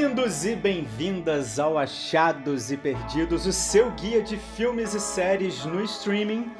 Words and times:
Bem-vindos 0.00 0.44
e 0.44 0.54
bem-vindas 0.54 1.58
ao 1.58 1.76
Achados 1.76 2.70
e 2.70 2.76
Perdidos, 2.76 3.46
o 3.46 3.52
seu 3.52 3.90
guia 3.90 4.22
de 4.22 4.36
filmes 4.36 4.94
e 4.94 5.00
séries 5.00 5.64
no 5.64 5.82
streaming. 5.82 6.52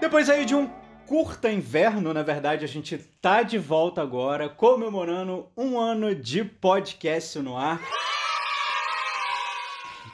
Depois 0.00 0.30
aí 0.30 0.44
de 0.44 0.54
um 0.54 0.70
curta 1.04 1.50
inverno, 1.50 2.14
na 2.14 2.22
verdade, 2.22 2.64
a 2.64 2.68
gente 2.68 2.96
tá 3.20 3.42
de 3.42 3.58
volta 3.58 4.00
agora, 4.00 4.48
comemorando 4.48 5.48
um 5.56 5.76
ano 5.80 6.14
de 6.14 6.44
podcast 6.44 7.40
no 7.40 7.56
ar. 7.56 7.80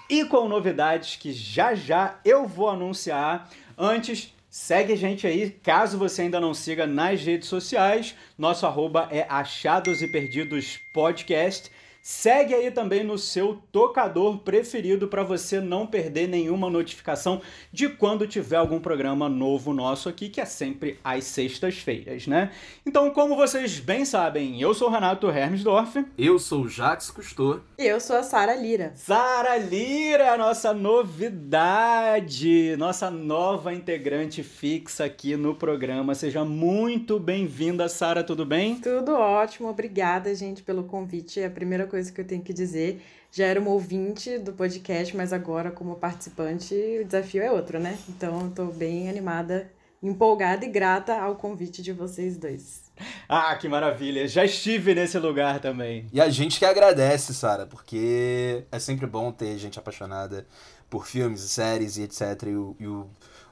E 0.09 0.25
com 0.25 0.49
novidades 0.49 1.17
que 1.17 1.31
já 1.31 1.75
já 1.75 2.21
eu 2.25 2.47
vou 2.47 2.71
anunciar. 2.71 3.51
Antes, 3.77 4.33
Segue 4.55 4.93
a 4.93 4.97
gente 4.97 5.27
aí, 5.27 5.49
caso 5.49 5.97
você 5.97 6.21
ainda 6.21 6.39
não 6.39 6.53
siga 6.53 6.87
nas 6.87 7.23
redes 7.23 7.49
sociais. 7.49 8.15
Nosso 8.37 8.67
arroba 8.67 9.09
é 9.11 9.25
Achados 9.27 10.03
e 10.03 10.07
Perdidos 10.07 10.79
Podcast. 10.93 11.71
Segue 12.05 12.53
aí 12.53 12.69
também 12.73 13.05
no 13.05 13.17
seu 13.17 13.63
tocador 13.71 14.39
preferido 14.39 15.07
para 15.07 15.23
você 15.23 15.61
não 15.61 15.87
perder 15.87 16.27
nenhuma 16.27 16.69
notificação 16.69 17.41
de 17.73 17.89
quando 17.89 18.27
tiver 18.27 18.57
algum 18.57 18.81
programa 18.81 19.29
novo 19.29 19.73
nosso 19.73 20.09
aqui, 20.09 20.29
que 20.29 20.41
é 20.41 20.45
sempre 20.45 20.99
às 21.05 21.23
sextas-feiras, 21.23 22.27
né? 22.27 22.51
Então, 22.85 23.09
como 23.11 23.37
vocês 23.37 23.79
bem 23.79 24.05
sabem, 24.05 24.61
eu 24.61 24.75
sou 24.75 24.89
o 24.89 24.91
Renato 24.91 25.31
Hermsdorf. 25.31 26.05
Eu 26.19 26.41
sou 26.41 26.63
o 26.63 26.69
Jax 26.69 27.09
Custor. 27.09 27.61
E 27.79 27.87
eu 27.87 28.01
sou 28.01 28.17
a 28.17 28.25
Sara 28.25 28.57
Lira. 28.57 28.91
Sara 28.97 29.57
Lira, 29.59 30.33
a 30.33 30.37
nossa 30.37 30.75
novidade, 30.75 32.75
nossa 32.79 33.13
nova 33.13 33.73
integrante 33.73 34.43
fixa 34.43 35.05
aqui 35.05 35.37
no 35.37 35.55
programa. 35.55 36.17
Seja 36.17 36.45
muito 36.45 37.21
bem-vinda, 37.21 37.89
Sara, 37.89 38.25
tudo 38.25 38.45
bem? 38.45 38.81
Tudo 38.81 39.13
ótimo, 39.13 39.69
obrigada, 39.69 40.35
gente, 40.35 40.65
pelo 40.65 40.83
convite. 40.83 41.39
É 41.39 41.47
a 41.47 41.51
primeira 41.51 41.92
coisa 41.93 42.11
que 42.11 42.23
eu 42.23 42.25
tenho 42.25 42.43
que 42.43 42.55
dizer. 42.55 43.03
Já 43.31 43.45
era 43.45 43.61
uma 43.61 43.71
ouvinte 43.71 44.39
do 44.39 44.55
podcast, 44.55 45.15
mas 45.15 45.31
agora, 45.31 45.71
como 45.71 45.97
participante, 45.97 46.75
o 47.03 47.05
desafio 47.05 47.43
é 47.43 47.53
outro, 47.53 47.79
né? 47.79 47.99
Então, 48.09 48.49
estou 48.49 48.73
bem 48.73 49.11
animada, 49.11 49.71
empolgada 50.03 50.65
e 50.65 50.71
grata 50.71 51.15
ao 51.21 51.37
convite 51.37 51.83
de 51.83 51.93
vocês 51.93 52.39
dois. 52.39 52.91
Ah, 53.29 53.55
que 53.57 53.69
maravilha! 53.69 54.27
Já 54.27 54.43
estive 54.43 54.95
nesse 54.95 55.19
lugar 55.19 55.61
também. 55.61 56.07
E 56.13 56.21
a 56.21 56.31
gente 56.31 56.59
que 56.59 56.65
agradece, 56.65 57.35
Sara, 57.35 57.67
porque 57.67 58.65
é 58.73 58.79
sempre 58.79 59.07
bom 59.07 59.31
ter 59.31 59.59
gente 59.59 59.79
apaixonada 59.79 60.47
por 60.89 61.07
filmes, 61.07 61.41
séries 61.43 61.99
e 61.99 62.03
etc. 62.05 62.21
E 62.47 62.57
o, 62.57 62.77
e 62.81 62.87
o, 62.87 63.07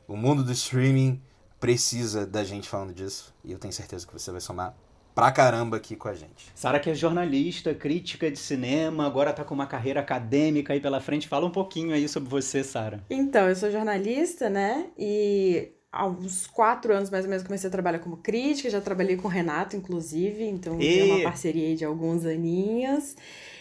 o 0.08 0.16
mundo 0.16 0.42
do 0.42 0.52
streaming 0.52 1.20
precisa 1.58 2.26
da 2.26 2.42
gente 2.42 2.68
falando 2.68 2.94
disso. 2.94 3.34
E 3.44 3.52
eu 3.52 3.58
tenho 3.58 3.72
certeza 3.72 4.06
que 4.06 4.12
você 4.14 4.30
vai 4.30 4.40
somar 4.40 4.74
pra 5.20 5.30
caramba 5.30 5.76
aqui 5.76 5.96
com 5.96 6.08
a 6.08 6.14
gente. 6.14 6.50
Sara 6.54 6.80
que 6.80 6.88
é 6.88 6.94
jornalista, 6.94 7.74
crítica 7.74 8.30
de 8.30 8.38
cinema, 8.38 9.04
agora 9.04 9.34
tá 9.34 9.44
com 9.44 9.54
uma 9.54 9.66
carreira 9.66 10.00
acadêmica 10.00 10.72
aí 10.72 10.80
pela 10.80 10.98
frente. 10.98 11.28
Fala 11.28 11.44
um 11.44 11.50
pouquinho 11.50 11.92
aí 11.92 12.08
sobre 12.08 12.30
você, 12.30 12.64
Sara. 12.64 13.04
Então, 13.10 13.46
eu 13.46 13.54
sou 13.54 13.70
jornalista, 13.70 14.48
né? 14.48 14.86
E 14.98 15.72
há 15.92 16.06
uns 16.06 16.46
quatro 16.46 16.94
anos 16.94 17.10
mais 17.10 17.24
ou 17.24 17.28
menos 17.28 17.44
comecei 17.44 17.68
a 17.68 17.70
trabalhar 17.70 17.98
como 17.98 18.16
crítica, 18.16 18.70
já 18.70 18.80
trabalhei 18.80 19.18
com 19.18 19.28
o 19.28 19.30
Renato, 19.30 19.76
inclusive, 19.76 20.42
então 20.42 20.80
e... 20.80 20.88
tem 20.88 21.12
uma 21.12 21.22
parceria 21.24 21.76
de 21.76 21.84
alguns 21.84 22.24
aninhos. 22.24 23.14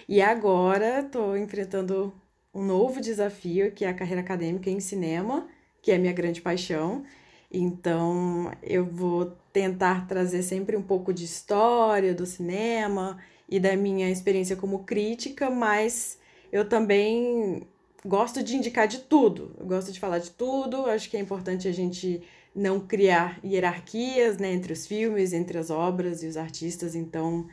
E 0.07 0.21
agora 0.21 1.03
tô 1.03 1.35
enfrentando 1.35 2.13
um 2.53 2.63
novo 2.63 3.01
desafio, 3.01 3.73
que 3.73 3.83
é 3.83 3.89
a 3.89 3.93
carreira 3.93 4.21
acadêmica 4.21 4.69
em 4.69 4.79
cinema, 4.79 5.45
que 5.81 5.91
é 5.91 5.97
minha 5.97 6.13
grande 6.13 6.39
paixão. 6.39 7.03
Então, 7.51 8.51
eu 8.61 8.85
vou 8.85 9.37
tentar 9.51 10.07
trazer 10.07 10.43
sempre 10.43 10.77
um 10.77 10.83
pouco 10.83 11.13
de 11.13 11.25
história 11.25 12.13
do 12.13 12.25
cinema 12.25 13.17
e 13.47 13.59
da 13.59 13.75
minha 13.75 14.09
experiência 14.09 14.55
como 14.55 14.83
crítica, 14.83 15.49
mas 15.49 16.19
eu 16.51 16.67
também 16.67 17.67
gosto 18.05 18.43
de 18.43 18.55
indicar 18.55 18.87
de 18.87 18.99
tudo. 18.99 19.55
Eu 19.59 19.65
gosto 19.65 19.91
de 19.91 19.99
falar 19.99 20.19
de 20.19 20.31
tudo. 20.31 20.85
Acho 20.85 21.09
que 21.09 21.17
é 21.17 21.19
importante 21.19 21.67
a 21.67 21.71
gente 21.71 22.21
não 22.55 22.79
criar 22.79 23.39
hierarquias 23.43 24.37
né, 24.37 24.51
entre 24.53 24.73
os 24.73 24.85
filmes, 24.85 25.33
entre 25.33 25.57
as 25.57 25.69
obras 25.69 26.21
e 26.23 26.27
os 26.27 26.37
artistas. 26.37 26.95
Então, 26.95 27.47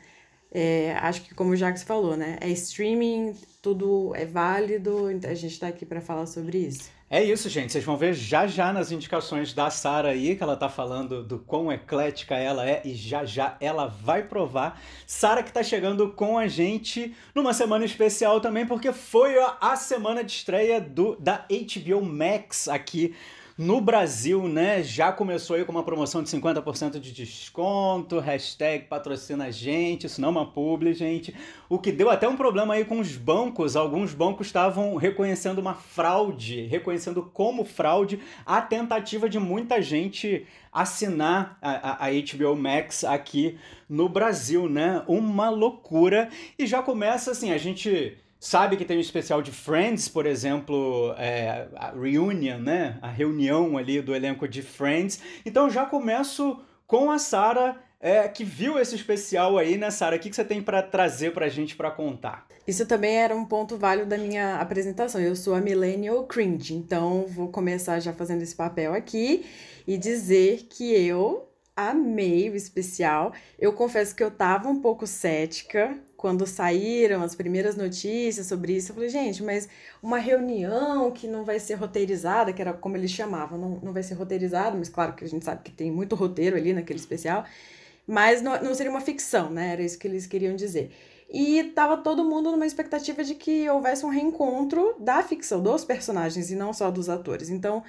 é, 0.51 0.93
acho 1.01 1.23
que 1.23 1.33
como 1.33 1.51
o 1.51 1.55
Jacques 1.55 1.83
falou, 1.83 2.15
né? 2.15 2.37
É 2.41 2.49
streaming, 2.49 3.33
tudo 3.61 4.13
é 4.15 4.25
válido. 4.25 5.09
Então 5.11 5.29
a 5.29 5.35
gente 5.35 5.53
está 5.53 5.67
aqui 5.67 5.85
para 5.85 6.01
falar 6.01 6.25
sobre 6.25 6.59
isso. 6.59 6.96
É 7.09 7.23
isso, 7.23 7.47
gente. 7.47 7.71
Vocês 7.71 7.85
vão 7.85 7.95
ver 7.95 8.13
já 8.13 8.45
já 8.47 8.73
nas 8.73 8.91
indicações 8.91 9.53
da 9.53 9.69
Sara 9.69 10.09
aí, 10.09 10.35
que 10.35 10.43
ela 10.43 10.57
tá 10.57 10.67
falando 10.67 11.23
do 11.23 11.39
quão 11.39 11.71
eclética 11.71 12.35
ela 12.35 12.69
é 12.69 12.81
e 12.83 12.93
já 12.93 13.23
já 13.23 13.55
ela 13.61 13.87
vai 13.87 14.23
provar. 14.23 14.81
Sara 15.05 15.41
que 15.41 15.53
tá 15.53 15.63
chegando 15.63 16.11
com 16.11 16.37
a 16.37 16.49
gente 16.49 17.15
numa 17.33 17.53
semana 17.53 17.85
especial 17.85 18.41
também, 18.41 18.65
porque 18.65 18.91
foi 18.91 19.37
a 19.61 19.73
semana 19.77 20.21
de 20.21 20.33
estreia 20.33 20.81
do 20.81 21.15
da 21.15 21.45
HBO 21.49 22.03
Max 22.03 22.67
aqui 22.67 23.15
no 23.57 23.81
Brasil, 23.81 24.47
né, 24.47 24.83
já 24.83 25.11
começou 25.11 25.55
aí 25.55 25.65
com 25.65 25.71
uma 25.71 25.81
promoção 25.81 26.21
de 26.21 26.29
50% 26.29 26.99
de 26.99 27.11
desconto, 27.11 28.19
hashtag 28.19 28.85
patrocina 28.85 29.45
a 29.45 29.51
gente, 29.51 30.05
isso 30.05 30.21
não 30.21 30.27
é 30.27 30.31
uma 30.31 30.45
publi, 30.45 30.93
gente. 30.93 31.33
O 31.67 31.79
que 31.79 31.91
deu 31.91 32.11
até 32.11 32.29
um 32.29 32.37
problema 32.37 32.75
aí 32.75 32.85
com 32.85 32.99
os 32.99 33.17
bancos, 33.17 33.75
alguns 33.75 34.13
bancos 34.13 34.45
estavam 34.45 34.95
reconhecendo 34.95 35.57
uma 35.57 35.73
fraude, 35.73 36.67
reconhecendo 36.67 37.23
como 37.33 37.65
fraude 37.65 38.19
a 38.45 38.61
tentativa 38.61 39.27
de 39.27 39.39
muita 39.39 39.81
gente 39.81 40.45
assinar 40.71 41.57
a, 41.59 42.05
a, 42.05 42.09
HBO 42.11 42.55
Max 42.55 43.03
aqui 43.03 43.57
no 43.89 44.07
Brasil, 44.07 44.69
né? 44.69 45.03
Uma 45.07 45.49
loucura. 45.49 46.29
E 46.59 46.67
já 46.67 46.83
começa 46.83 47.31
assim, 47.31 47.51
a 47.51 47.57
gente 47.57 48.15
sabe 48.39 48.77
que 48.77 48.85
tem 48.85 48.97
um 48.97 49.01
especial 49.01 49.41
de 49.41 49.51
Friends, 49.51 50.07
por 50.07 50.25
exemplo, 50.25 51.13
é, 51.17 51.67
a 51.75 51.91
reunion, 51.91 52.59
né? 52.59 52.97
A 53.01 53.09
reunião 53.09 53.77
ali 53.77 54.01
do 54.01 54.15
elenco 54.15 54.47
de 54.47 54.61
Friends. 54.61 55.21
Então 55.45 55.69
já 55.69 55.85
começo 55.85 56.59
com 56.85 57.11
a 57.11 57.19
Sara. 57.19 57.75
É, 57.99 58.27
que 58.27 58.43
viu 58.43 58.77
esse 58.77 58.93
especial 58.93 59.57
aí, 59.57 59.75
né, 59.75 59.89
Sara? 59.89 60.17
O 60.17 60.19
que, 60.19 60.29
que 60.29 60.35
você 60.35 60.45
tem 60.45 60.61
para 60.61 60.83
trazer 60.83 61.33
pra 61.33 61.49
gente 61.49 61.75
para 61.75 61.89
contar? 61.89 62.45
Isso 62.67 62.85
também 62.85 63.15
era 63.15 63.35
um 63.35 63.43
ponto 63.43 63.75
válido 63.75 64.09
da 64.09 64.19
minha 64.19 64.57
apresentação. 64.57 65.19
Eu 65.19 65.35
sou 65.35 65.55
a 65.55 65.59
Millennial 65.59 66.23
Cringe, 66.25 66.75
então 66.75 67.25
vou 67.27 67.47
começar 67.47 67.99
já 67.99 68.13
fazendo 68.13 68.43
esse 68.43 68.55
papel 68.55 68.93
aqui 68.93 69.45
e 69.87 69.97
dizer 69.97 70.67
que 70.69 70.93
eu 70.93 71.49
amei 71.75 72.49
o 72.49 72.55
especial. 72.55 73.31
Eu 73.57 73.71
confesso 73.71 74.15
que 74.15 74.23
eu 74.23 74.29
tava 74.29 74.67
um 74.67 74.81
pouco 74.81 75.07
cética, 75.07 75.97
quando 76.17 76.47
saíram 76.47 77.21
as 77.21 77.35
primeiras 77.35 77.77
notícias 77.77 78.47
sobre 78.47 78.75
isso, 78.75 78.91
eu 78.91 78.95
falei, 78.95 79.09
gente, 79.09 79.43
mas 79.43 79.69
uma 80.01 80.17
reunião 80.17 81.11
que 81.11 81.27
não 81.27 81.45
vai 81.45 81.59
ser 81.59 81.75
roteirizada, 81.75 82.51
que 82.51 82.61
era 82.61 82.73
como 82.73 82.97
eles 82.97 83.11
chamavam, 83.11 83.57
não, 83.57 83.69
não 83.83 83.93
vai 83.93 84.01
ser 84.01 84.15
roteirizada, 84.15 84.75
mas 84.75 84.89
claro 84.89 85.13
que 85.13 85.23
a 85.23 85.29
gente 85.29 85.45
sabe 85.45 85.61
que 85.63 85.71
tem 85.71 85.91
muito 85.91 86.15
roteiro 86.15 86.57
ali 86.57 86.73
naquele 86.73 86.99
especial, 86.99 87.45
mas 88.07 88.41
não, 88.41 88.59
não 88.63 88.73
seria 88.73 88.89
uma 88.89 89.01
ficção, 89.01 89.51
né? 89.51 89.73
Era 89.73 89.83
isso 89.83 89.99
que 89.99 90.07
eles 90.07 90.25
queriam 90.25 90.55
dizer. 90.55 90.91
E 91.29 91.63
tava 91.75 91.97
todo 91.97 92.23
mundo 92.23 92.51
numa 92.51 92.65
expectativa 92.65 93.23
de 93.23 93.35
que 93.35 93.69
houvesse 93.69 94.05
um 94.05 94.09
reencontro 94.09 94.95
da 94.99 95.21
ficção, 95.21 95.61
dos 95.61 95.83
personagens 95.85 96.49
e 96.49 96.55
não 96.55 96.73
só 96.73 96.89
dos 96.89 97.09
atores. 97.09 97.49
Então, 97.49 97.83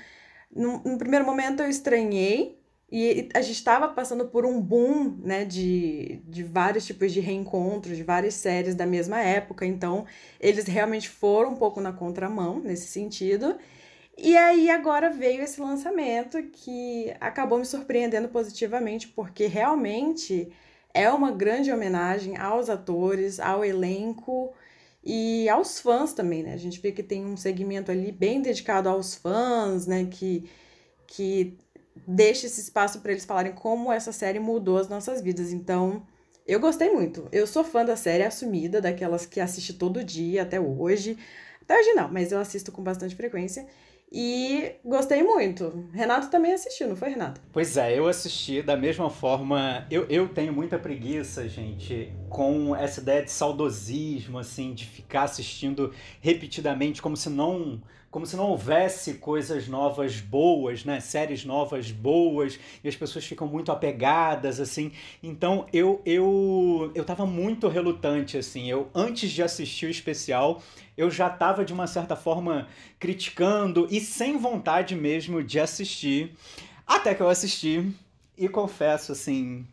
no, 0.55 0.83
no 0.85 0.99
primeiro 0.99 1.25
momento 1.25 1.63
eu 1.63 1.69
estranhei, 1.71 2.59
e 2.91 3.29
a 3.35 3.43
gente 3.43 3.57
estava 3.57 3.89
passando 3.89 4.27
por 4.27 4.47
um 4.47 4.61
boom, 4.61 5.19
né, 5.23 5.45
de, 5.45 6.23
de 6.27 6.43
vários 6.43 6.87
tipos 6.87 7.13
de 7.13 7.21
reencontros, 7.21 7.97
de 7.97 8.03
várias 8.03 8.35
séries 8.35 8.75
da 8.75 8.87
mesma 8.87 9.21
época, 9.21 9.67
então 9.67 10.07
eles 10.41 10.65
realmente 10.67 11.09
foram 11.09 11.51
um 11.53 11.57
pouco 11.57 11.81
na 11.81 11.93
contramão 11.93 12.61
nesse 12.61 12.89
sentido. 12.89 13.59
E 14.17 14.37
aí 14.37 14.71
agora 14.71 15.11
veio 15.11 15.43
esse 15.43 15.61
lançamento 15.61 16.43
que 16.51 17.15
acabou 17.21 17.59
me 17.59 17.67
surpreendendo 17.67 18.29
positivamente, 18.29 19.07
porque 19.09 19.47
realmente 19.47 20.51
é 20.95 21.11
uma 21.11 21.31
grande 21.31 21.71
homenagem 21.71 22.37
aos 22.39 22.71
atores, 22.71 23.39
ao 23.39 23.65
elenco 23.65 24.53
e 25.05 25.49
aos 25.49 25.79
fãs 25.79 26.15
também, 26.15 26.43
né? 26.43 26.55
A 26.55 26.57
gente 26.57 26.81
vê 26.81 26.91
que 26.91 27.03
tem 27.03 27.25
um 27.25 27.37
segmento 27.37 27.93
ali 27.93 28.11
bem 28.11 28.43
dedicado 28.43 28.89
aos 28.89 29.15
fãs, 29.15 29.87
né, 29.87 30.07
que 30.11 30.49
que 31.09 31.59
deixa 32.07 32.47
esse 32.47 32.61
espaço 32.61 33.01
para 33.01 33.13
eles 33.13 33.25
falarem 33.25 33.53
como 33.53 33.93
essa 33.93 34.13
série 34.13 34.39
mudou 34.39 34.79
as 34.79 34.89
nossas 34.89 35.21
vidas. 35.21 35.53
Então, 35.53 36.03
eu 36.47 36.59
gostei 36.59 36.91
muito. 36.91 37.29
Eu 37.31 37.47
sou 37.47 37.63
fã 37.63 37.85
da 37.85 37.97
série 37.97 38.25
assumida, 38.25 38.81
daquelas 38.81 39.27
que 39.27 39.41
assiste 39.41 39.75
todo 39.75 40.03
dia 40.03 40.43
até 40.43 40.59
hoje. 40.59 41.19
Até 41.63 41.79
hoje 41.79 41.93
não, 41.93 42.11
mas 42.11 42.33
eu 42.33 42.39
assisto 42.39 42.73
com 42.73 42.83
bastante 42.83 43.15
frequência. 43.15 43.67
E 44.11 44.73
gostei 44.83 45.23
muito. 45.23 45.87
Renato 45.93 46.31
também 46.31 46.55
assistiu, 46.55 46.89
não 46.89 46.97
foi, 46.97 47.11
Renato? 47.11 47.43
Pois 47.53 47.77
é, 47.77 47.99
eu 47.99 48.09
assisti 48.09 48.63
da 48.63 48.75
mesma 48.75 49.11
forma. 49.11 49.87
Eu, 49.91 50.07
eu 50.09 50.29
tenho 50.29 50.53
muita 50.53 50.79
preguiça, 50.79 51.47
gente, 51.47 52.11
com 52.31 52.75
essa 52.75 53.01
ideia 53.01 53.23
de 53.23 53.31
saudosismo, 53.31 54.39
assim, 54.39 54.73
de 54.73 54.87
ficar 54.87 55.25
assistindo 55.25 55.93
repetidamente, 56.23 57.03
como 57.03 57.17
se 57.17 57.29
não 57.29 57.83
como 58.11 58.27
se 58.27 58.37
não 58.37 58.45
houvesse 58.51 59.15
coisas 59.15 59.69
novas 59.69 60.21
boas, 60.21 60.85
né? 60.85 60.99
Séries 61.01 61.45
novas 61.45 61.91
boas, 61.91 62.59
e 62.83 62.89
as 62.89 62.97
pessoas 62.97 63.25
ficam 63.25 63.47
muito 63.47 63.71
apegadas, 63.71 64.61
assim. 64.61 64.93
Então 65.23 65.67
eu 65.73 66.01
eu 66.07 66.91
eu 66.95 67.05
tava 67.05 67.27
muito 67.27 67.69
relutante, 67.69 68.39
assim. 68.39 68.71
Eu 68.71 68.89
antes 68.95 69.31
de 69.31 69.43
assistir 69.43 69.87
o 69.87 69.91
especial, 69.91 70.63
eu 70.97 71.11
já 71.11 71.29
tava 71.29 71.65
de 71.65 71.73
uma 71.73 71.87
certa 71.87 72.17
forma 72.17 72.69
criticando 72.99 73.87
e 73.91 74.01
sem 74.01 74.39
vontade 74.39 74.95
mesmo 74.95 75.43
de 75.43 75.61
assistir. 75.61 76.35
Até 76.87 77.15
que 77.15 77.21
eu 77.21 77.29
assisti 77.29 77.93
e 78.37 78.49
confesso 78.49 79.13
assim, 79.13 79.67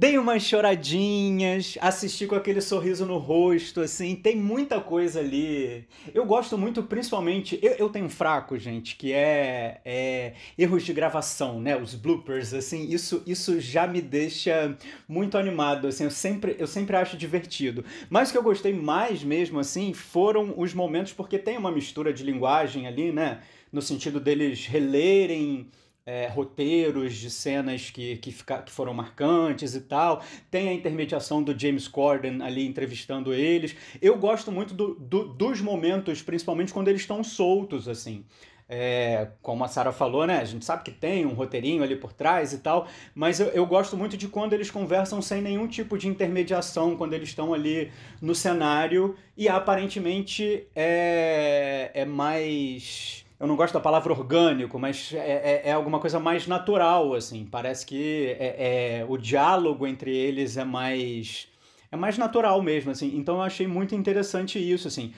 Dei 0.00 0.16
umas 0.16 0.44
choradinhas, 0.44 1.76
assisti 1.78 2.26
com 2.26 2.34
aquele 2.34 2.62
sorriso 2.62 3.04
no 3.04 3.18
rosto, 3.18 3.82
assim, 3.82 4.16
tem 4.16 4.34
muita 4.34 4.80
coisa 4.80 5.20
ali. 5.20 5.86
Eu 6.14 6.24
gosto 6.24 6.56
muito, 6.56 6.82
principalmente, 6.82 7.58
eu, 7.60 7.72
eu 7.72 7.90
tenho 7.90 8.06
um 8.06 8.08
fraco, 8.08 8.56
gente, 8.56 8.96
que 8.96 9.12
é, 9.12 9.78
é, 9.84 10.32
erros 10.56 10.86
de 10.86 10.94
gravação, 10.94 11.60
né? 11.60 11.76
Os 11.76 11.94
bloopers, 11.94 12.54
assim, 12.54 12.88
isso, 12.88 13.22
isso 13.26 13.60
já 13.60 13.86
me 13.86 14.00
deixa 14.00 14.74
muito 15.06 15.36
animado, 15.36 15.86
assim, 15.88 16.04
eu 16.04 16.10
sempre, 16.10 16.56
eu 16.58 16.66
sempre 16.66 16.96
acho 16.96 17.14
divertido. 17.14 17.84
Mas 18.08 18.30
o 18.30 18.32
que 18.32 18.38
eu 18.38 18.42
gostei 18.42 18.72
mais 18.72 19.22
mesmo, 19.22 19.58
assim, 19.58 19.92
foram 19.92 20.54
os 20.56 20.72
momentos, 20.72 21.12
porque 21.12 21.38
tem 21.38 21.58
uma 21.58 21.70
mistura 21.70 22.10
de 22.10 22.24
linguagem 22.24 22.86
ali, 22.86 23.12
né? 23.12 23.42
No 23.70 23.82
sentido 23.82 24.18
deles 24.18 24.64
relerem 24.64 25.68
é, 26.10 26.26
roteiros 26.26 27.14
de 27.14 27.30
cenas 27.30 27.88
que, 27.88 28.16
que, 28.16 28.32
fica, 28.32 28.62
que 28.62 28.72
foram 28.72 28.92
marcantes 28.92 29.76
e 29.76 29.80
tal. 29.80 30.20
Tem 30.50 30.68
a 30.68 30.72
intermediação 30.72 31.40
do 31.40 31.56
James 31.56 31.86
Corden 31.86 32.42
ali 32.42 32.66
entrevistando 32.66 33.32
eles. 33.32 33.76
Eu 34.02 34.18
gosto 34.18 34.50
muito 34.50 34.74
do, 34.74 34.96
do, 34.96 35.28
dos 35.28 35.60
momentos, 35.60 36.20
principalmente 36.20 36.72
quando 36.72 36.88
eles 36.88 37.02
estão 37.02 37.22
soltos, 37.22 37.86
assim. 37.86 38.24
É, 38.68 39.28
como 39.40 39.62
a 39.62 39.68
Sara 39.68 39.92
falou, 39.92 40.26
né? 40.26 40.38
A 40.40 40.44
gente 40.44 40.64
sabe 40.64 40.82
que 40.82 40.90
tem 40.90 41.24
um 41.24 41.32
roteirinho 41.32 41.82
ali 41.82 41.94
por 41.94 42.12
trás 42.12 42.52
e 42.52 42.58
tal, 42.58 42.88
mas 43.14 43.38
eu, 43.38 43.46
eu 43.48 43.64
gosto 43.64 43.96
muito 43.96 44.16
de 44.16 44.26
quando 44.26 44.52
eles 44.52 44.70
conversam 44.70 45.22
sem 45.22 45.40
nenhum 45.40 45.68
tipo 45.68 45.96
de 45.96 46.08
intermediação, 46.08 46.96
quando 46.96 47.12
eles 47.14 47.28
estão 47.28 47.54
ali 47.54 47.92
no 48.20 48.34
cenário 48.34 49.16
e 49.36 49.48
aparentemente 49.48 50.66
é, 50.74 51.90
é 51.94 52.04
mais 52.04 53.24
eu 53.40 53.46
não 53.46 53.56
gosto 53.56 53.72
da 53.72 53.80
palavra 53.80 54.12
orgânico, 54.12 54.78
mas 54.78 55.14
é, 55.14 55.18
é, 55.18 55.62
é 55.70 55.72
alguma 55.72 55.98
coisa 55.98 56.20
mais 56.20 56.46
natural, 56.46 57.14
assim. 57.14 57.46
Parece 57.50 57.86
que 57.86 58.36
é, 58.38 59.00
é, 59.00 59.06
o 59.08 59.16
diálogo 59.16 59.86
entre 59.86 60.14
eles 60.14 60.58
é 60.58 60.64
mais 60.64 61.48
é 61.90 61.96
mais 61.96 62.18
natural 62.18 62.62
mesmo, 62.62 62.90
assim. 62.90 63.16
Então 63.16 63.36
eu 63.36 63.42
achei 63.42 63.66
muito 63.66 63.94
interessante 63.94 64.58
isso, 64.58 64.86
assim. 64.86 65.14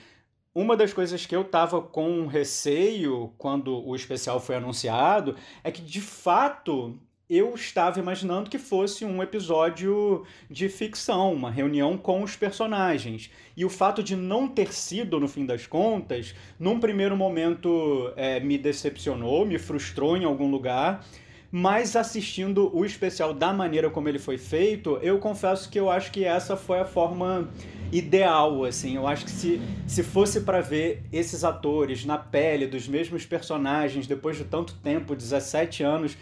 Uma 0.55 0.77
das 0.77 0.93
coisas 0.93 1.25
que 1.25 1.35
eu 1.35 1.43
tava 1.43 1.81
com 1.81 2.25
receio 2.25 3.33
quando 3.37 3.85
o 3.85 3.93
especial 3.93 4.39
foi 4.39 4.55
anunciado 4.55 5.35
é 5.61 5.69
que 5.69 5.81
de 5.81 5.99
fato 5.99 6.97
eu 7.35 7.55
estava 7.55 7.99
imaginando 7.99 8.49
que 8.49 8.59
fosse 8.59 9.03
um 9.03 9.21
episódio 9.23 10.23
de 10.49 10.69
ficção, 10.69 11.33
uma 11.33 11.49
reunião 11.49 11.97
com 11.97 12.21
os 12.21 12.35
personagens. 12.35 13.31
E 13.57 13.65
o 13.65 13.69
fato 13.69 14.03
de 14.03 14.15
não 14.15 14.47
ter 14.47 14.71
sido, 14.73 15.19
no 15.19 15.27
fim 15.27 15.45
das 15.45 15.65
contas, 15.65 16.35
num 16.59 16.79
primeiro 16.79 17.17
momento 17.17 18.11
é, 18.15 18.39
me 18.39 18.57
decepcionou, 18.57 19.45
me 19.45 19.57
frustrou 19.57 20.15
em 20.15 20.25
algum 20.25 20.49
lugar. 20.49 21.05
Mas 21.51 21.95
assistindo 21.95 22.75
o 22.75 22.83
especial 22.83 23.31
da 23.31 23.53
maneira 23.53 23.89
como 23.89 24.09
ele 24.09 24.17
foi 24.17 24.39
feito, 24.39 24.97
eu 25.03 25.19
confesso 25.19 25.69
que 25.69 25.79
eu 25.79 25.89
acho 25.89 26.11
que 26.11 26.25
essa 26.25 26.57
foi 26.57 26.79
a 26.79 26.85
forma 26.85 27.47
ideal, 27.91 28.63
assim. 28.65 28.95
Eu 28.95 29.07
acho 29.07 29.25
que 29.25 29.31
se, 29.31 29.61
se 29.87 30.01
fosse 30.01 30.41
para 30.41 30.61
ver 30.61 31.03
esses 31.11 31.43
atores 31.43 32.05
na 32.05 32.17
pele 32.17 32.65
dos 32.65 32.87
mesmos 32.87 33.23
personagens 33.23 34.07
depois 34.07 34.35
de 34.35 34.45
tanto 34.45 34.73
tempo, 34.75 35.15
17 35.15 35.83
anos, 35.83 36.17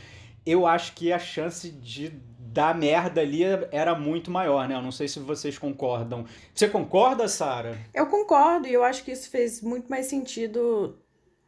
eu 0.46 0.66
acho 0.66 0.94
que 0.94 1.12
a 1.12 1.20
chance 1.20 1.70
de 1.70 2.10
dar 2.52 2.76
merda 2.76 3.22
ali 3.22 3.44
era 3.72 3.96
muito 3.96 4.30
maior, 4.30 4.68
né? 4.68 4.76
Eu 4.76 4.82
não 4.82 4.92
sei 4.92 5.08
se 5.08 5.20
vocês 5.20 5.58
concordam. 5.58 6.26
Você 6.54 6.68
concorda, 6.68 7.28
Sara? 7.28 7.78
Eu 7.94 8.08
concordo 8.08 8.68
e 8.68 8.74
eu 8.74 8.84
acho 8.84 9.04
que 9.04 9.12
isso 9.12 9.30
fez 9.30 9.62
muito 9.62 9.90
mais 9.90 10.08
sentido 10.08 10.98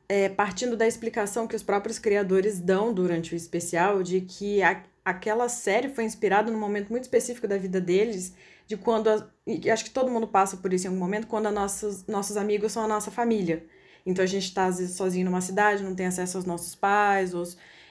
é, 0.08 0.30
partindo 0.30 0.78
da 0.78 0.88
explicação 0.88 1.48
que 1.48 1.56
os 1.56 1.64
próprios 1.64 2.00
criadores 2.00 2.60
dão 2.60 2.94
durante 2.94 3.34
o 3.34 3.38
especial 3.38 4.02
de 4.02 4.22
que 4.22 4.62
a, 4.64 4.82
aquela 5.04 5.50
série 5.50 5.90
foi 5.90 6.06
inspirada 6.06 6.52
num 6.52 6.60
momento 6.60 6.90
muito 6.90 7.04
específico 7.04 7.48
da 7.48 7.58
vida 7.58 7.82
deles, 7.82 8.34
de 8.66 8.78
quando 8.78 9.10
a, 9.10 9.28
acho 9.74 9.84
que 9.84 9.92
todo 9.92 10.12
mundo 10.12 10.28
passa 10.28 10.56
por 10.58 10.72
isso 10.72 10.86
em 10.86 10.90
algum 10.90 11.00
momento, 11.00 11.28
quando 11.28 11.52
nossos 11.52 12.06
nossos 12.08 12.38
amigos 12.38 12.72
são 12.72 12.84
a 12.84 12.88
nossa 12.88 13.12
família. 13.12 13.66
Então 14.06 14.24
a 14.24 14.28
gente 14.28 14.46
está 14.46 14.72
sozinho 14.72 15.26
numa 15.26 15.42
cidade, 15.42 15.84
não 15.84 15.96
tem 15.96 16.06
acesso 16.06 16.38
aos 16.38 16.46
nossos 16.46 16.76
pais, 16.76 17.34
ou 17.34 17.44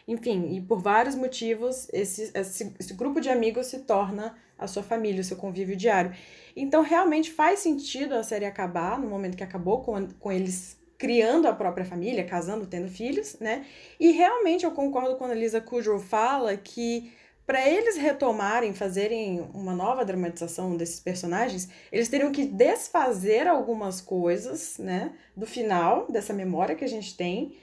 enfim, 0.06 0.54
e 0.54 0.60
por 0.60 0.80
vários 0.80 1.14
motivos, 1.14 1.88
esse, 1.92 2.30
esse, 2.34 2.74
esse 2.78 2.94
grupo 2.94 3.20
de 3.20 3.28
amigos 3.28 3.66
se 3.66 3.80
torna 3.80 4.36
a 4.58 4.66
sua 4.66 4.82
família, 4.82 5.20
o 5.20 5.24
seu 5.24 5.36
convívio 5.36 5.76
diário. 5.76 6.14
Então, 6.54 6.82
realmente 6.82 7.30
faz 7.30 7.60
sentido 7.60 8.14
a 8.14 8.22
série 8.22 8.44
acabar 8.44 8.98
no 8.98 9.08
momento 9.08 9.36
que 9.36 9.44
acabou, 9.44 9.82
com, 9.82 10.08
com 10.18 10.32
eles 10.32 10.76
criando 10.98 11.48
a 11.48 11.52
própria 11.52 11.84
família, 11.84 12.24
casando, 12.24 12.66
tendo 12.66 12.88
filhos, 12.88 13.36
né? 13.40 13.66
E 13.98 14.12
realmente 14.12 14.64
eu 14.64 14.70
concordo 14.70 15.16
quando 15.16 15.32
a 15.32 15.34
Lisa 15.34 15.60
Kudrow 15.60 15.98
fala 15.98 16.56
que 16.56 17.12
para 17.44 17.68
eles 17.68 17.96
retomarem, 17.96 18.72
fazerem 18.72 19.40
uma 19.52 19.74
nova 19.74 20.04
dramatização 20.04 20.76
desses 20.76 21.00
personagens, 21.00 21.68
eles 21.90 22.08
teriam 22.08 22.30
que 22.30 22.44
desfazer 22.44 23.48
algumas 23.48 24.00
coisas, 24.00 24.78
né, 24.78 25.12
do 25.36 25.44
final 25.44 26.06
dessa 26.08 26.32
memória 26.32 26.76
que 26.76 26.84
a 26.84 26.88
gente 26.88 27.16
tem 27.16 27.56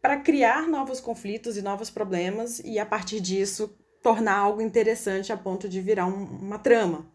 para 0.00 0.18
criar 0.18 0.68
novos 0.68 1.00
conflitos 1.00 1.56
e 1.56 1.62
novos 1.62 1.90
problemas 1.90 2.60
e 2.60 2.78
a 2.78 2.86
partir 2.86 3.20
disso 3.20 3.76
tornar 4.02 4.36
algo 4.36 4.60
interessante 4.62 5.32
a 5.32 5.36
ponto 5.36 5.68
de 5.68 5.80
virar 5.80 6.06
um, 6.06 6.24
uma 6.24 6.58
trama. 6.58 7.10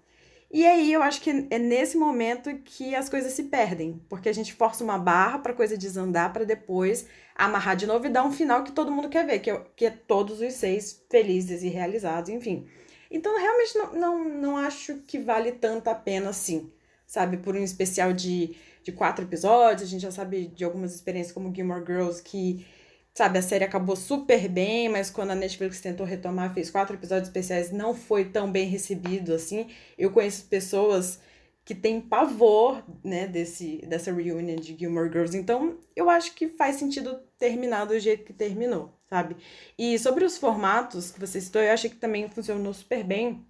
E 0.52 0.68
aí 0.68 0.94
eu 0.94 1.02
acho 1.02 1.20
que 1.20 1.48
é 1.50 1.58
nesse 1.58 1.98
momento 1.98 2.56
que 2.60 2.94
as 2.94 3.10
coisas 3.10 3.34
se 3.34 3.46
perdem, 3.46 4.00
porque 4.08 4.30
a 4.30 4.34
gente 4.34 4.54
força 4.54 4.84
uma 4.84 5.00
barra 5.00 5.40
para 5.40 5.54
coisa 5.54 5.76
desandar 5.76 6.32
para 6.32 6.46
depois 6.46 7.08
amarrar 7.36 7.76
de 7.76 7.88
novo 7.88 8.06
e 8.06 8.10
dar 8.10 8.24
um 8.24 8.32
final 8.32 8.64
que 8.64 8.72
todo 8.72 8.92
mundo 8.92 9.10
quer 9.10 9.26
ver, 9.26 9.40
que 9.40 9.50
é, 9.50 9.66
que 9.76 9.86
é 9.88 9.90
todos 9.90 10.42
os 10.42 10.54
seis 10.54 11.04
felizes 11.10 11.64
e 11.64 11.70
realizados, 11.70 12.30
enfim. 12.30 12.68
Então 13.10 13.36
realmente 13.36 13.76
não, 13.76 13.94
não, 13.94 14.24
não 14.24 14.58
acho 14.58 14.98
que 15.08 15.18
vale 15.18 15.52
tanto 15.54 15.88
a 15.88 15.96
pena 15.96 16.30
assim, 16.30 16.72
sabe, 17.14 17.38
por 17.38 17.56
um 17.56 17.64
especial 17.64 18.12
de 18.12 18.56
de 18.84 18.92
quatro 18.92 19.24
episódios. 19.24 19.88
A 19.88 19.92
gente 19.92 20.02
já 20.02 20.12
sabe 20.12 20.48
de 20.48 20.64
algumas 20.64 20.94
experiências 20.94 21.34
como 21.34 21.54
Gilmore 21.54 21.86
Girls 21.86 22.22
que, 22.22 22.66
sabe, 23.14 23.40
a 23.40 23.42
série 23.42 23.64
acabou 23.64 23.96
super 23.96 24.48
bem, 24.50 24.90
mas 24.90 25.10
quando 25.10 25.32
a 25.32 25.36
Netflix 25.36 25.80
tentou 25.80 26.06
retomar, 26.06 26.54
fez 26.54 26.70
quatro 26.70 26.96
episódios 26.96 27.30
especiais, 27.30 27.72
não 27.72 27.96
foi 27.96 28.26
tão 28.26 28.52
bem 28.52 28.68
recebido 28.68 29.34
assim. 29.34 29.70
Eu 29.98 30.12
conheço 30.12 30.46
pessoas 30.46 31.20
que 31.66 31.74
têm 31.74 32.02
pavor, 32.02 32.84
né, 33.02 33.26
desse, 33.26 33.78
dessa 33.88 34.12
reunion 34.12 34.58
de 34.58 34.78
Gilmore 34.78 35.10
Girls. 35.10 35.38
Então, 35.38 35.78
eu 35.96 36.10
acho 36.10 36.34
que 36.36 36.50
faz 36.50 36.76
sentido 36.76 37.22
terminar 37.40 37.86
do 37.86 37.98
jeito 37.98 38.26
que 38.26 38.34
terminou, 38.34 38.94
sabe? 39.10 39.38
E 39.80 39.98
sobre 39.98 40.26
os 40.26 40.38
formatos 40.38 41.10
que 41.10 41.22
você 41.22 41.40
citou, 41.40 41.62
eu 41.62 41.72
achei 41.72 41.90
que 41.90 41.96
também 41.96 42.28
funcionou 42.28 42.74
super 42.74 43.02
bem. 43.02 43.46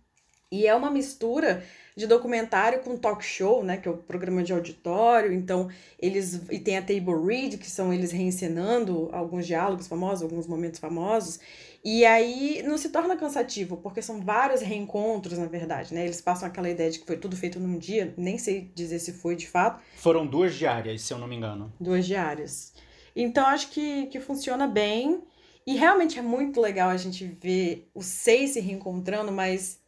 E 0.52 0.68
é 0.68 0.76
uma 0.76 0.92
mistura 0.92 1.64
de 1.96 2.08
documentário 2.08 2.82
com 2.82 2.98
talk 2.98 3.24
show, 3.24 3.64
né, 3.64 3.78
que 3.78 3.88
é 3.88 3.92
o 3.92 3.98
programa 3.98 4.44
de 4.44 4.52
auditório. 4.52 5.32
Então, 5.32 5.70
eles 6.00 6.42
e 6.50 6.60
tem 6.60 6.78
a 6.78 6.82
table 6.82 7.26
read, 7.26 7.58
que 7.58 7.70
são 7.70 7.94
eles 7.94 8.12
reencenando 8.12 9.10
alguns 9.12 9.46
diálogos 9.46 9.88
famosos, 9.88 10.24
alguns 10.24 10.48
momentos 10.48 10.80
famosos. 10.80 11.40
E 11.84 12.06
aí 12.06 12.64
não 12.64 12.78
se 12.78 12.90
torna 12.90 13.18
cansativo, 13.18 13.78
porque 13.78 14.02
são 14.02 14.22
vários 14.22 14.62
reencontros, 14.62 15.38
na 15.38 15.48
verdade, 15.48 15.94
né? 15.94 16.06
Eles 16.06 16.22
passam 16.22 16.48
aquela 16.48 16.70
ideia 16.70 16.90
de 16.90 17.00
que 17.00 17.06
foi 17.06 17.18
tudo 17.18 17.36
feito 17.36 17.60
num 17.60 17.78
dia, 17.78 18.14
nem 18.18 18.38
sei 18.38 18.72
dizer 18.74 19.00
se 19.00 19.12
foi 19.12 19.36
de 19.36 19.48
fato. 19.48 19.84
Foram 19.98 20.26
duas 20.26 20.56
diárias, 20.56 21.02
se 21.02 21.14
eu 21.14 21.18
não 21.18 21.28
me 21.28 21.36
engano. 21.36 21.74
Duas 21.80 22.06
diárias. 22.06 22.74
Então 23.14 23.46
acho 23.46 23.70
que, 23.70 24.08
que 24.08 24.20
funciona 24.20 24.66
bem. 24.66 25.22
E 25.66 25.76
realmente 25.76 26.20
é 26.20 26.22
muito 26.22 26.60
legal 26.60 26.90
a 26.90 26.98
gente 26.98 27.26
ver 27.26 27.90
os 27.94 28.06
seis 28.06 28.52
se 28.52 28.60
reencontrando, 28.60 29.32
mas 29.32 29.80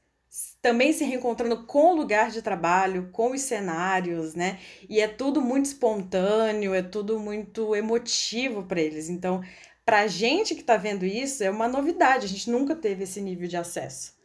também 0.66 0.92
se 0.92 1.04
reencontrando 1.04 1.64
com 1.68 1.92
o 1.92 1.96
lugar 1.96 2.32
de 2.32 2.42
trabalho, 2.42 3.10
com 3.12 3.34
os 3.34 3.42
cenários, 3.42 4.34
né? 4.34 4.58
E 4.90 5.00
é 5.00 5.08
tudo 5.08 5.40
muito 5.40 5.66
espontâneo, 5.66 6.74
é 6.74 6.82
tudo 6.82 7.20
muito 7.20 7.76
emotivo 7.76 8.64
para 8.64 8.82
eles. 8.82 9.08
Então, 9.08 9.44
para 9.86 10.00
a 10.00 10.08
gente 10.08 10.56
que 10.56 10.62
está 10.62 10.76
vendo 10.76 11.06
isso, 11.06 11.44
é 11.44 11.52
uma 11.52 11.68
novidade, 11.68 12.26
a 12.26 12.28
gente 12.28 12.50
nunca 12.50 12.76
teve 12.76 13.04
esse 13.04 13.22
nível 13.22 13.48
de 13.48 13.56
acesso. 13.56 14.16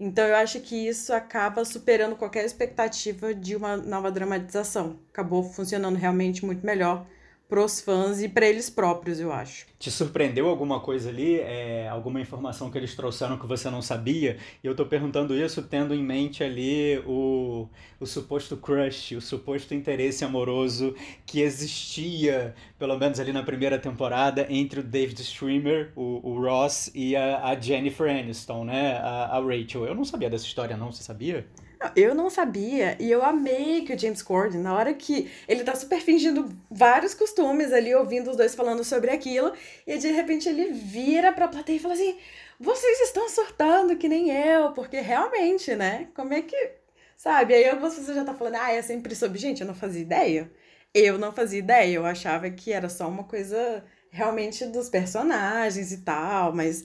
Então, 0.00 0.26
eu 0.26 0.34
acho 0.34 0.60
que 0.60 0.88
isso 0.88 1.12
acaba 1.12 1.62
superando 1.62 2.16
qualquer 2.16 2.46
expectativa 2.46 3.34
de 3.34 3.54
uma 3.54 3.76
nova 3.76 4.10
dramatização. 4.10 4.98
Acabou 5.10 5.42
funcionando 5.42 5.96
realmente 5.96 6.42
muito 6.42 6.64
melhor 6.64 7.06
pros 7.52 7.82
fãs 7.82 8.22
e 8.22 8.30
para 8.30 8.48
eles 8.48 8.70
próprios, 8.70 9.20
eu 9.20 9.30
acho. 9.30 9.66
Te 9.78 9.90
surpreendeu 9.90 10.48
alguma 10.48 10.80
coisa 10.80 11.10
ali? 11.10 11.38
É, 11.38 11.86
alguma 11.86 12.18
informação 12.18 12.70
que 12.70 12.78
eles 12.78 12.96
trouxeram 12.96 13.36
que 13.36 13.46
você 13.46 13.68
não 13.68 13.82
sabia? 13.82 14.38
E 14.64 14.66
eu 14.66 14.74
tô 14.74 14.86
perguntando 14.86 15.36
isso 15.36 15.60
tendo 15.60 15.94
em 15.94 16.02
mente 16.02 16.42
ali 16.42 17.02
o, 17.06 17.68
o 18.00 18.06
suposto 18.06 18.56
crush, 18.56 19.16
o 19.16 19.20
suposto 19.20 19.74
interesse 19.74 20.24
amoroso 20.24 20.94
que 21.26 21.42
existia, 21.42 22.54
pelo 22.78 22.98
menos 22.98 23.20
ali 23.20 23.34
na 23.34 23.42
primeira 23.42 23.78
temporada, 23.78 24.46
entre 24.48 24.80
o 24.80 24.82
David 24.82 25.20
Streamer, 25.20 25.92
o, 25.94 26.26
o 26.26 26.40
Ross, 26.40 26.90
e 26.94 27.14
a, 27.14 27.48
a 27.48 27.60
Jennifer 27.60 28.08
Aniston, 28.08 28.64
né? 28.64 28.92
A, 28.96 29.36
a 29.36 29.40
Rachel. 29.40 29.84
Eu 29.84 29.94
não 29.94 30.06
sabia 30.06 30.30
dessa 30.30 30.46
história, 30.46 30.74
não. 30.74 30.90
Você 30.90 31.02
sabia? 31.02 31.46
Eu 31.96 32.14
não 32.14 32.30
sabia 32.30 32.96
e 33.00 33.10
eu 33.10 33.24
amei 33.24 33.82
que 33.82 33.92
o 33.92 33.98
James 33.98 34.22
Corden, 34.22 34.60
na 34.60 34.74
hora 34.74 34.94
que 34.94 35.30
ele 35.48 35.64
tá 35.64 35.74
super 35.74 36.00
fingindo 36.00 36.48
vários 36.70 37.14
costumes 37.14 37.72
ali, 37.72 37.94
ouvindo 37.94 38.30
os 38.30 38.36
dois 38.36 38.54
falando 38.54 38.84
sobre 38.84 39.10
aquilo, 39.10 39.52
e 39.86 39.98
de 39.98 40.10
repente 40.10 40.48
ele 40.48 40.72
vira 40.72 41.32
pra 41.32 41.48
plateia 41.48 41.76
e 41.76 41.80
fala 41.80 41.94
assim: 41.94 42.16
vocês 42.58 43.00
estão 43.00 43.28
surtando 43.28 43.96
que 43.96 44.08
nem 44.08 44.30
eu, 44.30 44.72
porque 44.72 45.00
realmente, 45.00 45.74
né? 45.74 46.08
Como 46.14 46.32
é 46.32 46.42
que. 46.42 46.72
Sabe? 47.16 47.54
Aí 47.54 47.76
você 47.76 48.14
já 48.14 48.24
tá 48.24 48.34
falando, 48.34 48.56
ah, 48.56 48.72
é 48.72 48.82
sempre 48.82 49.14
sobre. 49.14 49.38
Gente, 49.38 49.60
eu 49.60 49.66
não 49.66 49.74
fazia 49.74 50.02
ideia. 50.02 50.50
Eu 50.94 51.18
não 51.18 51.32
fazia 51.32 51.58
ideia, 51.58 51.94
eu 51.94 52.04
achava 52.04 52.50
que 52.50 52.72
era 52.72 52.88
só 52.88 53.08
uma 53.08 53.24
coisa 53.24 53.84
realmente 54.10 54.66
dos 54.66 54.90
personagens 54.90 55.90
e 55.90 55.98
tal, 56.02 56.52
mas 56.54 56.84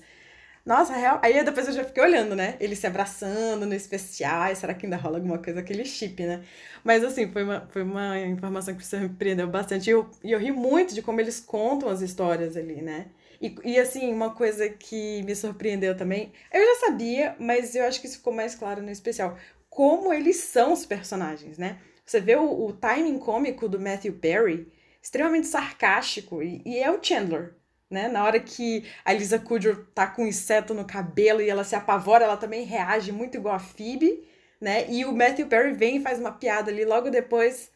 nossa, 0.68 0.94
real. 0.94 1.18
Aí 1.24 1.42
depois 1.46 1.66
eu 1.66 1.74
já 1.74 1.86
fiquei 1.86 2.04
olhando, 2.04 2.36
né? 2.36 2.58
Eles 2.60 2.78
se 2.80 2.86
abraçando 2.86 3.66
no 3.66 3.74
especial. 3.74 4.54
Será 4.54 4.74
que 4.74 4.86
ainda 4.86 4.98
rola 4.98 5.16
alguma 5.18 5.38
coisa 5.38 5.62
aquele 5.62 5.86
chip, 5.86 6.22
né? 6.22 6.44
Mas 6.84 7.06
assim, 7.06 7.32
foi 7.32 7.44
uma, 7.44 7.66
foi 7.70 7.84
uma 7.84 8.20
informação 8.20 8.74
que 8.74 8.82
me 8.82 8.86
surpreendeu 8.86 9.48
bastante. 9.48 9.88
E 9.90 9.92
eu, 9.92 10.10
e 10.22 10.34
eu 10.34 10.40
ri 10.40 10.52
muito 10.52 10.94
de 10.94 11.02
como 11.02 11.22
eles 11.22 11.40
contam 11.40 11.88
as 11.88 12.02
histórias 12.02 12.58
ali, 12.58 12.82
né? 12.82 13.08
E, 13.42 13.56
e 13.64 13.80
assim, 13.80 14.12
uma 14.12 14.32
coisa 14.36 14.68
que 14.68 15.24
me 15.24 15.34
surpreendeu 15.38 15.96
também, 15.96 16.34
eu 16.52 16.62
já 16.62 16.88
sabia, 16.88 17.34
mas 17.40 17.74
eu 17.74 17.86
acho 17.86 18.02
que 18.02 18.08
isso 18.08 18.18
ficou 18.18 18.34
mais 18.34 18.54
claro 18.54 18.82
no 18.82 18.92
especial. 18.92 19.38
Como 19.70 20.12
eles 20.12 20.36
são 20.36 20.74
os 20.74 20.86
personagens, 20.86 21.58
né? 21.58 21.80
Você 22.06 22.20
vê 22.20 22.36
o, 22.36 22.66
o 22.66 22.74
timing 22.74 23.20
cômico 23.20 23.70
do 23.70 23.80
Matthew 23.80 24.16
Perry, 24.16 24.68
extremamente 25.02 25.48
sarcástico, 25.48 26.44
e, 26.44 26.62
e 26.66 26.78
é 26.78 26.92
o 26.92 27.02
Chandler 27.02 27.57
né? 27.90 28.08
Na 28.08 28.24
hora 28.24 28.40
que 28.40 28.86
a 29.04 29.14
Lisa 29.14 29.40
Kudrow 29.40 29.86
tá 29.94 30.08
com 30.08 30.24
um 30.24 30.28
inseto 30.28 30.74
no 30.74 30.86
cabelo 30.86 31.42
e 31.42 31.50
ela 31.50 31.64
se 31.64 31.76
apavora, 31.76 32.26
ela 32.26 32.38
também 32.38 32.66
reage 32.66 33.12
muito 33.12 33.38
igual 33.38 33.56
a 33.56 33.60
Phoebe, 33.60 34.28
né? 34.60 34.90
E 34.90 35.06
o 35.06 35.16
Matthew 35.16 35.48
Perry 35.48 35.74
vem 35.74 35.98
e 35.98 36.02
faz 36.02 36.20
uma 36.20 36.32
piada 36.32 36.72
ali 36.72 36.84
logo 36.86 37.10
depois. 37.10 37.72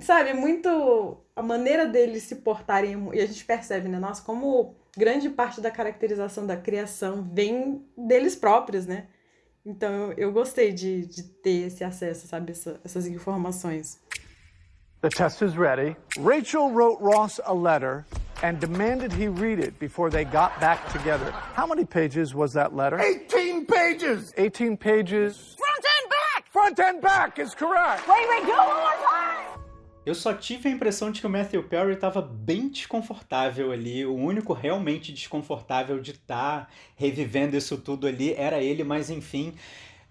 Sabe, 0.00 0.30
é 0.30 0.34
muito 0.34 1.18
a 1.36 1.42
maneira 1.42 1.86
deles 1.86 2.24
se 2.24 2.36
portarem 2.36 3.10
e 3.12 3.20
a 3.20 3.26
gente 3.26 3.44
percebe, 3.44 3.88
né? 3.88 3.98
Nossa, 3.98 4.22
como 4.22 4.76
grande 4.96 5.30
parte 5.30 5.60
da 5.60 5.70
caracterização 5.70 6.46
da 6.46 6.56
criação 6.56 7.22
vem 7.32 7.84
deles 7.96 8.36
próprios, 8.36 8.86
né? 8.86 9.08
Então 9.64 10.12
eu 10.12 10.32
gostei 10.32 10.72
de, 10.72 11.06
de 11.06 11.22
ter 11.22 11.66
esse 11.68 11.82
acesso, 11.82 12.26
sabe, 12.26 12.52
Essa, 12.52 12.80
essas 12.84 13.06
informações. 13.06 14.00
The 15.04 15.10
test 15.10 15.42
is 15.42 15.58
ready. 15.58 15.96
Rachel 16.16 16.70
wrote 16.70 16.98
Ross 16.98 17.38
a 17.44 17.52
letter 17.52 18.06
and 18.42 18.58
demanded 18.58 19.12
he 19.12 19.28
read 19.28 19.58
it 19.58 19.78
before 19.78 20.08
they 20.08 20.24
got 20.24 20.58
back 20.62 20.90
together. 20.90 21.30
How 21.52 21.66
many 21.66 21.84
pages 21.84 22.34
was 22.34 22.54
that 22.54 22.74
letter? 22.74 22.98
18 22.98 23.66
pages! 23.66 24.32
18 24.38 24.78
pages. 24.78 25.56
Front 25.58 25.84
and 25.84 26.08
back! 26.08 26.50
Front 26.50 26.80
and 26.80 27.02
back 27.02 27.38
is 27.38 27.54
correct. 27.54 28.08
Wait, 28.08 28.26
wait, 28.30 28.46
more 28.46 28.56
time! 28.56 29.60
Eu 30.06 30.14
só 30.14 30.32
tive 30.32 30.70
a 30.70 30.72
impressão 30.72 31.10
de 31.10 31.20
que 31.20 31.26
o 31.26 31.30
Matthew 31.30 31.64
Perry 31.64 31.92
estava 31.92 32.22
bem 32.22 32.70
desconfortável 32.70 33.72
ali. 33.72 34.06
O 34.06 34.14
único 34.14 34.54
realmente 34.54 35.12
desconfortável 35.12 36.00
de 36.00 36.12
estar 36.12 36.60
tá 36.60 36.68
revivendo 36.96 37.58
isso 37.58 37.76
tudo 37.76 38.06
ali 38.06 38.32
era 38.32 38.62
ele, 38.62 38.82
mas 38.82 39.10
enfim. 39.10 39.54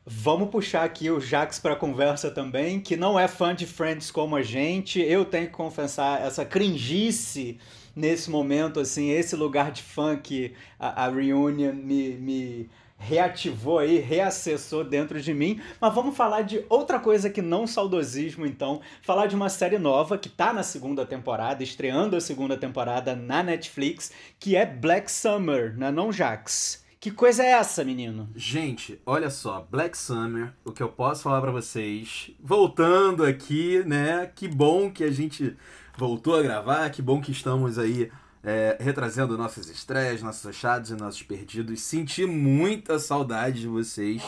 Vamos 0.06 0.50
puxar 0.50 0.84
aqui 0.84 1.10
o 1.10 1.22
Jax 1.22 1.60
para 1.60 1.78
conversa 1.78 2.30
também, 2.30 2.78
que 2.78 2.98
não 2.98 3.18
é 3.18 3.26
fã 3.26 3.56
de 3.56 3.66
Friends 3.66 4.12
como 4.12 4.36
a 4.36 4.42
gente. 4.42 5.00
Eu 5.00 5.24
tenho 5.24 5.46
que 5.46 5.54
confessar 5.54 6.22
essa 6.22 6.44
cringice 6.44 7.58
nesse 7.96 8.30
momento, 8.30 8.82
assim, 8.82 9.12
esse 9.12 9.34
lugar 9.34 9.72
de 9.72 9.82
funk, 9.82 10.54
a, 10.78 11.06
a 11.06 11.10
Reunion 11.10 11.72
me, 11.72 12.16
me 12.16 12.70
reativou 12.98 13.80
aí, 13.80 13.98
reacessou 13.98 14.84
dentro 14.84 15.22
de 15.22 15.34
mim. 15.34 15.62
Mas 15.80 15.96
vamos 15.96 16.18
falar 16.18 16.42
de 16.42 16.66
outra 16.68 17.00
coisa 17.00 17.30
que 17.30 17.42
não 17.42 17.66
saudosismo, 17.66 18.46
então. 18.46 18.82
Falar 19.02 19.28
de 19.28 19.36
uma 19.36 19.48
série 19.48 19.78
nova 19.78 20.18
que 20.18 20.28
tá 20.28 20.52
na 20.52 20.64
segunda 20.64 21.06
temporada, 21.06 21.64
estreando 21.64 22.18
a 22.18 22.22
segunda 22.22 22.58
temporada 22.58 23.16
na 23.16 23.42
Netflix, 23.42 24.12
que 24.38 24.58
é 24.58 24.66
Black 24.66 25.10
Summer, 25.10 25.78
né 25.78 25.92
não, 25.92 26.12
Jax? 26.12 26.83
Que 27.04 27.12
coisa 27.12 27.44
é 27.44 27.48
essa, 27.48 27.84
menino? 27.84 28.30
Gente, 28.34 28.98
olha 29.06 29.30
só, 29.30 29.68
Black 29.70 29.98
Summer, 29.98 30.54
o 30.64 30.72
que 30.72 30.82
eu 30.82 30.88
posso 30.88 31.24
falar 31.24 31.42
para 31.42 31.52
vocês, 31.52 32.32
voltando 32.42 33.26
aqui, 33.26 33.84
né? 33.86 34.32
Que 34.34 34.48
bom 34.48 34.90
que 34.90 35.04
a 35.04 35.12
gente 35.12 35.54
voltou 35.98 36.34
a 36.34 36.42
gravar. 36.42 36.90
Que 36.92 37.02
bom 37.02 37.20
que 37.20 37.34
estamos 37.34 37.78
aí 37.78 38.10
é, 38.44 38.78
retrazendo 38.80 39.38
nossas 39.38 39.70
estreias, 39.70 40.22
nossos 40.22 40.46
achados 40.46 40.92
e 40.92 40.96
nossos 40.96 41.24
perdidos. 41.24 41.82
Senti 41.82 42.26
muita 42.26 43.00
saudade 43.00 43.62
de 43.62 43.68
vocês. 43.68 44.22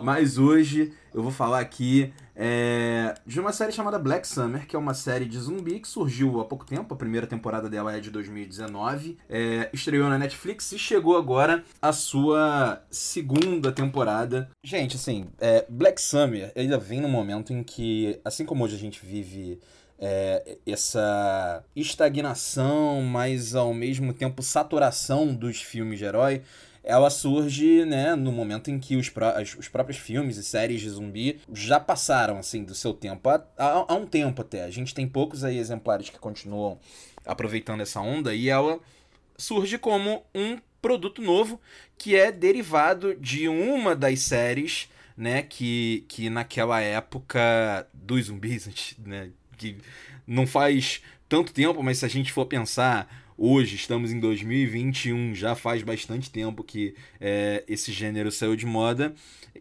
Mas 0.00 0.38
hoje 0.38 0.92
eu 1.14 1.22
vou 1.22 1.30
falar 1.30 1.60
aqui 1.60 2.12
é, 2.34 3.14
de 3.26 3.38
uma 3.38 3.52
série 3.52 3.70
chamada 3.70 3.98
Black 3.98 4.26
Summer, 4.26 4.66
que 4.66 4.74
é 4.74 4.78
uma 4.78 4.94
série 4.94 5.26
de 5.26 5.38
zumbi 5.38 5.78
que 5.78 5.86
surgiu 5.86 6.40
há 6.40 6.44
pouco 6.44 6.64
tempo. 6.64 6.92
A 6.92 6.96
primeira 6.96 7.26
temporada 7.26 7.68
dela 7.68 7.94
é 7.94 8.00
de 8.00 8.10
2019. 8.10 9.18
É, 9.28 9.68
estreou 9.72 10.08
na 10.08 10.18
Netflix 10.18 10.72
e 10.72 10.78
chegou 10.78 11.16
agora 11.16 11.62
a 11.80 11.92
sua 11.92 12.82
segunda 12.90 13.70
temporada. 13.70 14.50
Gente, 14.64 14.96
assim, 14.96 15.28
é, 15.38 15.64
Black 15.68 16.00
Summer 16.00 16.50
ainda 16.56 16.78
vem 16.78 17.00
num 17.00 17.10
momento 17.10 17.52
em 17.52 17.62
que, 17.62 18.18
assim 18.24 18.44
como 18.44 18.64
hoje 18.64 18.74
a 18.74 18.80
gente 18.80 19.04
vive 19.04 19.60
é, 20.04 20.58
essa 20.66 21.64
estagnação, 21.76 23.02
mas 23.02 23.54
ao 23.54 23.72
mesmo 23.72 24.12
tempo 24.12 24.42
saturação 24.42 25.32
dos 25.32 25.62
filmes 25.62 26.00
de 26.00 26.04
herói, 26.04 26.42
ela 26.82 27.08
surge 27.08 27.84
né, 27.84 28.16
no 28.16 28.32
momento 28.32 28.68
em 28.68 28.80
que 28.80 28.96
os, 28.96 29.08
pró 29.08 29.32
os 29.40 29.68
próprios 29.68 29.98
filmes 29.98 30.36
e 30.36 30.42
séries 30.42 30.80
de 30.80 30.90
zumbi 30.90 31.40
já 31.52 31.78
passaram 31.78 32.38
assim 32.38 32.64
do 32.64 32.74
seu 32.74 32.92
tempo, 32.92 33.28
há, 33.28 33.46
há, 33.56 33.84
há 33.92 33.94
um 33.94 34.04
tempo 34.04 34.42
até. 34.42 34.64
A 34.64 34.70
gente 34.70 34.92
tem 34.92 35.06
poucos 35.06 35.44
aí 35.44 35.56
exemplares 35.56 36.10
que 36.10 36.18
continuam 36.18 36.80
aproveitando 37.24 37.82
essa 37.82 38.00
onda 38.00 38.34
e 38.34 38.48
ela 38.48 38.80
surge 39.38 39.78
como 39.78 40.24
um 40.34 40.58
produto 40.80 41.22
novo 41.22 41.60
que 41.96 42.16
é 42.16 42.32
derivado 42.32 43.14
de 43.14 43.46
uma 43.48 43.94
das 43.94 44.18
séries 44.18 44.88
né, 45.16 45.42
que, 45.42 46.04
que 46.08 46.28
naquela 46.28 46.80
época 46.80 47.86
dos 47.94 48.26
zumbis, 48.26 48.96
né, 48.98 49.30
que 49.62 49.76
não 50.26 50.46
faz 50.46 51.00
tanto 51.28 51.52
tempo, 51.52 51.82
mas 51.82 51.98
se 51.98 52.04
a 52.04 52.08
gente 52.08 52.32
for 52.32 52.46
pensar 52.46 53.32
hoje, 53.38 53.76
estamos 53.76 54.12
em 54.12 54.18
2021, 54.20 55.34
já 55.34 55.54
faz 55.54 55.82
bastante 55.82 56.30
tempo 56.30 56.62
que 56.62 56.94
é, 57.20 57.64
esse 57.68 57.92
gênero 57.92 58.30
saiu 58.30 58.56
de 58.56 58.66
moda, 58.66 59.14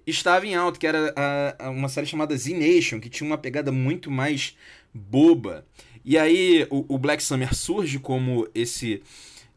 estava 0.05 0.45
em 0.45 0.55
alta, 0.55 0.79
que 0.79 0.87
era 0.87 1.13
a, 1.15 1.67
a 1.67 1.69
uma 1.69 1.87
série 1.87 2.07
chamada 2.07 2.35
Z 2.35 2.53
Nation, 2.53 2.99
que 2.99 3.09
tinha 3.09 3.27
uma 3.27 3.37
pegada 3.37 3.71
muito 3.71 4.09
mais 4.09 4.57
boba. 4.93 5.65
E 6.03 6.17
aí 6.17 6.65
o, 6.69 6.95
o 6.95 6.97
Black 6.97 7.23
Summer 7.23 7.53
surge 7.53 7.99
como 7.99 8.47
esse 8.55 9.01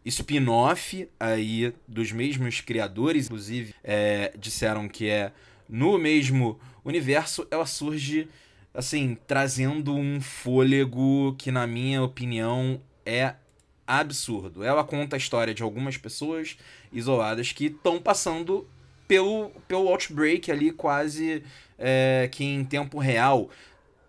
spin-off 0.05 1.09
aí 1.19 1.73
dos 1.89 2.13
mesmos 2.13 2.61
criadores, 2.61 3.27
inclusive 3.27 3.75
é, 3.83 4.33
disseram 4.39 4.87
que 4.89 5.09
é 5.09 5.33
no 5.69 5.99
mesmo 5.99 6.61
universo, 6.85 7.47
ela 7.51 7.65
surge 7.65 8.29
assim, 8.75 9.17
trazendo 9.27 9.95
um 9.95 10.21
fôlego 10.21 11.35
que, 11.39 11.53
na 11.53 11.67
minha 11.67 12.03
opinião, 12.03 12.81
é 13.07 13.35
absurdo. 13.87 14.65
Ela 14.65 14.83
conta 14.83 15.15
a 15.15 15.19
história 15.19 15.55
de 15.55 15.63
algumas 15.63 15.97
pessoas 15.97 16.59
isoladas 16.93 17.53
que 17.53 17.67
estão 17.67 18.01
passando 18.01 18.67
pelo, 19.07 19.51
pelo 19.69 19.89
outbreak 19.89 20.51
ali 20.51 20.73
quase 20.73 21.43
é, 21.79 22.29
que 22.33 22.45
em 22.45 22.65
tempo 22.65 22.99
real. 22.99 23.49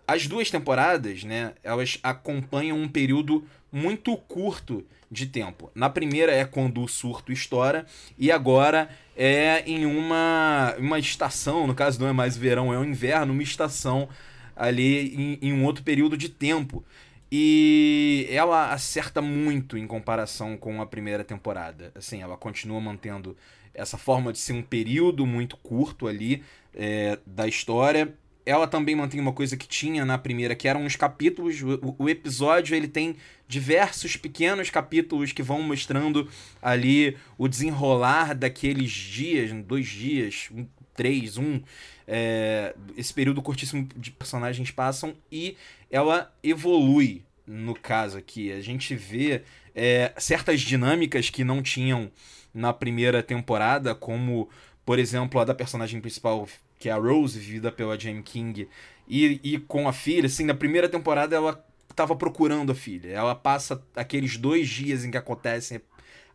As 0.07 0.27
duas 0.27 0.49
temporadas, 0.49 1.23
né, 1.23 1.53
elas 1.63 1.99
acompanham 2.01 2.77
um 2.77 2.87
período 2.87 3.43
muito 3.71 4.15
curto 4.15 4.85
de 5.11 5.25
tempo. 5.25 5.69
Na 5.75 5.89
primeira 5.89 6.31
é 6.31 6.45
quando 6.45 6.81
o 6.81 6.87
surto 6.87 7.31
estoura 7.31 7.85
e 8.17 8.31
agora 8.31 8.89
é 9.15 9.63
em 9.65 9.85
uma, 9.85 10.75
uma 10.77 10.99
estação, 10.99 11.67
no 11.67 11.75
caso 11.75 11.99
não 11.99 12.07
é 12.07 12.13
mais 12.13 12.37
verão, 12.37 12.73
é 12.73 12.77
o 12.77 12.85
inverno, 12.85 13.33
uma 13.33 13.43
estação 13.43 14.07
ali 14.55 15.15
em, 15.15 15.49
em 15.49 15.53
um 15.53 15.65
outro 15.65 15.83
período 15.83 16.17
de 16.17 16.29
tempo. 16.29 16.83
E 17.31 18.27
ela 18.29 18.71
acerta 18.71 19.21
muito 19.21 19.77
em 19.77 19.87
comparação 19.87 20.55
com 20.55 20.81
a 20.81 20.85
primeira 20.85 21.23
temporada. 21.23 21.91
Assim, 21.95 22.21
ela 22.21 22.37
continua 22.37 22.79
mantendo 22.79 23.35
essa 23.73 23.97
forma 23.97 24.31
de 24.31 24.39
ser 24.39 24.53
um 24.53 24.61
período 24.61 25.25
muito 25.25 25.57
curto 25.57 26.07
ali 26.07 26.43
é, 26.73 27.19
da 27.25 27.47
história. 27.47 28.13
ela 28.45 28.67
também 28.67 28.95
mantém 28.95 29.19
uma 29.19 29.33
coisa 29.33 29.57
que 29.57 29.67
tinha 29.67 30.05
na 30.05 30.17
primeira, 30.17 30.55
que 30.55 30.67
eram 30.67 30.85
os 30.85 30.95
capítulos. 30.95 31.61
O, 31.61 31.95
o, 31.97 32.09
episódio 32.09 32.75
ele 32.75 32.87
tem 32.87 33.15
diversos 33.47 34.15
pequenos 34.15 34.69
capítulos 34.69 35.31
que 35.31 35.43
vão 35.43 35.61
mostrando 35.61 36.29
ali 36.61 37.17
o 37.37 37.47
desenrolar 37.47 38.33
daqueles 38.33 38.91
dias, 38.91 39.51
dois 39.63 39.87
dias, 39.87 40.49
três, 40.95 41.37
um. 41.37 41.61
É, 42.07 42.75
esse 42.95 43.13
período 43.13 43.41
curtíssimo 43.41 43.87
de 43.95 44.11
personagens 44.11 44.69
passam 44.71 45.15
e 45.31 45.57
ela 45.89 46.33
evolui 46.43 47.23
no 47.47 47.75
caso 47.75 48.17
aqui. 48.17 48.51
A 48.51 48.61
gente 48.61 48.95
vê 48.95 49.43
é, 49.73 50.13
certas 50.17 50.61
dinâmicas 50.61 51.29
que 51.29 51.43
não 51.43 51.61
tinham 51.61 52.11
na 52.53 52.71
primeira 52.71 53.21
temporada, 53.21 53.93
como, 53.93 54.49
por 54.85 54.97
exemplo, 54.97 55.39
a 55.39 55.45
da 55.45 55.53
personagem 55.53 55.99
principal 55.99 56.47
que 56.79 56.89
é 56.89 56.91
a 56.91 56.97
Rose, 56.97 57.39
vivida 57.39 57.71
pela 57.71 57.99
Jane 57.99 58.21
King, 58.21 58.67
e, 59.07 59.39
e 59.43 59.57
com 59.59 59.87
a 59.87 59.93
filha, 59.93 60.25
assim, 60.25 60.45
na 60.45 60.53
primeira 60.53 60.89
temporada 60.89 61.35
ela 61.35 61.65
estava 61.89 62.15
procurando 62.15 62.71
a 62.71 62.75
filha. 62.75 63.09
Ela 63.09 63.33
passa 63.33 63.81
aqueles 63.95 64.37
dois 64.37 64.67
dias 64.67 65.05
em 65.05 65.11
que 65.11 65.17
acontecem 65.17 65.81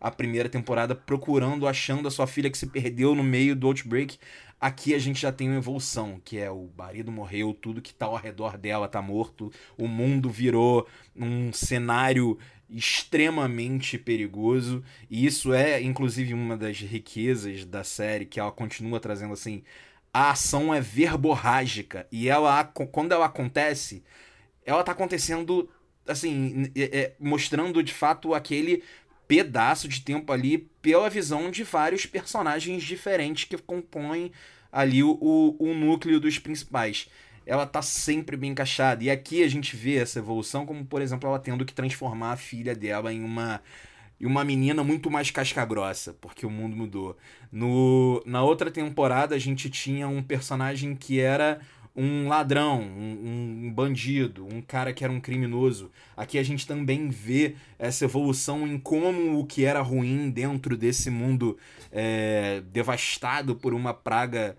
a 0.01 0.11
primeira 0.11 0.49
temporada 0.49 0.95
procurando, 0.95 1.69
achando 1.69 2.09
a 2.09 2.11
sua 2.11 2.27
filha 2.27 2.51
que 2.51 2.59
se 2.59 2.67
perdeu 2.67 3.15
no 3.15 3.23
meio 3.23 3.55
do 3.55 3.67
Outbreak. 3.67 4.19
Aqui 4.61 4.95
a 4.95 4.99
gente 4.99 5.21
já 5.21 5.33
tem 5.33 5.49
uma 5.49 5.59
evolução, 5.59 6.21
que 6.25 6.39
é 6.39 6.51
o 6.51 6.71
marido 6.77 7.11
morreu, 7.11 7.55
tudo 7.55 7.83
que 7.83 7.95
tá 7.95 8.07
ao 8.07 8.17
redor 8.17 8.59
dela 8.59 8.89
tá 8.89 9.01
morto, 9.01 9.53
o 9.77 9.87
mundo 9.87 10.29
virou 10.29 10.87
um 11.17 11.53
cenário 11.53 12.39
extremamente 12.69 13.99
perigoso, 13.99 14.85
e 15.11 15.27
isso 15.27 15.53
é 15.53 15.83
inclusive 15.83 16.35
uma 16.35 16.57
das 16.57 16.79
riquezas 16.79 17.65
da 17.65 17.83
série 17.83 18.27
que 18.27 18.39
ela 18.39 18.53
continua 18.53 19.01
trazendo 19.01 19.33
assim, 19.33 19.65
a 20.13 20.31
ação 20.31 20.75
é 20.75 20.81
verborrágica. 20.81 22.07
E 22.11 22.29
ela, 22.29 22.65
quando 22.65 23.13
ela 23.13 23.27
acontece, 23.27 24.03
ela 24.65 24.83
tá 24.83 24.93
acontecendo, 24.93 25.69
assim, 26.07 26.71
é, 26.77 26.99
é, 26.99 27.17
mostrando 27.19 27.83
de 27.83 27.93
fato 27.93 28.35
aquele 28.35 28.83
pedaço 29.31 29.87
de 29.87 30.01
tempo 30.01 30.33
ali 30.33 30.59
pela 30.83 31.09
visão 31.09 31.53
de 31.53 31.63
vários 31.63 32.05
personagens 32.05 32.83
diferentes 32.83 33.45
que 33.45 33.57
compõem 33.57 34.33
ali 34.73 35.05
o, 35.05 35.17
o, 35.57 35.73
núcleo 35.73 36.19
dos 36.19 36.41
principais. 36.41 37.09
Ela 37.47 37.65
tá 37.65 37.81
sempre 37.81 38.37
bem 38.37 38.51
encaixada. 38.51 39.05
E 39.05 39.09
aqui 39.09 39.45
a 39.45 39.49
gente 39.49 39.77
vê 39.77 39.99
essa 39.99 40.19
evolução, 40.19 40.67
como 40.67 40.85
por 40.85 41.01
exemplo, 41.01 41.29
ela 41.29 41.39
tendo 41.39 41.65
que 41.65 41.73
transformar 41.73 42.33
a 42.33 42.37
filha 42.37 42.75
dela 42.75 43.13
em 43.13 43.23
uma 43.23 43.63
e 44.19 44.27
uma 44.27 44.45
menina 44.45 44.83
muito 44.83 45.09
mais 45.09 45.31
casca-grossa, 45.31 46.13
porque 46.21 46.45
o 46.45 46.51
mundo 46.51 46.77
mudou. 46.77 47.17
No, 47.53 48.21
na 48.27 48.43
outra 48.43 48.69
temporada, 48.71 49.37
a 49.37 49.39
gente 49.39 49.71
tinha 49.71 50.09
um 50.09 50.23
personagem 50.23 50.95
que 50.95 51.21
era 51.21 51.61
um 51.95 52.29
ladrão, 52.29 52.81
um, 52.81 53.67
um, 53.67 53.73
bandido, 53.73 54.47
um 54.47 54.63
cara 54.63 54.93
que 54.93 55.03
era 55.03 55.13
um 55.13 55.21
criminoso. 55.21 55.91
Aqui 56.17 56.39
a 56.39 56.43
gente 56.43 56.67
também 56.67 57.09
vê 57.09 57.57
essa 57.79 58.05
evolução 58.05 58.67
em 58.67 58.79
como 58.79 59.39
o 59.39 59.45
que 59.45 59.65
era 59.65 59.81
ruim 59.81 60.31
dentro 60.31 60.77
desse 60.77 61.11
mundo 61.11 61.59
é, 61.91 62.63
devastado 62.73 63.57
por 63.57 63.75
uma 63.75 63.93
praga 63.93 64.57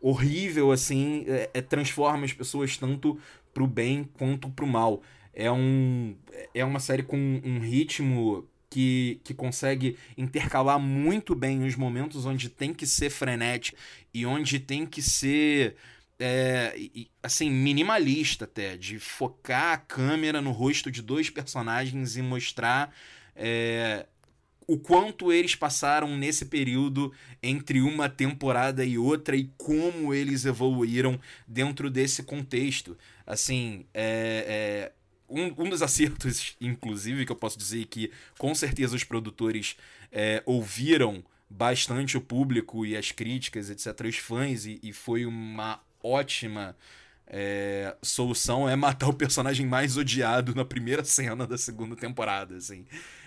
horrível, 0.00 0.70
assim, 0.70 1.24
é, 1.26 1.50
é, 1.54 1.62
transforma 1.62 2.24
as 2.24 2.32
pessoas 2.32 2.76
tanto 2.76 3.18
pro 3.54 3.66
bem 3.66 4.08
quanto 4.18 4.50
pro 4.50 4.66
mal. 4.66 5.02
É, 5.32 5.50
um, 5.50 6.14
é 6.52 6.64
uma 6.64 6.78
série 6.80 7.02
com 7.02 7.16
um 7.16 7.58
ritmo 7.60 8.46
que, 8.68 9.20
que 9.22 9.32
consegue 9.32 9.96
intercalar 10.18 10.80
muito 10.80 11.34
bem 11.34 11.64
os 11.64 11.76
momentos 11.76 12.26
onde 12.26 12.48
tem 12.48 12.74
que 12.74 12.86
ser 12.86 13.08
frenético 13.08 13.78
e 14.12 14.26
onde 14.26 14.58
tem 14.58 14.84
que 14.84 15.00
ser 15.00 15.76
é, 16.18 16.74
assim, 17.22 17.50
minimalista 17.50 18.44
até, 18.44 18.76
de 18.76 18.98
focar 18.98 19.74
a 19.74 19.78
câmera 19.78 20.40
no 20.40 20.52
rosto 20.52 20.90
de 20.90 21.02
dois 21.02 21.28
personagens 21.30 22.16
e 22.16 22.22
mostrar 22.22 22.94
é, 23.34 24.06
o 24.66 24.78
quanto 24.78 25.32
eles 25.32 25.54
passaram 25.54 26.16
nesse 26.16 26.46
período 26.46 27.12
entre 27.42 27.80
uma 27.80 28.08
temporada 28.08 28.84
e 28.84 28.96
outra 28.96 29.36
e 29.36 29.50
como 29.56 30.14
eles 30.14 30.44
evoluíram 30.44 31.20
dentro 31.46 31.90
desse 31.90 32.22
contexto. 32.22 32.96
Assim, 33.26 33.84
é, 33.92 34.90
é 34.90 34.92
um, 35.28 35.64
um 35.64 35.68
dos 35.68 35.82
acertos, 35.82 36.56
inclusive, 36.60 37.26
que 37.26 37.32
eu 37.32 37.36
posso 37.36 37.58
dizer 37.58 37.86
que 37.86 38.10
com 38.38 38.54
certeza 38.54 38.96
os 38.96 39.04
produtores 39.04 39.76
é, 40.12 40.42
ouviram 40.46 41.24
bastante 41.50 42.16
o 42.16 42.20
público 42.20 42.86
e 42.86 42.96
as 42.96 43.12
críticas, 43.12 43.70
etc., 43.70 44.06
os 44.08 44.16
fãs, 44.16 44.64
e, 44.64 44.80
e 44.82 44.92
foi 44.92 45.26
uma 45.26 45.80
ótima 46.04 46.76
é, 47.26 47.96
solução 48.02 48.68
é 48.68 48.76
matar 48.76 49.08
o 49.08 49.14
personagem 49.14 49.66
mais 49.66 49.96
odiado 49.96 50.54
na 50.54 50.64
primeira 50.64 51.02
cena 51.04 51.46
da 51.46 51.58
segunda 51.58 51.96
temporada, 51.96 52.56
assim. 52.56 52.84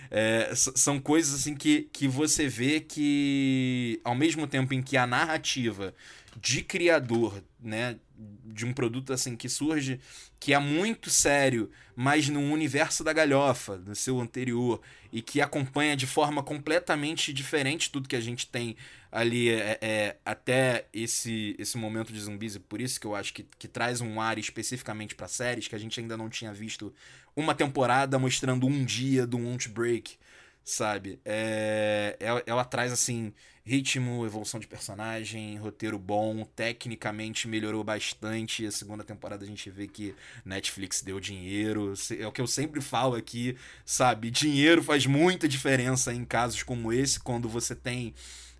É, 0.09 0.53
são 0.55 0.99
coisas 1.01 1.41
assim 1.41 1.53
que, 1.53 1.89
que 1.91 2.07
você 2.07 2.47
vê 2.47 2.79
que 2.79 3.99
ao 4.05 4.15
mesmo 4.15 4.47
tempo 4.47 4.73
em 4.73 4.81
que 4.81 4.95
a 4.95 5.05
narrativa 5.05 5.93
de 6.39 6.61
criador, 6.61 7.43
né, 7.59 7.97
de 8.45 8.65
um 8.65 8.73
produto 8.73 9.13
assim 9.13 9.35
que 9.35 9.47
surge 9.47 9.99
que 10.39 10.53
é 10.53 10.59
muito 10.59 11.09
sério, 11.09 11.69
mas 11.95 12.29
no 12.29 12.39
universo 12.39 13.03
da 13.03 13.13
galhofa, 13.13 13.77
no 13.77 13.95
seu 13.95 14.19
anterior, 14.19 14.81
e 15.11 15.21
que 15.21 15.41
acompanha 15.41 15.95
de 15.95 16.07
forma 16.07 16.43
completamente 16.43 17.31
diferente 17.31 17.91
tudo 17.91 18.09
que 18.09 18.15
a 18.15 18.21
gente 18.21 18.47
tem 18.47 18.75
ali 19.11 19.49
é, 19.49 19.77
é, 19.81 20.15
até 20.25 20.87
esse, 20.93 21.55
esse 21.57 21.77
momento 21.77 22.11
de 22.11 22.19
zumbis, 22.19 22.55
e 22.55 22.59
por 22.59 22.81
isso 22.81 22.99
que 22.99 23.07
eu 23.07 23.15
acho 23.15 23.33
que, 23.33 23.45
que 23.57 23.67
traz 23.67 24.01
um 24.01 24.19
ar 24.19 24.37
especificamente 24.37 25.15
para 25.15 25.27
séries, 25.27 25.67
que 25.67 25.75
a 25.75 25.79
gente 25.79 25.99
ainda 25.99 26.17
não 26.17 26.29
tinha 26.29 26.53
visto 26.53 26.93
uma 27.35 27.55
temporada 27.55 28.17
mostrando 28.19 28.65
um 28.67 28.83
dia 28.83 29.25
do 29.25 29.37
Break, 29.69 30.17
sabe? 30.63 31.19
É, 31.23 32.17
ela, 32.19 32.43
ela 32.45 32.65
traz 32.65 32.91
assim 32.91 33.33
ritmo, 33.67 34.25
evolução 34.25 34.61
de 34.61 34.65
personagem, 34.65 35.57
roteiro 35.57 35.99
bom, 35.99 36.45
tecnicamente 36.55 37.49
melhorou 37.49 37.83
bastante. 37.83 38.65
A 38.65 38.71
segunda 38.71 39.03
temporada 39.03 39.43
a 39.43 39.47
gente 39.47 39.69
vê 39.69 39.87
que 39.87 40.15
Netflix 40.45 41.01
deu 41.01 41.19
dinheiro. 41.19 41.93
É 42.17 42.25
o 42.25 42.31
que 42.31 42.39
eu 42.39 42.47
sempre 42.47 42.79
falo 42.79 43.15
aqui, 43.15 43.57
sabe? 43.85 44.31
Dinheiro 44.31 44.81
faz 44.81 45.05
muita 45.05 45.49
diferença 45.49 46.13
em 46.13 46.23
casos 46.23 46.63
como 46.63 46.93
esse, 46.93 47.19
quando 47.19 47.49
você 47.49 47.75
tem 47.75 48.13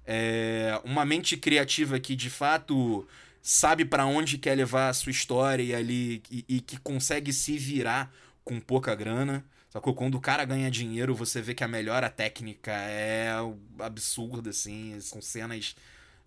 é, 0.06 0.78
uma 0.84 1.06
mente 1.06 1.38
criativa 1.38 1.98
que 2.02 2.14
de 2.14 2.30
fato 2.30 3.08
sabe 3.42 3.86
para 3.86 4.06
onde 4.06 4.38
quer 4.38 4.56
levar 4.56 4.90
a 4.90 4.94
sua 4.94 5.12
história 5.12 5.64
e 5.64 5.74
ali 5.74 6.22
e, 6.30 6.44
e 6.50 6.60
que 6.60 6.78
consegue 6.78 7.32
se 7.32 7.58
virar 7.58 8.14
com 8.44 8.60
pouca 8.60 8.94
grana. 8.94 9.46
Sacou? 9.78 9.94
Quando 9.94 10.16
o 10.16 10.20
cara 10.20 10.44
ganha 10.44 10.72
dinheiro, 10.72 11.14
você 11.14 11.40
vê 11.40 11.54
que 11.54 11.64
a 11.64 11.68
melhora 11.68 12.10
técnica 12.10 12.72
é 12.72 13.30
absurda, 13.78 14.50
assim. 14.50 15.00
São 15.00 15.22
cenas 15.22 15.76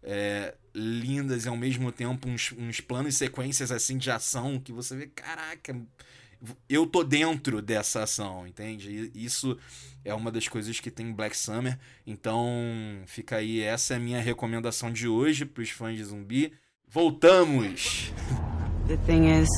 é, 0.05 0.55
lindas 0.73 1.47
e 1.47 1.49
ao 1.49 1.57
mesmo 1.57 1.91
tempo 1.91 2.29
uns, 2.29 2.53
uns 2.57 2.81
planos 2.81 3.17
e 3.17 3.19
sequências 3.19 3.73
assim 3.73 3.99
de 3.99 4.09
ação 4.09 4.61
que 4.61 4.73
você 4.73 4.97
vê, 4.97 5.09
caraca, 5.09 5.77
eu 6.69 6.87
tô 6.87 7.03
dentro 7.03 7.61
dessa 7.61 8.05
ação, 8.05 8.47
entende? 8.47 9.11
E 9.13 9.25
isso 9.25 9.59
é 10.05 10.15
uma 10.15 10.31
das 10.31 10.47
coisas 10.47 10.79
que 10.79 10.91
tem 10.91 11.13
Black 11.13 11.37
Summer. 11.37 11.77
Então, 12.07 12.47
fica 13.07 13.39
aí, 13.39 13.61
essa 13.61 13.95
é 13.95 13.97
a 13.97 14.01
minha 14.01 14.21
recomendação 14.21 14.93
de 14.93 15.09
hoje 15.09 15.45
pros 15.45 15.71
fãs 15.71 15.97
de 15.97 16.05
zumbi. 16.05 16.53
Voltamos! 16.89 18.13
The 18.87 18.97
thing 19.07 19.29
is, 19.29 19.49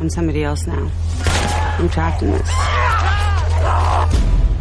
I'm 0.00 0.08
somebody 0.08 0.44
else 0.44 0.66
now. 0.66 0.90
I'm 1.78 1.90
trapped 1.90 2.22
in 2.22 2.32
this. 2.32 2.85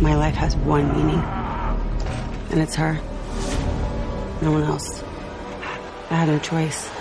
My 0.01 0.13
life 0.13 0.35
has 0.35 0.57
one 0.57 0.91
meaning, 0.93 1.23
and 2.51 2.61
it's 2.61 2.75
her. 2.75 2.99
No 4.41 4.51
one 4.51 4.63
else. 4.63 5.01
I 6.11 6.15
had 6.15 6.27
no 6.27 6.37
choice. 6.43 6.91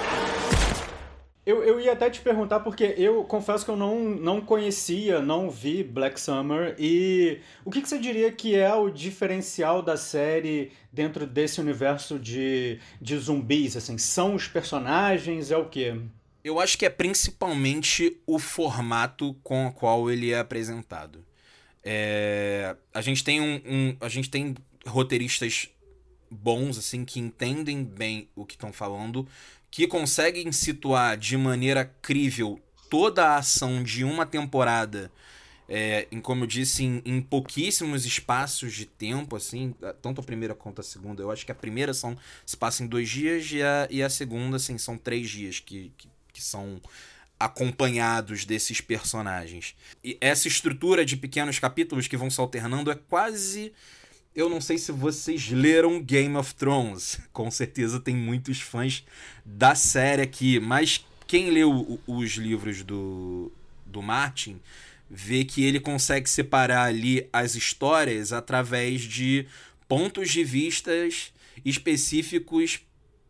Eu, 1.44 1.64
eu 1.64 1.80
ia 1.80 1.92
até 1.92 2.08
te 2.08 2.20
perguntar, 2.20 2.60
porque 2.60 2.94
eu 2.96 3.24
confesso 3.24 3.64
que 3.64 3.70
eu 3.72 3.76
não, 3.76 3.98
não 3.98 4.40
conhecia, 4.40 5.20
não 5.20 5.50
vi 5.50 5.82
Black 5.82 6.20
Summer. 6.20 6.76
E 6.78 7.40
o 7.64 7.70
que, 7.72 7.82
que 7.82 7.88
você 7.88 7.98
diria 7.98 8.30
que 8.30 8.54
é 8.54 8.72
o 8.72 8.88
diferencial 8.88 9.82
da 9.82 9.96
série 9.96 10.70
dentro 10.92 11.26
desse 11.26 11.60
universo 11.60 12.16
de, 12.16 12.78
de 13.00 13.18
zumbis? 13.18 13.76
Assim, 13.76 13.98
são 13.98 14.36
os 14.36 14.46
personagens? 14.46 15.50
É 15.50 15.56
o 15.56 15.68
quê? 15.68 16.00
Eu 16.44 16.60
acho 16.60 16.78
que 16.78 16.86
é 16.86 16.90
principalmente 16.90 18.20
o 18.24 18.38
formato 18.38 19.34
com 19.42 19.66
o 19.66 19.72
qual 19.72 20.08
ele 20.08 20.32
é 20.32 20.38
apresentado. 20.38 21.24
É, 21.84 22.76
a 22.92 23.00
gente 23.00 23.22
tem 23.22 23.40
um, 23.40 23.60
um, 23.66 23.96
a 24.00 24.08
gente 24.08 24.30
tem 24.30 24.54
roteiristas 24.86 25.68
bons 26.30 26.78
assim 26.78 27.04
que 27.04 27.20
entendem 27.20 27.84
bem 27.84 28.28
o 28.34 28.44
que 28.44 28.54
estão 28.54 28.72
falando, 28.72 29.28
que 29.70 29.86
conseguem 29.86 30.50
situar 30.50 31.16
de 31.16 31.36
maneira 31.36 31.84
crível 31.84 32.60
toda 32.88 33.26
a 33.26 33.36
ação 33.38 33.82
de 33.82 34.04
uma 34.04 34.24
temporada. 34.24 35.10
É, 35.66 36.06
em, 36.12 36.20
como 36.20 36.44
eu 36.44 36.46
disse, 36.46 36.84
em, 36.84 37.00
em, 37.06 37.22
pouquíssimos 37.22 38.04
espaços 38.04 38.74
de 38.74 38.84
tempo, 38.84 39.34
assim, 39.34 39.74
tanto 40.02 40.20
a 40.20 40.24
primeira 40.24 40.54
quanto 40.54 40.80
a 40.82 40.84
segunda. 40.84 41.22
Eu 41.22 41.30
acho 41.30 41.46
que 41.46 41.52
a 41.52 41.54
primeira 41.54 41.94
são, 41.94 42.16
se 42.44 42.54
passa 42.54 42.84
em 42.84 42.86
dois 42.86 43.08
dias 43.08 43.50
e 43.50 43.62
a, 43.62 43.88
e 43.90 44.02
a 44.02 44.10
segunda, 44.10 44.56
assim, 44.56 44.76
são 44.76 44.98
três 44.98 45.30
dias 45.30 45.60
que, 45.60 45.90
que 45.96 46.06
que 46.34 46.42
são 46.42 46.80
acompanhados 47.38 48.44
desses 48.44 48.80
personagens. 48.80 49.74
E 50.02 50.16
essa 50.20 50.48
estrutura 50.48 51.04
de 51.04 51.16
pequenos 51.16 51.58
capítulos 51.58 52.06
que 52.06 52.16
vão 52.16 52.30
se 52.30 52.40
alternando 52.40 52.90
é 52.90 52.94
quase. 52.94 53.72
Eu 54.34 54.48
não 54.48 54.60
sei 54.60 54.78
se 54.78 54.90
vocês 54.90 55.50
leram 55.50 56.02
Game 56.02 56.36
of 56.36 56.54
Thrones. 56.54 57.20
Com 57.32 57.50
certeza 57.50 58.00
tem 58.00 58.16
muitos 58.16 58.60
fãs 58.60 59.04
da 59.44 59.74
série 59.74 60.22
aqui. 60.22 60.58
Mas 60.58 61.04
quem 61.26 61.50
leu 61.50 62.00
os 62.06 62.32
livros 62.32 62.82
do, 62.82 63.52
do 63.86 64.02
Martin 64.02 64.60
vê 65.08 65.44
que 65.44 65.64
ele 65.64 65.78
consegue 65.78 66.28
separar 66.28 66.84
ali 66.84 67.28
as 67.32 67.54
histórias 67.54 68.32
através 68.32 69.02
de 69.02 69.46
pontos 69.86 70.30
de 70.30 70.42
vistas 70.42 71.32
específicos 71.64 72.80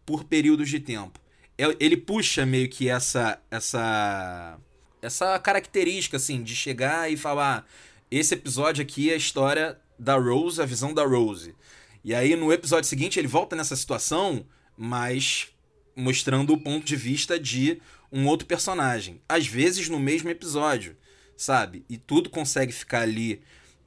por 0.07 0.25
períodos 0.25 0.69
de 0.69 0.81
tempo. 0.81 1.24
É, 1.57 1.77
ele 1.79 1.97
puxa 1.97 2.45
meio 2.45 2.69
que 2.69 2.89
essa 2.89 3.41
essa 3.51 4.59
essa 5.01 5.39
característica 5.39 6.17
assim 6.17 6.43
de 6.43 6.55
chegar 6.57 7.11
e 7.11 7.17
falar 7.17 7.67
esse 8.11 8.35
episódio 8.35 8.83
aqui 8.83 9.11
é 9.11 9.15
a 9.15 9.17
história 9.17 9.79
da 9.99 10.17
Rose, 10.17 10.61
a 10.61 10.67
visão 10.67 10.93
da 10.93 11.05
Rose. 11.05 11.55
E 12.03 12.15
aí 12.15 12.35
no 12.37 12.53
episódio 12.53 12.89
seguinte 12.89 13.19
ele 13.19 13.29
volta 13.29 13.55
nessa 13.55 13.77
situação, 13.77 14.47
mas 14.77 15.49
mostrando 15.97 16.53
o 16.53 16.61
ponto 16.61 16.85
de 16.85 16.97
vista 16.97 17.39
de 17.39 17.81
um 18.11 18.27
outro 18.27 18.47
personagem, 18.47 19.21
às 19.29 19.47
vezes 19.47 19.89
no 19.89 19.99
mesmo 19.99 20.29
episódio, 20.31 20.97
sabe? 21.37 21.85
E 21.89 21.97
tudo 21.97 22.31
consegue 22.31 22.73
ficar 22.73 23.03
ali 23.03 23.43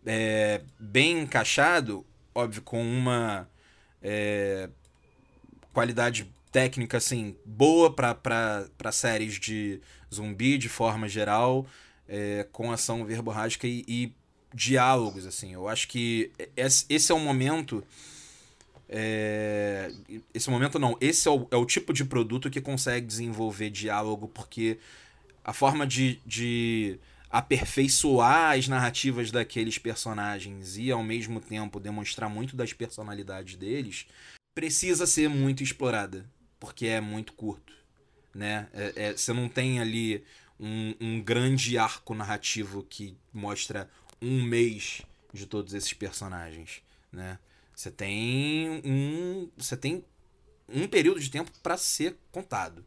é, 0.06 0.62
bem 0.80 1.20
encaixado, 1.20 2.06
óbvio, 2.34 2.62
com 2.62 2.82
uma 2.82 3.50
é, 4.02 4.70
qualidade 5.74 6.32
técnica 6.58 6.98
assim 6.98 7.36
boa 7.46 7.94
para 7.94 8.92
séries 8.92 9.40
de 9.40 9.80
zumbi 10.12 10.58
de 10.58 10.68
forma 10.68 11.08
geral, 11.08 11.68
é, 12.10 12.48
com 12.52 12.72
ação 12.72 13.06
verborrágica 13.06 13.68
e, 13.68 13.86
e, 13.88 14.12
diálogos 14.52 15.28
assim. 15.28 15.54
Eu 15.54 15.68
acho 15.68 15.88
que 15.88 16.32
esse 16.58 17.12
é 17.12 17.14
o 17.14 17.20
momento 17.20 17.84
é, 18.90 19.92
esse 20.34 20.50
momento 20.50 20.80
não, 20.80 20.98
esse 21.00 21.28
é 21.28 21.32
o, 21.32 21.48
é 21.52 21.56
o 21.56 21.64
tipo 21.64 21.94
de 21.94 22.04
produto 22.04 22.50
que 22.50 22.60
consegue 22.60 23.06
desenvolver 23.06 23.70
diálogo 23.70 24.28
porque 24.28 24.80
a 25.46 25.54
forma 25.54 25.86
de, 25.86 26.20
de 26.26 26.98
aperfeiçoar 27.30 28.58
as 28.58 28.68
narrativas 28.68 29.30
daqueles 29.30 29.78
personagens 29.78 30.76
e 30.76 30.90
ao 30.90 31.04
mesmo 31.04 31.40
tempo 31.40 31.80
demonstrar 31.80 32.28
muito 32.28 32.56
das 32.56 32.74
personalidades 32.74 33.56
deles 33.58 34.08
precisa 34.56 35.06
ser 35.06 35.30
muito 35.30 35.62
explorada 35.62 36.26
porque 36.60 36.88
é 36.88 37.02
muito 37.02 37.34
curto, 37.34 37.74
né? 38.34 38.68
É, 38.74 38.94
é, 38.96 39.12
você 39.14 39.34
não 39.34 39.48
tem 39.50 39.80
ali 39.80 40.24
um, 40.60 40.96
um 41.00 41.22
grande 41.22 41.78
arco 41.78 42.14
narrativo 42.14 42.84
que 42.84 43.16
mostra 43.34 43.90
um 44.22 44.42
mês 44.44 45.02
de 45.34 45.46
todos 45.46 45.74
esses 45.74 45.94
personagens, 45.94 46.82
né? 47.12 47.38
Você 47.76 47.92
tem 47.92 48.82
um, 48.84 49.50
você 49.56 49.78
tem 49.78 50.04
um 50.68 50.88
período 50.88 51.20
de 51.20 51.30
tempo 51.30 51.52
para 51.62 51.78
ser 51.78 52.18
contado. 52.32 52.84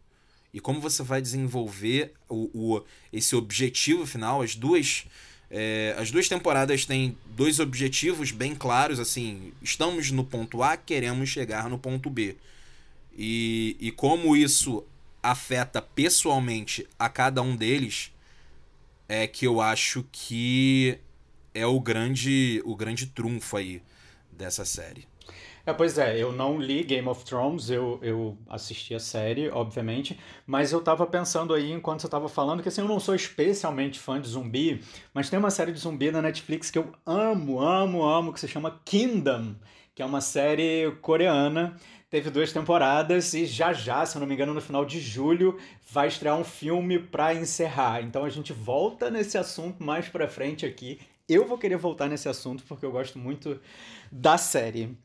E 0.53 0.59
como 0.59 0.81
você 0.81 1.03
vai 1.05 1.23
desenvolver 1.23 2.13
o, 2.29 2.51
o 2.53 2.85
esse 3.13 3.37
objetivo 3.37 4.05
final, 4.05 4.43
as 4.43 4.57
duas 4.57 5.07
é, 5.51 5.95
as 5.99 6.11
duas 6.11 6.29
temporadas 6.29 6.85
têm 6.85 7.17
dois 7.37 7.59
objetivos 7.59 8.31
bem 8.31 8.55
claros, 8.55 9.01
assim, 9.01 9.53
estamos 9.61 10.11
no 10.11 10.25
ponto 10.25 10.63
A, 10.63 10.77
queremos 10.77 11.29
chegar 11.29 11.69
no 11.69 11.79
ponto 11.79 12.09
B. 12.09 12.37
E, 13.17 13.77
e 13.81 13.91
como 13.93 14.37
isso 14.37 14.85
afeta 15.23 15.83
pessoalmente 15.83 16.87
a 16.99 17.09
cada 17.09 17.43
um 17.43 17.55
deles, 17.55 18.13
é 19.09 19.27
que 19.27 19.47
eu 19.47 19.61
acho 19.61 20.05
que 20.11 20.99
é 21.55 21.67
o 21.67 21.81
grande, 21.81 22.63
o 22.65 22.75
grande 22.77 23.07
trunfo 23.07 23.57
aí 23.57 23.83
dessa 24.33 24.65
série. 24.65 25.11
É, 25.67 25.73
pois 25.75 25.99
é, 25.99 26.19
eu 26.19 26.33
não 26.33 26.59
li 26.59 26.83
Game 26.83 27.07
of 27.07 27.25
Thrones, 27.25 27.69
eu, 27.69 27.99
eu 28.03 28.37
assisti 28.49 28.95
a 28.95 28.99
série, 28.99 29.51
obviamente, 29.51 30.19
mas 30.47 30.73
eu 30.73 30.81
tava 30.81 31.07
pensando 31.07 31.53
aí, 31.53 31.71
enquanto 31.71 32.01
você 32.01 32.09
tava 32.09 32.29
falando, 32.29 32.63
que 32.63 32.69
assim, 32.69 32.81
eu 32.81 32.89
não 32.89 32.99
sou 32.99 33.15
especialmente 33.15 33.99
fã 33.99 34.19
de 34.21 34.29
zumbi, 34.29 34.83
mas 35.13 35.29
tem 35.29 35.39
uma 35.39 35.51
série 35.51 35.71
de 35.71 35.79
zumbi 35.79 36.11
na 36.11 36.23
Netflix 36.23 36.71
que 36.71 36.79
eu 36.79 36.91
amo, 37.05 37.61
amo, 37.61 38.03
amo, 38.03 38.33
que 38.33 38.41
se 38.41 38.49
chama 38.49 38.81
Kingdom, 38.85 39.55
que 39.95 40.03
é 40.03 40.05
uma 40.05 40.23
série 40.23 40.91
coreana 41.03 41.77
teve 42.11 42.29
duas 42.29 42.53
temporadas 42.53 43.33
e 43.33 43.47
já 43.47 43.73
já, 43.73 44.05
se 44.05 44.17
eu 44.17 44.21
não 44.21 44.27
me 44.27 44.35
engano, 44.35 44.53
no 44.53 44.61
final 44.61 44.85
de 44.85 45.01
julho 45.01 45.57
vai 45.91 46.09
estrear 46.09 46.37
um 46.37 46.45
filme 46.45 46.99
para 46.99 47.33
encerrar. 47.33 48.03
Então 48.03 48.25
a 48.25 48.29
gente 48.29 48.53
volta 48.53 49.11
nesse 49.11 49.39
assunto 49.39 49.83
mais 49.83 50.09
para 50.09 50.29
frente 50.29 50.67
aqui. 50.67 50.99
Eu 51.29 51.47
vou 51.47 51.57
querer 51.57 51.77
voltar 51.77 52.09
nesse 52.09 52.29
assunto 52.29 52.65
porque 52.67 52.85
eu 52.85 52.91
gosto 52.91 53.19
muito 53.19 53.61
da 54.11 54.37
série. 54.37 54.99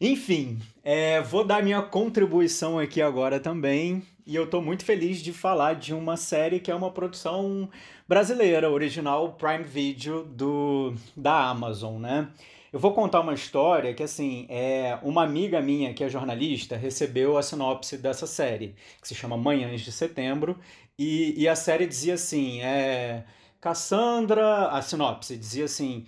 Enfim, 0.00 0.60
é, 0.82 1.20
vou 1.20 1.44
dar 1.44 1.62
minha 1.62 1.82
contribuição 1.82 2.78
aqui 2.78 3.02
agora 3.02 3.40
também. 3.40 4.02
E 4.26 4.34
eu 4.34 4.46
tô 4.46 4.62
muito 4.62 4.84
feliz 4.84 5.18
de 5.18 5.32
falar 5.32 5.74
de 5.74 5.92
uma 5.92 6.16
série 6.16 6.58
que 6.58 6.70
é 6.70 6.74
uma 6.74 6.90
produção 6.90 7.68
brasileira, 8.08 8.70
original 8.70 9.32
Prime 9.32 9.64
Video 9.64 10.24
do, 10.24 10.94
da 11.16 11.50
Amazon, 11.50 12.00
né? 12.00 12.28
Eu 12.74 12.80
vou 12.80 12.92
contar 12.92 13.20
uma 13.20 13.32
história 13.32 13.94
que, 13.94 14.02
assim, 14.02 14.46
é 14.48 14.98
uma 15.00 15.22
amiga 15.22 15.60
minha 15.60 15.94
que 15.94 16.02
é 16.02 16.08
jornalista 16.08 16.76
recebeu 16.76 17.38
a 17.38 17.42
sinopse 17.42 17.96
dessa 17.96 18.26
série, 18.26 18.74
que 19.00 19.06
se 19.06 19.14
chama 19.14 19.36
Manhãs 19.36 19.80
de 19.82 19.92
Setembro, 19.92 20.58
e, 20.98 21.40
e 21.40 21.46
a 21.46 21.54
série 21.54 21.86
dizia 21.86 22.14
assim, 22.14 22.60
é... 22.62 23.22
Cassandra, 23.60 24.70
a 24.70 24.82
sinopse 24.82 25.36
dizia 25.36 25.66
assim, 25.66 26.04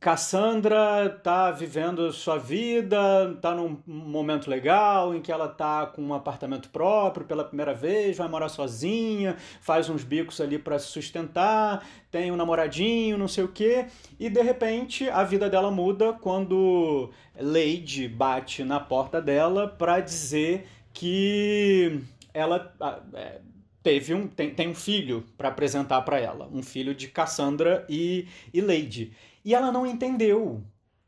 Cassandra 0.00 1.08
tá 1.24 1.50
vivendo 1.50 2.12
sua 2.12 2.38
vida, 2.38 3.36
tá 3.42 3.52
num 3.52 3.82
momento 3.84 4.48
legal 4.48 5.12
em 5.12 5.20
que 5.20 5.32
ela 5.32 5.48
tá 5.48 5.86
com 5.86 6.00
um 6.00 6.14
apartamento 6.14 6.68
próprio 6.68 7.26
pela 7.26 7.42
primeira 7.42 7.74
vez, 7.74 8.16
vai 8.16 8.28
morar 8.28 8.48
sozinha, 8.48 9.36
faz 9.60 9.88
uns 9.88 10.04
bicos 10.04 10.40
ali 10.40 10.56
para 10.56 10.78
se 10.78 10.86
sustentar, 10.86 11.84
tem 12.12 12.30
um 12.30 12.36
namoradinho, 12.36 13.18
não 13.18 13.26
sei 13.26 13.42
o 13.42 13.48
quê, 13.48 13.86
e 14.20 14.30
de 14.30 14.40
repente 14.40 15.10
a 15.10 15.24
vida 15.24 15.50
dela 15.50 15.70
muda 15.70 16.12
quando 16.12 17.10
Lady 17.36 18.06
bate 18.06 18.62
na 18.62 18.78
porta 18.78 19.20
dela 19.20 19.66
para 19.66 19.98
dizer 19.98 20.68
que 20.92 22.00
ela 22.32 22.72
é, 23.14 23.40
teve 23.82 24.14
um 24.14 24.28
tem, 24.28 24.50
tem 24.50 24.68
um 24.68 24.74
filho 24.74 25.24
para 25.36 25.48
apresentar 25.48 26.02
para 26.02 26.20
ela, 26.20 26.48
um 26.52 26.62
filho 26.62 26.94
de 26.94 27.08
Cassandra 27.08 27.84
e, 27.88 28.28
e 28.54 28.60
Lady. 28.60 29.12
E 29.44 29.54
ela 29.54 29.72
não 29.72 29.86
entendeu 29.86 30.62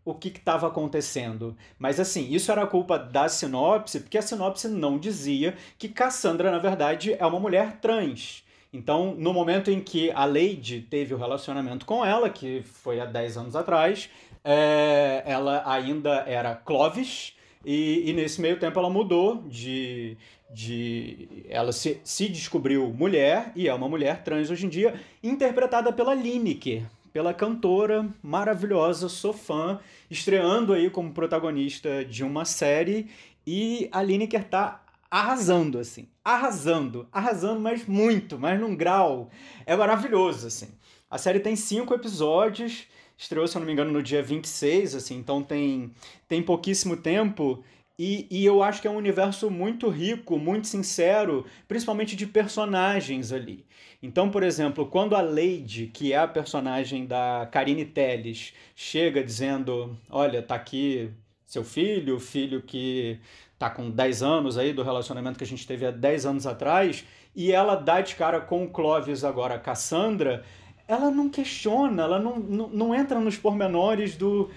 o 0.05 0.15
que 0.15 0.29
estava 0.29 0.67
acontecendo. 0.67 1.57
Mas 1.79 2.01
assim, 2.01 2.33
isso 2.33 2.51
era 2.51 2.67
culpa 2.67 2.99
da 2.99 3.29
sinopse, 3.29 4.01
porque 4.01 4.19
a 4.19 4.23
sinopse 4.23 4.69
não 4.69 4.99
dizia 4.99 5.57
que 5.79 5.89
Cassandra, 5.89 6.51
na 6.51 6.59
verdade, 6.59 7.15
é 7.19 7.27
uma 7.27 7.41
mulher 7.41 7.79
trans. 7.81 8.45
Então, 8.73 9.15
no 9.17 9.33
momento 9.33 9.71
em 9.71 9.81
que 9.81 10.11
a 10.13 10.25
Lady 10.25 10.87
teve 10.89 11.13
o 11.13 11.19
relacionamento 11.19 11.85
com 11.85 12.05
ela, 12.05 12.31
que 12.31 12.63
foi 12.63 13.01
há 13.01 13.05
10 13.05 13.37
anos 13.37 13.57
atrás, 13.57 14.09
é, 14.45 15.23
ela 15.27 15.63
ainda 15.67 16.25
era 16.27 16.55
Clovis, 16.55 17.35
e, 17.65 18.09
e, 18.09 18.13
nesse 18.15 18.41
meio 18.41 18.59
tempo 18.59 18.79
ela 18.79 18.89
mudou 18.89 19.43
de. 19.47 20.17
de 20.51 21.45
ela 21.47 21.73
se, 21.73 22.01
se 22.03 22.27
descobriu 22.27 22.89
mulher, 22.89 23.53
e 23.55 23.69
é 23.69 23.75
uma 23.75 23.89
mulher 23.89 24.23
trans 24.23 24.51
hoje 24.51 24.65
em 24.65 24.69
dia, 24.69 24.95
interpretada 25.23 25.93
pela 25.93 26.15
Lineker 26.15 26.85
pela 27.13 27.35
cantora 27.35 28.09
maravilhosa, 28.23 29.09
sou 29.09 29.33
fã, 29.33 29.81
estreando 30.11 30.73
aí 30.73 30.91
como 30.91 31.13
protagonista 31.13 32.05
de 32.05 32.25
uma 32.25 32.45
série 32.45 33.09
e 33.47 33.89
a 33.91 34.03
Lineker 34.03 34.45
tá 34.45 34.85
arrasando, 35.11 35.79
assim, 35.79 36.07
arrasando, 36.25 37.09
arrasando, 37.11 37.61
mas 37.61 37.85
muito, 37.87 38.39
mas 38.39 38.61
num 38.61 38.77
grau, 38.77 39.29
é 39.67 39.75
maravilhoso, 39.75 40.47
assim. 40.47 40.69
A 41.11 41.19
série 41.19 41.41
tem 41.41 41.57
cinco 41.57 41.93
episódios, 41.93 42.87
estreou, 43.19 43.49
se 43.49 43.57
eu 43.57 43.61
não 43.61 43.67
me 43.67 43.73
engano, 43.73 43.91
no 43.91 44.03
dia 44.03 44.23
26, 44.23 44.95
assim, 44.95 45.17
então 45.17 45.43
tem, 45.43 45.93
tem 46.29 46.41
pouquíssimo 46.41 46.97
tempo 46.97 47.65
e, 48.03 48.27
e 48.31 48.47
eu 48.47 48.63
acho 48.63 48.81
que 48.81 48.89
é 48.89 48.91
um 48.91 48.97
universo 48.97 49.51
muito 49.51 49.91
rico, 49.91 50.39
muito 50.39 50.67
sincero, 50.67 51.45
principalmente 51.69 52.17
de 52.17 52.27
personagens 52.27 53.31
ali. 53.31 53.67
Então, 54.03 54.31
por 54.31 54.43
exemplo, 54.43 54.87
quando 54.87 55.15
a 55.15 55.21
Lady, 55.21 55.91
que 55.93 56.15
é 56.15 56.17
a 56.17 56.27
personagem 56.27 57.05
da 57.05 57.47
Karine 57.53 57.85
Telles, 57.85 58.55
chega 58.75 59.23
dizendo: 59.23 59.95
Olha, 60.09 60.43
tá 60.43 60.55
aqui 60.55 61.11
seu 61.45 61.63
filho, 61.63 62.17
o 62.17 62.21
filho 62.21 62.63
que 62.63 63.19
tá 63.59 63.69
com 63.69 63.91
10 63.91 64.23
anos 64.23 64.57
aí 64.57 64.73
do 64.73 64.83
relacionamento 64.83 65.37
que 65.37 65.45
a 65.45 65.47
gente 65.47 65.67
teve 65.67 65.85
há 65.85 65.91
10 65.91 66.25
anos 66.25 66.47
atrás, 66.47 67.05
e 67.37 67.53
ela 67.53 67.75
dá 67.75 68.01
de 68.01 68.15
cara 68.15 68.41
com 68.41 68.65
o 68.65 68.71
Clovis 68.71 69.25
agora, 69.25 69.57
a 69.57 69.59
Cassandra, 69.59 70.43
ela 70.89 71.11
não 71.11 71.29
questiona, 71.29 72.05
ela 72.05 72.19
não, 72.19 72.39
não, 72.39 72.69
não 72.71 72.95
entra 72.95 73.21
nos 73.21 73.37
pormenores 73.37 74.17
do 74.17 74.49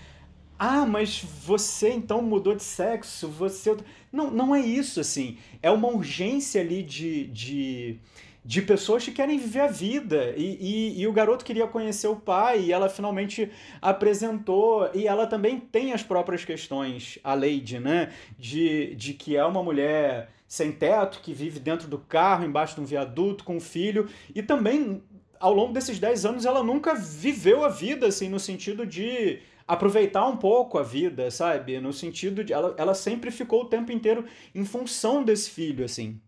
ah, 0.58 0.86
mas 0.86 1.24
você 1.24 1.90
então 1.90 2.22
mudou 2.22 2.56
de 2.56 2.64
sexo, 2.64 3.28
você. 3.28 3.76
Não, 4.12 4.30
não 4.30 4.56
é 4.56 4.60
isso, 4.60 5.00
assim. 5.00 5.38
É 5.62 5.70
uma 5.70 5.88
urgência 5.88 6.62
ali 6.62 6.84
de, 6.84 7.26
de, 7.28 8.00
de 8.46 8.62
pessoas 8.62 9.04
que 9.04 9.12
querem 9.12 9.38
viver 9.38 9.62
a 9.62 9.68
vida. 9.68 10.34
E, 10.38 10.58
e, 10.60 11.02
e, 11.02 11.08
o 11.08 11.14
garoto 11.14 11.44
queria 11.44 11.68
conhecer 11.68 12.08
o 12.08 12.16
pai, 12.16 12.62
e 12.62 12.72
ela 12.72 12.88
finalmente 12.88 13.52
apresentou. 13.82 14.90
E 14.94 15.08
ela 15.08 15.26
também 15.26 15.60
tem 15.60 15.92
as 15.92 16.04
próprias 16.04 16.46
questões, 16.46 17.18
a 17.24 17.34
Lady, 17.34 17.80
né? 17.80 18.14
De, 18.38 18.96
de 18.96 19.14
que 19.14 19.36
é 19.36 19.44
uma 19.44 19.64
mulher 19.64 20.30
sem 20.48 20.72
teto, 20.72 21.20
que 21.22 21.34
vive 21.34 21.60
dentro 21.60 21.88
do 21.88 21.98
carro, 21.98 22.46
embaixo 22.46 22.76
de 22.76 22.82
um 22.82 22.86
viaduto, 22.86 23.44
com 23.44 23.58
um 23.58 23.60
filho. 23.60 24.08
E 24.36 24.44
também, 24.44 25.02
ao 25.40 25.52
longo 25.52 25.74
desses 25.74 25.98
10 25.98 26.26
anos, 26.28 26.46
ela 26.46 26.64
nunca 26.64 26.94
viveu 26.94 27.66
a 27.66 27.70
vida, 27.70 28.06
assim, 28.06 28.30
no 28.30 28.40
sentido 28.40 28.86
de 28.86 29.40
aproveitar 29.68 30.28
um 30.28 30.38
pouco 30.38 30.78
a 30.78 30.84
vida, 30.84 31.30
sabe? 31.32 31.80
No 31.80 31.94
sentido 31.94 32.44
de. 32.44 32.54
Ela, 32.54 32.76
ela 32.78 32.94
sempre 32.94 33.32
ficou 33.32 33.64
o 33.64 33.70
tempo 33.70 33.92
inteiro 33.92 34.26
em 34.54 34.66
função 34.66 35.24
desse 35.24 35.50
filho, 35.50 35.86
assim. 35.86 36.20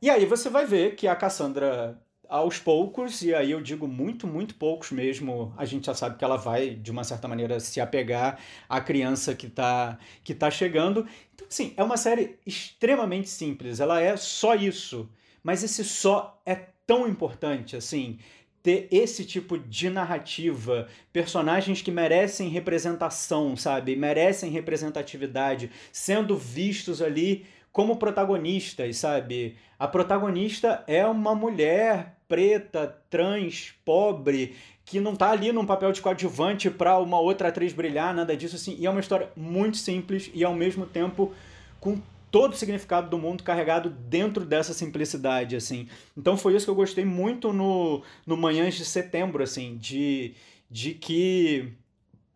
E 0.00 0.08
aí 0.08 0.24
você 0.24 0.48
vai 0.48 0.64
ver 0.64 0.94
que 0.94 1.08
a 1.08 1.16
Cassandra, 1.16 2.00
aos 2.28 2.58
poucos, 2.58 3.22
e 3.22 3.34
aí 3.34 3.50
eu 3.50 3.60
digo 3.60 3.88
muito, 3.88 4.26
muito 4.26 4.54
poucos 4.54 4.92
mesmo, 4.92 5.52
a 5.56 5.64
gente 5.64 5.86
já 5.86 5.94
sabe 5.94 6.16
que 6.16 6.24
ela 6.24 6.36
vai, 6.36 6.70
de 6.70 6.90
uma 6.90 7.02
certa 7.02 7.26
maneira, 7.26 7.58
se 7.58 7.80
apegar 7.80 8.38
à 8.68 8.80
criança 8.80 9.34
que 9.34 9.46
está 9.46 9.98
que 10.22 10.34
tá 10.34 10.50
chegando. 10.50 11.06
Então, 11.34 11.46
sim, 11.50 11.74
é 11.76 11.82
uma 11.82 11.96
série 11.96 12.38
extremamente 12.46 13.28
simples, 13.28 13.80
ela 13.80 14.00
é 14.00 14.16
só 14.16 14.54
isso. 14.54 15.08
Mas 15.42 15.62
esse 15.62 15.84
só 15.84 16.40
é 16.44 16.54
tão 16.86 17.08
importante, 17.08 17.76
assim, 17.76 18.18
ter 18.62 18.88
esse 18.90 19.24
tipo 19.24 19.58
de 19.58 19.88
narrativa, 19.88 20.88
personagens 21.12 21.80
que 21.80 21.90
merecem 21.90 22.48
representação, 22.48 23.56
sabe? 23.56 23.96
Merecem 23.96 24.50
representatividade, 24.50 25.70
sendo 25.92 26.36
vistos 26.36 27.00
ali 27.00 27.46
como 27.72 27.96
protagonistas, 27.96 28.96
sabe? 28.96 29.56
A 29.78 29.86
protagonista 29.86 30.82
é 30.86 31.06
uma 31.06 31.34
mulher 31.34 32.16
preta, 32.28 32.96
trans, 33.08 33.72
pobre, 33.84 34.56
que 34.84 35.00
não 35.00 35.14
tá 35.14 35.30
ali 35.30 35.52
num 35.52 35.66
papel 35.66 35.92
de 35.92 36.00
coadjuvante 36.00 36.70
para 36.70 36.98
uma 36.98 37.20
outra 37.20 37.48
atriz 37.48 37.72
brilhar, 37.72 38.14
nada 38.14 38.36
disso 38.36 38.56
assim. 38.56 38.76
E 38.78 38.86
é 38.86 38.90
uma 38.90 39.00
história 39.00 39.30
muito 39.36 39.76
simples 39.76 40.30
e 40.34 40.42
ao 40.44 40.54
mesmo 40.54 40.86
tempo 40.86 41.32
com 41.78 42.00
todo 42.30 42.52
o 42.52 42.56
significado 42.56 43.08
do 43.08 43.18
mundo 43.18 43.42
carregado 43.42 43.90
dentro 43.90 44.44
dessa 44.44 44.72
simplicidade, 44.72 45.56
assim. 45.56 45.88
Então 46.16 46.36
foi 46.36 46.54
isso 46.54 46.66
que 46.66 46.70
eu 46.70 46.74
gostei 46.74 47.04
muito 47.04 47.52
no, 47.52 48.02
no 48.26 48.36
Manhãs 48.36 48.74
de 48.74 48.84
Setembro, 48.84 49.42
assim, 49.42 49.76
de, 49.76 50.34
de 50.70 50.94
que 50.94 51.72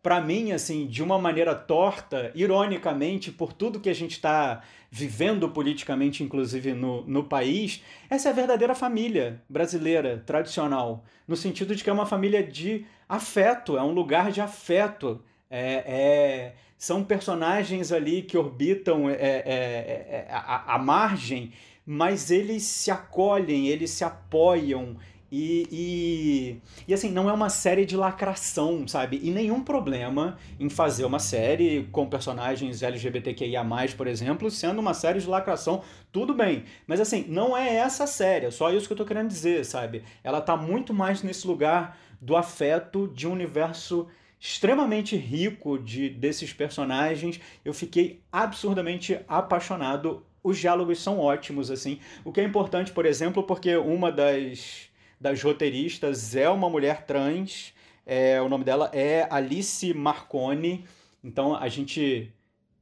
para 0.03 0.19
mim, 0.19 0.51
assim, 0.51 0.85
de 0.85 1.01
uma 1.01 1.17
maneira 1.17 1.55
torta, 1.55 2.29
ironicamente, 2.35 3.31
por 3.31 3.53
tudo 3.53 3.79
que 3.79 3.89
a 3.89 3.95
gente 3.95 4.11
está 4.11 4.61
vivendo 4.91 5.49
politicamente, 5.49 6.21
inclusive 6.21 6.73
no, 6.73 7.05
no 7.07 7.23
país, 7.23 7.81
essa 8.09 8.27
é 8.27 8.31
a 8.31 8.35
verdadeira 8.35 8.75
família 8.75 9.41
brasileira, 9.47 10.21
tradicional, 10.25 11.05
no 11.25 11.37
sentido 11.37 11.73
de 11.73 11.81
que 11.81 11.89
é 11.89 11.93
uma 11.93 12.05
família 12.05 12.43
de 12.43 12.85
afeto, 13.07 13.77
é 13.77 13.81
um 13.81 13.93
lugar 13.93 14.29
de 14.29 14.41
afeto. 14.41 15.23
É, 15.55 15.83
é 15.85 16.53
são 16.77 17.01
personagens 17.01 17.93
ali 17.93 18.23
que 18.23 18.37
orbitam 18.37 19.09
é, 19.09 19.13
é, 19.13 19.17
é, 19.19 20.27
é 20.27 20.27
a, 20.29 20.75
a 20.75 20.77
margem, 20.77 21.53
mas 21.85 22.29
eles 22.29 22.63
se 22.63 22.91
acolhem, 22.91 23.67
eles 23.67 23.91
se 23.91 24.03
apoiam, 24.03 24.97
e, 25.35 25.67
e, 25.71 26.61
e, 26.87 26.93
assim, 26.93 27.09
não 27.09 27.27
é 27.27 27.33
uma 27.33 27.49
série 27.49 27.87
de 27.87 27.97
lacração, 27.97 28.87
sabe? 28.87 29.19
E 29.23 29.31
nenhum 29.31 29.63
problema 29.63 30.37
em 30.59 30.69
fazer 30.69 31.05
uma 31.05 31.17
série 31.17 31.87
com 31.91 32.05
personagens 32.05 32.83
LGBTQIA, 32.83 33.65
por 33.97 34.05
exemplo, 34.05 34.51
sendo 34.51 34.77
uma 34.77 34.93
série 34.93 35.19
de 35.19 35.27
lacração, 35.27 35.81
tudo 36.11 36.35
bem. 36.35 36.65
Mas 36.85 36.99
assim, 36.99 37.25
não 37.27 37.57
é 37.57 37.77
essa 37.77 38.05
série, 38.05 38.45
é 38.45 38.51
só 38.51 38.69
isso 38.69 38.85
que 38.85 38.93
eu 38.93 38.97
tô 38.97 39.05
querendo 39.05 39.29
dizer, 39.29 39.65
sabe? 39.65 40.03
Ela 40.23 40.39
tá 40.39 40.55
muito 40.55 40.93
mais 40.93 41.23
nesse 41.23 41.47
lugar 41.47 41.97
do 42.21 42.35
afeto 42.35 43.07
de 43.07 43.27
um 43.27 43.31
universo 43.31 44.07
extremamente 44.43 45.15
rico 45.15 45.79
de 45.79 46.09
desses 46.09 46.51
personagens. 46.51 47.39
Eu 47.63 47.73
fiquei 47.73 48.21
absurdamente 48.29 49.17
apaixonado. 49.25 50.25
Os 50.43 50.59
diálogos 50.59 51.01
são 51.01 51.17
ótimos, 51.17 51.71
assim. 51.71 51.97
O 52.25 52.31
que 52.33 52.41
é 52.41 52.43
importante, 52.43 52.91
por 52.91 53.05
exemplo, 53.05 53.43
porque 53.43 53.77
uma 53.77 54.11
das 54.11 54.89
das 55.17 55.41
roteiristas 55.41 56.35
é 56.35 56.49
uma 56.49 56.69
mulher 56.69 57.05
trans. 57.05 57.73
É, 58.05 58.41
o 58.41 58.49
nome 58.49 58.65
dela 58.65 58.91
é 58.93 59.25
Alice 59.29 59.93
Marconi. 59.93 60.83
Então 61.23 61.55
a 61.55 61.69
gente 61.69 62.29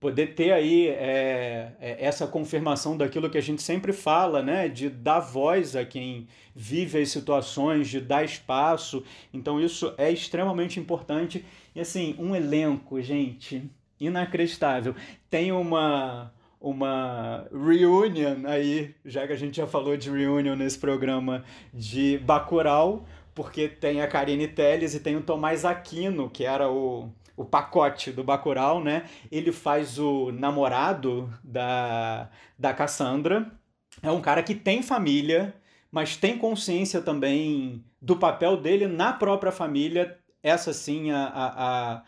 poder 0.02 0.34
ter 0.34 0.52
aí 0.52 0.88
é, 0.88 1.74
é, 1.80 2.04
essa 2.04 2.26
confirmação 2.26 2.98
daquilo 2.98 3.30
que 3.30 3.38
a 3.38 3.42
gente 3.42 3.62
sempre 3.62 3.94
fala, 3.94 4.42
né? 4.42 4.68
De 4.68 4.90
dar 4.90 5.20
voz 5.20 5.76
a 5.76 5.86
quem 5.86 6.28
vive 6.56 7.00
as 7.00 7.10
situações, 7.10 7.88
de 7.88 8.02
dar 8.02 8.26
espaço. 8.26 9.04
Então 9.32 9.62
isso 9.62 9.94
é 10.00 10.12
extremamente 10.12 10.80
importante. 10.80 11.46
E 11.76 11.80
assim, 11.80 12.16
um 12.18 12.36
elenco, 12.36 13.00
gente, 13.00 13.70
inacreditável. 14.00 14.96
Tem 15.30 15.52
uma 15.52 16.34
uma 16.60 17.48
reunion 17.52 18.46
aí, 18.46 18.94
já 19.04 19.26
que 19.26 19.34
a 19.34 19.36
gente 19.36 19.58
já 19.58 19.66
falou 19.66 19.98
de 19.98 20.12
reunion 20.12 20.56
nesse 20.56 20.78
programa 20.78 21.44
de 21.74 22.20
Bacurau, 22.20 23.04
porque 23.34 23.68
tem 23.68 24.02
a 24.02 24.08
Karine 24.08 24.48
Telles 24.48 24.94
e 24.94 25.00
tem 25.00 25.16
o 25.16 25.22
Tomás 25.22 25.66
Aquino, 25.66 26.30
que 26.30 26.46
era 26.46 26.70
o, 26.70 27.10
o 27.36 27.46
pacote 27.46 28.12
do 28.12 28.24
Bacurau, 28.24 28.84
né? 28.84 29.06
Ele 29.32 29.52
faz 29.52 29.98
o 30.00 30.32
namorado 30.32 31.32
da, 31.44 32.30
da 32.58 32.74
Cassandra. 32.74 33.52
É 34.02 34.12
um 34.12 34.22
cara 34.22 34.44
que 34.44 34.56
tem 34.56 34.82
família, 34.82 35.54
mas 35.92 36.16
tem 36.16 36.38
consciência 36.38 37.02
também 37.02 37.84
do 38.02 38.16
papel 38.16 38.58
dele 38.58 38.88
na 38.88 39.14
própria 39.14 39.52
família. 39.52 40.18
Essa 40.44 40.74
sim, 40.74 41.12
a, 41.12 41.28
a, 41.28 42.04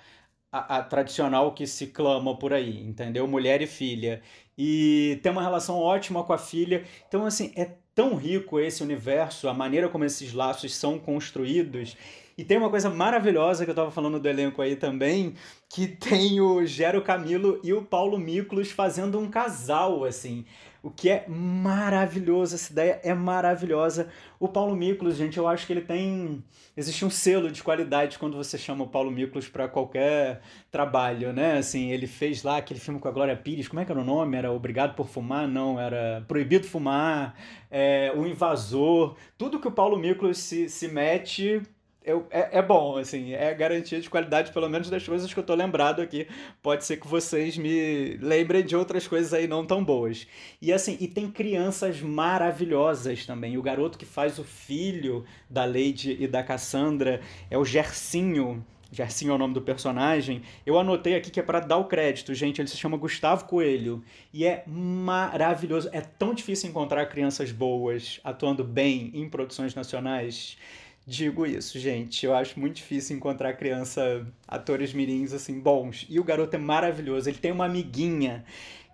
a, 0.51 0.77
a 0.77 0.83
tradicional 0.83 1.53
que 1.53 1.67
se 1.67 1.87
clama 1.87 2.37
por 2.37 2.53
aí, 2.53 2.81
entendeu? 2.81 3.27
Mulher 3.27 3.61
e 3.61 3.67
filha 3.67 4.21
e 4.57 5.19
tem 5.23 5.31
uma 5.31 5.41
relação 5.41 5.77
ótima 5.77 6.23
com 6.23 6.33
a 6.33 6.37
filha. 6.37 6.83
Então, 7.07 7.25
assim, 7.25 7.51
é 7.55 7.71
tão 7.95 8.15
rico 8.15 8.59
esse 8.59 8.83
universo, 8.83 9.47
a 9.47 9.53
maneira 9.53 9.89
como 9.89 10.05
esses 10.05 10.33
laços 10.33 10.75
são 10.75 10.97
construídos. 10.97 11.95
E 12.37 12.43
tem 12.43 12.57
uma 12.57 12.69
coisa 12.69 12.89
maravilhosa 12.89 13.63
que 13.63 13.69
eu 13.69 13.73
estava 13.73 13.91
falando 13.91 14.19
do 14.19 14.27
elenco 14.27 14.61
aí 14.61 14.75
também, 14.75 15.35
que 15.69 15.87
tem 15.87 16.41
o 16.41 16.65
Gero 16.65 17.01
Camilo 17.01 17.59
e 17.63 17.73
o 17.73 17.83
Paulo 17.83 18.17
Miklos 18.17 18.71
fazendo 18.71 19.19
um 19.19 19.29
casal, 19.29 20.03
assim 20.03 20.45
o 20.83 20.91
que 20.91 21.09
é 21.09 21.23
maravilhoso, 21.29 22.55
essa 22.55 22.73
ideia 22.73 22.99
é 23.01 23.13
maravilhosa. 23.13 24.09
O 24.37 24.49
Paulo 24.49 24.75
Miklos, 24.75 25.15
gente, 25.15 25.37
eu 25.37 25.47
acho 25.47 25.65
que 25.65 25.71
ele 25.71 25.81
tem. 25.81 26.43
Existe 26.75 27.05
um 27.05 27.09
selo 27.09 27.49
de 27.49 27.63
qualidade 27.63 28.19
quando 28.19 28.35
você 28.35 28.57
chama 28.57 28.83
o 28.83 28.87
Paulo 28.89 29.09
Miklos 29.09 29.47
para 29.47 29.69
qualquer 29.69 30.41
trabalho, 30.69 31.31
né? 31.31 31.57
Assim, 31.57 31.89
ele 31.89 32.05
fez 32.05 32.43
lá 32.43 32.57
aquele 32.57 32.81
filme 32.81 32.99
com 32.99 33.07
a 33.07 33.11
Glória 33.11 33.37
Pires, 33.37 33.69
como 33.69 33.79
é 33.79 33.85
que 33.85 33.93
era 33.93 34.01
o 34.01 34.03
nome? 34.03 34.35
Era 34.35 34.51
Obrigado 34.51 34.93
por 34.93 35.07
Fumar? 35.07 35.47
Não, 35.47 35.79
era 35.79 36.25
Proibido 36.27 36.67
Fumar, 36.67 37.33
é, 37.71 38.11
O 38.13 38.25
Invasor. 38.25 39.15
Tudo 39.37 39.61
que 39.61 39.67
o 39.69 39.71
Paulo 39.71 39.97
Miklos 39.97 40.37
se, 40.37 40.67
se 40.67 40.89
mete 40.89 41.61
eu, 42.05 42.27
é, 42.29 42.59
é, 42.59 42.61
bom, 42.61 42.97
assim, 42.97 43.33
é 43.33 43.53
garantia 43.53 43.99
de 43.99 44.09
qualidade, 44.09 44.51
pelo 44.51 44.69
menos 44.69 44.89
das 44.89 45.05
coisas 45.05 45.33
que 45.33 45.39
eu 45.39 45.43
tô 45.43 45.55
lembrado 45.55 46.01
aqui. 46.01 46.27
Pode 46.61 46.85
ser 46.85 46.97
que 46.97 47.07
vocês 47.07 47.57
me 47.57 48.17
lembrem 48.17 48.63
de 48.63 48.75
outras 48.75 49.07
coisas 49.07 49.33
aí 49.33 49.47
não 49.47 49.65
tão 49.65 49.83
boas. 49.83 50.27
E 50.61 50.73
assim, 50.73 50.97
e 50.99 51.07
tem 51.07 51.31
crianças 51.31 52.01
maravilhosas 52.01 53.25
também. 53.25 53.57
O 53.57 53.61
garoto 53.61 53.97
que 53.97 54.05
faz 54.05 54.37
o 54.37 54.43
filho 54.43 55.23
da 55.49 55.65
Lady 55.65 56.17
e 56.19 56.27
da 56.27 56.43
Cassandra 56.43 57.21
é 57.49 57.57
o 57.57 57.63
Gersinho. 57.63 58.65
Gersinho 58.91 59.31
é 59.31 59.35
o 59.35 59.37
nome 59.39 59.55
do 59.55 59.61
personagem. 59.61 60.43
Eu 60.65 60.77
anotei 60.77 61.15
aqui 61.15 61.31
que 61.31 61.39
é 61.39 61.43
para 61.43 61.59
dar 61.59 61.77
o 61.77 61.85
crédito, 61.85 62.33
gente. 62.35 62.61
Ele 62.61 62.67
se 62.67 62.77
chama 62.77 62.95
Gustavo 62.95 63.45
Coelho. 63.45 64.03
E 64.31 64.45
é 64.45 64.63
maravilhoso. 64.67 65.89
É 65.91 66.01
tão 66.01 66.33
difícil 66.33 66.69
encontrar 66.69 67.07
crianças 67.07 67.51
boas 67.51 68.19
atuando 68.23 68.63
bem 68.63 69.09
em 69.15 69.27
produções 69.27 69.73
nacionais 69.73 70.57
digo 71.05 71.45
isso, 71.45 71.77
gente. 71.79 72.25
Eu 72.25 72.33
acho 72.33 72.59
muito 72.59 72.75
difícil 72.77 73.15
encontrar 73.15 73.53
criança, 73.53 74.25
atores 74.47 74.93
mirins, 74.93 75.33
assim, 75.33 75.59
bons. 75.59 76.05
E 76.09 76.19
o 76.19 76.23
garoto 76.23 76.55
é 76.55 76.59
maravilhoso. 76.59 77.29
Ele 77.29 77.37
tem 77.37 77.51
uma 77.51 77.65
amiguinha, 77.65 78.43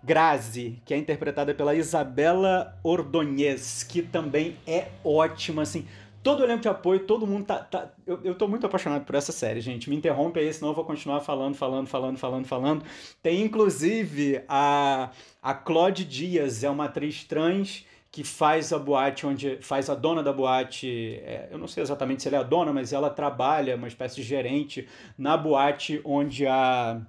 Grazi, 0.02 0.80
que 0.84 0.94
é 0.94 0.96
interpretada 0.96 1.54
pela 1.54 1.74
Isabela 1.74 2.78
Ordonez, 2.82 3.82
que 3.82 4.02
também 4.02 4.56
é 4.66 4.88
ótima, 5.04 5.62
assim. 5.62 5.86
Todo 6.22 6.44
elenco 6.44 6.60
de 6.60 6.68
apoio, 6.68 7.00
todo 7.00 7.26
mundo 7.26 7.46
tá. 7.46 7.58
tá... 7.60 7.90
Eu, 8.06 8.20
eu 8.22 8.34
tô 8.34 8.46
muito 8.46 8.66
apaixonado 8.66 9.04
por 9.04 9.14
essa 9.14 9.32
série, 9.32 9.60
gente. 9.60 9.88
Me 9.88 9.96
interrompe 9.96 10.38
aí, 10.38 10.52
senão 10.52 10.68
eu 10.68 10.74
vou 10.74 10.84
continuar 10.84 11.20
falando, 11.20 11.54
falando, 11.54 11.86
falando, 11.86 12.18
falando, 12.18 12.46
falando. 12.46 12.84
Tem 13.22 13.40
inclusive 13.42 14.42
a, 14.46 15.10
a 15.42 15.54
Claude 15.54 16.04
Dias, 16.04 16.62
é 16.62 16.68
uma 16.68 16.84
atriz 16.86 17.24
trans 17.24 17.86
que 18.10 18.24
faz 18.24 18.72
a 18.72 18.78
boate 18.78 19.26
onde 19.26 19.58
faz 19.62 19.88
a 19.88 19.94
dona 19.94 20.22
da 20.22 20.32
boate, 20.32 21.20
é, 21.24 21.48
eu 21.50 21.58
não 21.58 21.68
sei 21.68 21.82
exatamente 21.82 22.22
se 22.22 22.28
ela 22.28 22.38
é 22.38 22.40
a 22.40 22.42
dona, 22.42 22.72
mas 22.72 22.92
ela 22.92 23.08
trabalha, 23.08 23.76
uma 23.76 23.88
espécie 23.88 24.16
de 24.16 24.22
gerente 24.22 24.88
na 25.16 25.36
boate 25.36 26.00
onde 26.04 26.46
a 26.46 27.00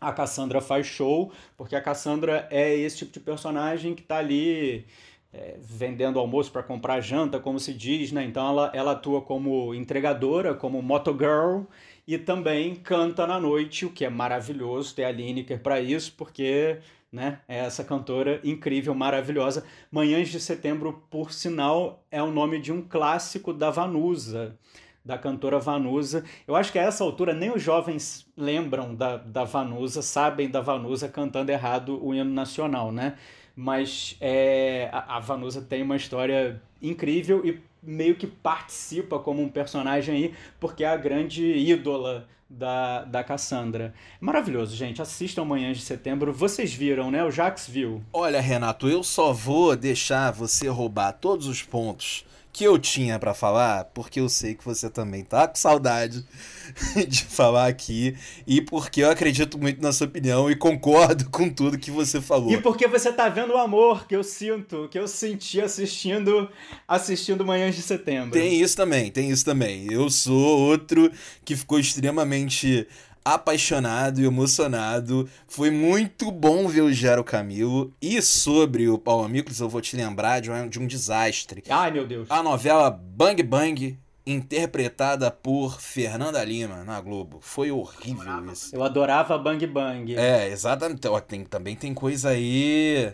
a 0.00 0.12
Cassandra 0.12 0.60
faz 0.60 0.86
show, 0.86 1.32
porque 1.56 1.74
a 1.74 1.80
Cassandra 1.80 2.46
é 2.50 2.74
esse 2.74 2.98
tipo 2.98 3.12
de 3.12 3.20
personagem 3.20 3.94
que 3.94 4.02
está 4.02 4.18
ali 4.18 4.84
é, 5.32 5.56
vendendo 5.58 6.18
almoço 6.18 6.52
para 6.52 6.62
comprar 6.62 7.00
janta, 7.00 7.40
como 7.40 7.58
se 7.58 7.72
diz, 7.72 8.12
né? 8.12 8.24
Então 8.24 8.46
ela, 8.48 8.70
ela 8.74 8.92
atua 8.92 9.22
como 9.22 9.74
entregadora, 9.74 10.54
como 10.54 10.82
motogirl 10.82 11.62
e 12.06 12.16
também 12.18 12.74
canta 12.74 13.26
na 13.26 13.40
noite, 13.40 13.84
o 13.84 13.90
que 13.90 14.04
é 14.04 14.10
maravilhoso 14.10 14.94
ter 14.94 15.04
a 15.04 15.10
Lineker 15.10 15.60
para 15.60 15.80
isso, 15.80 16.14
porque 16.16 16.78
né, 17.12 17.40
é 17.48 17.58
essa 17.58 17.84
cantora 17.84 18.40
incrível, 18.44 18.94
maravilhosa. 18.94 19.64
Manhãs 19.90 20.28
de 20.28 20.40
Setembro, 20.40 21.04
por 21.10 21.32
sinal, 21.32 22.04
é 22.10 22.22
o 22.22 22.30
nome 22.30 22.60
de 22.60 22.72
um 22.72 22.82
clássico 22.82 23.52
da 23.52 23.70
Vanusa, 23.70 24.58
da 25.04 25.16
cantora 25.16 25.58
Vanusa. 25.58 26.24
Eu 26.46 26.56
acho 26.56 26.72
que 26.72 26.78
a 26.78 26.82
essa 26.82 27.04
altura 27.04 27.32
nem 27.32 27.50
os 27.50 27.62
jovens 27.62 28.26
lembram 28.36 28.94
da, 28.94 29.16
da 29.16 29.44
Vanusa, 29.44 30.02
sabem 30.02 30.50
da 30.50 30.60
Vanusa 30.60 31.08
cantando 31.08 31.52
errado 31.52 32.04
o 32.04 32.14
hino 32.14 32.32
nacional, 32.32 32.90
né? 32.90 33.16
Mas 33.54 34.16
é, 34.20 34.90
a, 34.92 35.16
a 35.16 35.20
Vanusa 35.20 35.62
tem 35.62 35.82
uma 35.82 35.96
história 35.96 36.60
incrível 36.82 37.46
e 37.46 37.60
meio 37.82 38.16
que 38.16 38.26
participa 38.26 39.18
como 39.18 39.42
um 39.42 39.48
personagem 39.48 40.14
aí, 40.14 40.34
porque 40.58 40.84
é 40.84 40.88
a 40.88 40.96
grande 40.96 41.44
ídola 41.44 42.26
da, 42.48 43.04
da 43.04 43.24
Cassandra. 43.24 43.92
Maravilhoso, 44.20 44.76
gente. 44.76 45.02
Assistam 45.02 45.44
Manhãs 45.44 45.76
de 45.78 45.82
Setembro. 45.82 46.32
Vocês 46.32 46.72
viram, 46.72 47.10
né? 47.10 47.24
O 47.24 47.30
Jax 47.30 47.68
viu. 47.68 48.02
Olha, 48.12 48.40
Renato, 48.40 48.88
eu 48.88 49.02
só 49.02 49.32
vou 49.32 49.76
deixar 49.76 50.30
você 50.30 50.68
roubar 50.68 51.12
todos 51.12 51.46
os 51.46 51.62
pontos 51.62 52.24
que 52.56 52.64
eu 52.64 52.78
tinha 52.78 53.18
para 53.18 53.34
falar, 53.34 53.84
porque 53.92 54.18
eu 54.18 54.30
sei 54.30 54.54
que 54.54 54.64
você 54.64 54.88
também 54.88 55.22
tá 55.22 55.46
com 55.46 55.56
saudade 55.56 56.24
de 57.06 57.22
falar 57.22 57.66
aqui 57.66 58.16
e 58.46 58.62
porque 58.62 59.02
eu 59.02 59.10
acredito 59.10 59.58
muito 59.58 59.82
na 59.82 59.92
sua 59.92 60.06
opinião 60.06 60.50
e 60.50 60.56
concordo 60.56 61.28
com 61.28 61.50
tudo 61.50 61.76
que 61.76 61.90
você 61.90 62.18
falou. 62.18 62.50
E 62.50 62.56
porque 62.56 62.88
você 62.88 63.12
tá 63.12 63.28
vendo 63.28 63.52
o 63.52 63.58
amor 63.58 64.08
que 64.08 64.16
eu 64.16 64.24
sinto, 64.24 64.88
que 64.90 64.98
eu 64.98 65.06
senti 65.06 65.60
assistindo 65.60 66.48
assistindo 66.88 67.44
Manhãs 67.44 67.76
de 67.76 67.82
Setembro. 67.82 68.30
Tem 68.30 68.58
isso 68.58 68.74
também, 68.74 69.10
tem 69.10 69.28
isso 69.28 69.44
também. 69.44 69.92
Eu 69.92 70.08
sou 70.08 70.58
outro 70.58 71.12
que 71.44 71.54
ficou 71.54 71.78
extremamente 71.78 72.88
apaixonado 73.26 74.20
e 74.20 74.24
emocionado. 74.24 75.28
Foi 75.48 75.68
muito 75.68 76.30
bom 76.30 76.68
ver 76.68 76.82
o 76.82 76.92
Gero 76.92 77.24
Camilo. 77.24 77.92
E 78.00 78.22
sobre 78.22 78.88
o 78.88 78.96
Paulo 78.96 79.28
Miklos, 79.28 79.58
eu 79.58 79.68
vou 79.68 79.80
te 79.80 79.96
lembrar 79.96 80.40
de 80.40 80.48
um, 80.48 80.68
de 80.68 80.78
um 80.78 80.86
desastre. 80.86 81.64
Ai, 81.68 81.90
meu 81.90 82.06
Deus. 82.06 82.30
A 82.30 82.40
novela 82.40 82.88
Bang 82.88 83.42
Bang, 83.42 83.98
interpretada 84.24 85.28
por 85.28 85.80
Fernanda 85.80 86.42
Lima 86.44 86.84
na 86.84 87.00
Globo. 87.00 87.38
Foi 87.40 87.72
horrível 87.72 88.52
isso. 88.52 88.76
Eu 88.76 88.84
adorava 88.84 89.36
Bang 89.36 89.66
Bang. 89.66 90.14
É, 90.14 90.48
exatamente. 90.48 91.00
Tem, 91.26 91.44
também 91.44 91.74
tem 91.74 91.92
coisa 91.92 92.28
aí 92.28 93.12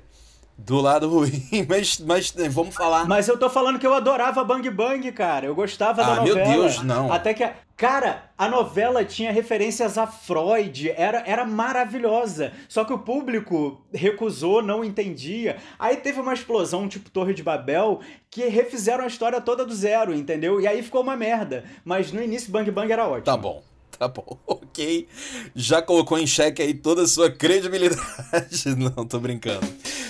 do 0.64 0.80
lado 0.80 1.08
ruim, 1.08 1.42
mas, 1.68 1.98
mas 1.98 2.34
vamos 2.50 2.74
falar. 2.74 3.06
Mas 3.06 3.28
eu 3.28 3.36
tô 3.38 3.50
falando 3.50 3.78
que 3.78 3.86
eu 3.86 3.94
adorava 3.94 4.44
Bang 4.44 4.68
Bang, 4.70 5.10
cara. 5.12 5.46
Eu 5.46 5.54
gostava 5.54 6.02
ah, 6.02 6.06
da 6.06 6.16
novela. 6.16 6.48
meu 6.48 6.60
Deus, 6.62 6.82
não. 6.82 7.12
Até 7.12 7.34
que. 7.34 7.44
A... 7.44 7.54
Cara, 7.76 8.30
a 8.38 8.48
novela 8.48 9.04
tinha 9.04 9.32
referências 9.32 9.98
a 9.98 10.06
Freud, 10.06 10.90
era, 10.90 11.24
era 11.26 11.44
maravilhosa. 11.44 12.52
Só 12.68 12.84
que 12.84 12.92
o 12.92 12.98
público 12.98 13.80
recusou, 13.92 14.62
não 14.62 14.84
entendia. 14.84 15.56
Aí 15.80 15.96
teve 15.96 16.20
uma 16.20 16.32
explosão 16.32 16.86
tipo 16.86 17.10
Torre 17.10 17.34
de 17.34 17.42
Babel 17.42 17.98
que 18.30 18.46
refizeram 18.46 19.02
a 19.02 19.08
história 19.08 19.40
toda 19.40 19.66
do 19.66 19.74
zero, 19.74 20.14
entendeu? 20.14 20.60
E 20.60 20.68
aí 20.68 20.80
ficou 20.80 21.02
uma 21.02 21.16
merda. 21.16 21.64
Mas 21.84 22.12
no 22.12 22.22
início 22.22 22.52
Bang 22.52 22.70
Bang 22.70 22.92
era 22.92 23.04
ótimo. 23.04 23.24
Tá 23.24 23.36
bom. 23.36 23.62
Tá 23.98 24.08
bom, 24.08 24.38
ok. 24.46 25.06
Já 25.54 25.82
colocou 25.82 26.18
em 26.18 26.26
xeque 26.26 26.62
aí 26.62 26.74
toda 26.74 27.02
a 27.02 27.06
sua 27.06 27.30
credibilidade. 27.30 28.02
Não, 28.76 29.06
tô 29.06 29.20
brincando. 29.20 29.66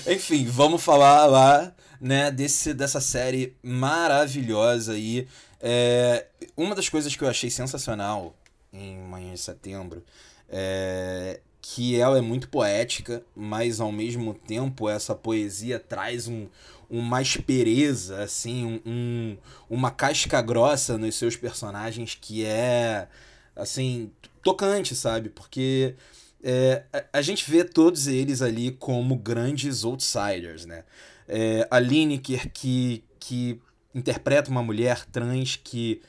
Enfim, 0.07 0.47
vamos 0.47 0.83
falar 0.83 1.27
lá, 1.27 1.75
né, 2.01 2.31
desse, 2.31 2.73
dessa 2.73 3.01
série 3.01 3.57
maravilhosa 3.63 4.93
aí. 4.93 5.27
É, 5.61 6.27
uma 6.57 6.75
das 6.75 6.89
coisas 6.89 7.15
que 7.15 7.23
eu 7.23 7.29
achei 7.29 7.51
sensacional 7.51 8.35
em 8.73 8.99
Manhã 8.99 9.35
de 9.35 9.41
Setembro 9.41 10.03
é 10.49 11.41
que 11.65 11.97
ela 11.99 12.19
é 12.19 12.21
muito 12.21 12.49
poética, 12.49 13.23
mas 13.37 13.81
ao 13.81 13.93
mesmo 13.93 14.35
tempo 14.35 14.89
essa 14.89 15.15
poesia 15.15 15.79
traz 15.79 16.27
um, 16.27 16.49
uma 16.91 17.21
aspereza, 17.21 18.21
assim, 18.21 18.67
um, 18.67 18.81
um, 18.85 19.37
uma 19.71 19.93
casca 19.93 20.43
grossa 20.43 20.99
nos 20.99 21.15
seus 21.15 21.37
personagens 21.37 22.19
que 22.21 22.45
é 22.45 23.07
assim, 23.55 24.11
tocante, 24.43 24.95
sabe? 24.95 25.29
Porque 25.29 25.95
é, 26.43 26.85
a, 26.93 27.19
a, 27.19 27.23
gente 27.23 27.49
vê 27.51 27.65
todos 27.65 28.07
eles 28.07 28.43
ali 28.43 28.73
como 28.73 29.17
grandes 29.17 29.85
outsiders, 29.85 30.67
né? 30.67 30.85
É, 31.29 31.67
a 31.71 31.79
Lineker, 31.79 32.51
que, 32.53 33.05
que 33.19 33.61
interpreta 33.95 34.51
uma 34.51 34.63
mulher 34.63 35.05
trans 35.07 35.57
que 35.57 36.03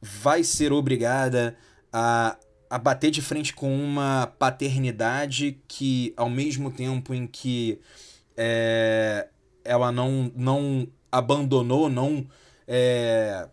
vai 0.00 0.42
ser 0.42 0.72
obrigada 0.72 1.56
a, 1.92 2.36
a 2.68 2.78
bater 2.78 3.10
de 3.10 3.20
frente 3.20 3.52
com 3.52 3.72
uma 3.72 4.26
paternidade 4.38 5.60
que, 5.68 6.14
ao 6.16 6.30
mesmo 6.30 6.70
tempo 6.70 7.12
em 7.14 7.26
que 7.26 7.78
é, 8.36 9.28
ela 9.64 9.92
não, 9.92 10.32
não 10.34 10.88
abandonou, 11.10 11.90
não 11.90 12.26
é, 12.66 13.46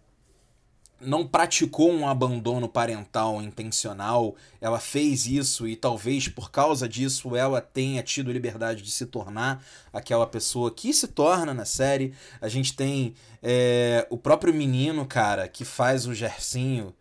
não 1.01 1.25
praticou 1.25 1.91
um 1.91 2.07
abandono 2.07 2.67
parental 2.67 3.41
intencional, 3.41 4.35
ela 4.59 4.79
fez 4.79 5.25
isso 5.25 5.67
e 5.67 5.75
talvez 5.75 6.27
por 6.27 6.51
causa 6.51 6.87
disso 6.87 7.35
ela 7.35 7.61
tenha 7.61 8.03
tido 8.03 8.31
liberdade 8.31 8.81
de 8.81 8.91
se 8.91 9.05
tornar 9.05 9.63
aquela 9.93 10.27
pessoa 10.27 10.71
que 10.71 10.93
se 10.93 11.07
torna 11.07 11.53
na 11.53 11.65
série. 11.65 12.13
A 12.41 12.49
gente 12.49 12.75
tem 12.75 13.13
é, 13.41 14.05
o 14.09 14.17
próprio 14.17 14.53
menino, 14.53 15.05
cara, 15.05 15.47
que 15.47 15.63
faz 15.63 16.05
o 16.05 16.13
Gersinho. 16.13 16.93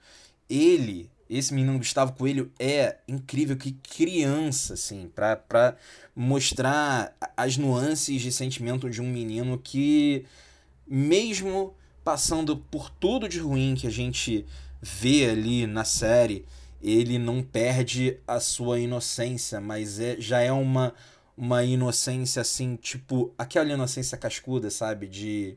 Ele, 0.49 1.11
esse 1.29 1.53
menino 1.53 1.79
Gustavo 1.79 2.13
Coelho, 2.13 2.51
é 2.59 2.97
incrível, 3.07 3.57
que 3.57 3.73
criança, 3.73 4.75
assim, 4.75 5.11
pra, 5.15 5.37
pra 5.37 5.77
mostrar 6.15 7.15
as 7.37 7.57
nuances 7.57 8.23
de 8.23 8.33
sentimento 8.33 8.89
de 8.89 9.03
um 9.03 9.09
menino 9.09 9.59
que, 9.59 10.25
mesmo 10.87 11.75
passando 12.09 12.57
por 12.57 12.89
tudo 12.89 13.29
de 13.29 13.39
ruim 13.39 13.75
que 13.75 13.87
a 13.87 13.91
gente 13.91 14.47
vê 14.81 15.29
ali 15.29 15.67
na 15.67 15.85
série, 15.85 16.47
ele 16.83 17.19
não 17.19 17.43
perde 17.43 18.17
a 18.27 18.41
sua 18.41 18.81
inocência, 18.81 19.61
mas 19.61 20.01
é, 20.01 20.17
já 20.19 20.41
é 20.41 20.51
uma, 20.51 20.95
uma 21.37 21.63
inocência 21.63 22.41
assim, 22.41 22.77
tipo, 22.77 23.31
aquela 23.37 23.71
inocência 23.71 24.17
cascuda, 24.17 24.71
sabe? 24.71 25.07
De 25.07 25.55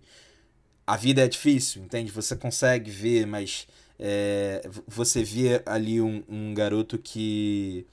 a 0.86 0.98
vida 0.98 1.24
é 1.24 1.28
difícil, 1.30 1.84
entende? 1.84 2.12
Você 2.12 2.36
consegue 2.36 2.92
ver, 2.92 3.26
mas 3.26 3.66
é, 3.98 4.62
você 4.86 5.24
vê 5.24 5.62
ali 5.66 6.02
um, 6.02 6.22
um 6.28 6.54
garoto 6.54 6.98
que, 6.98 7.86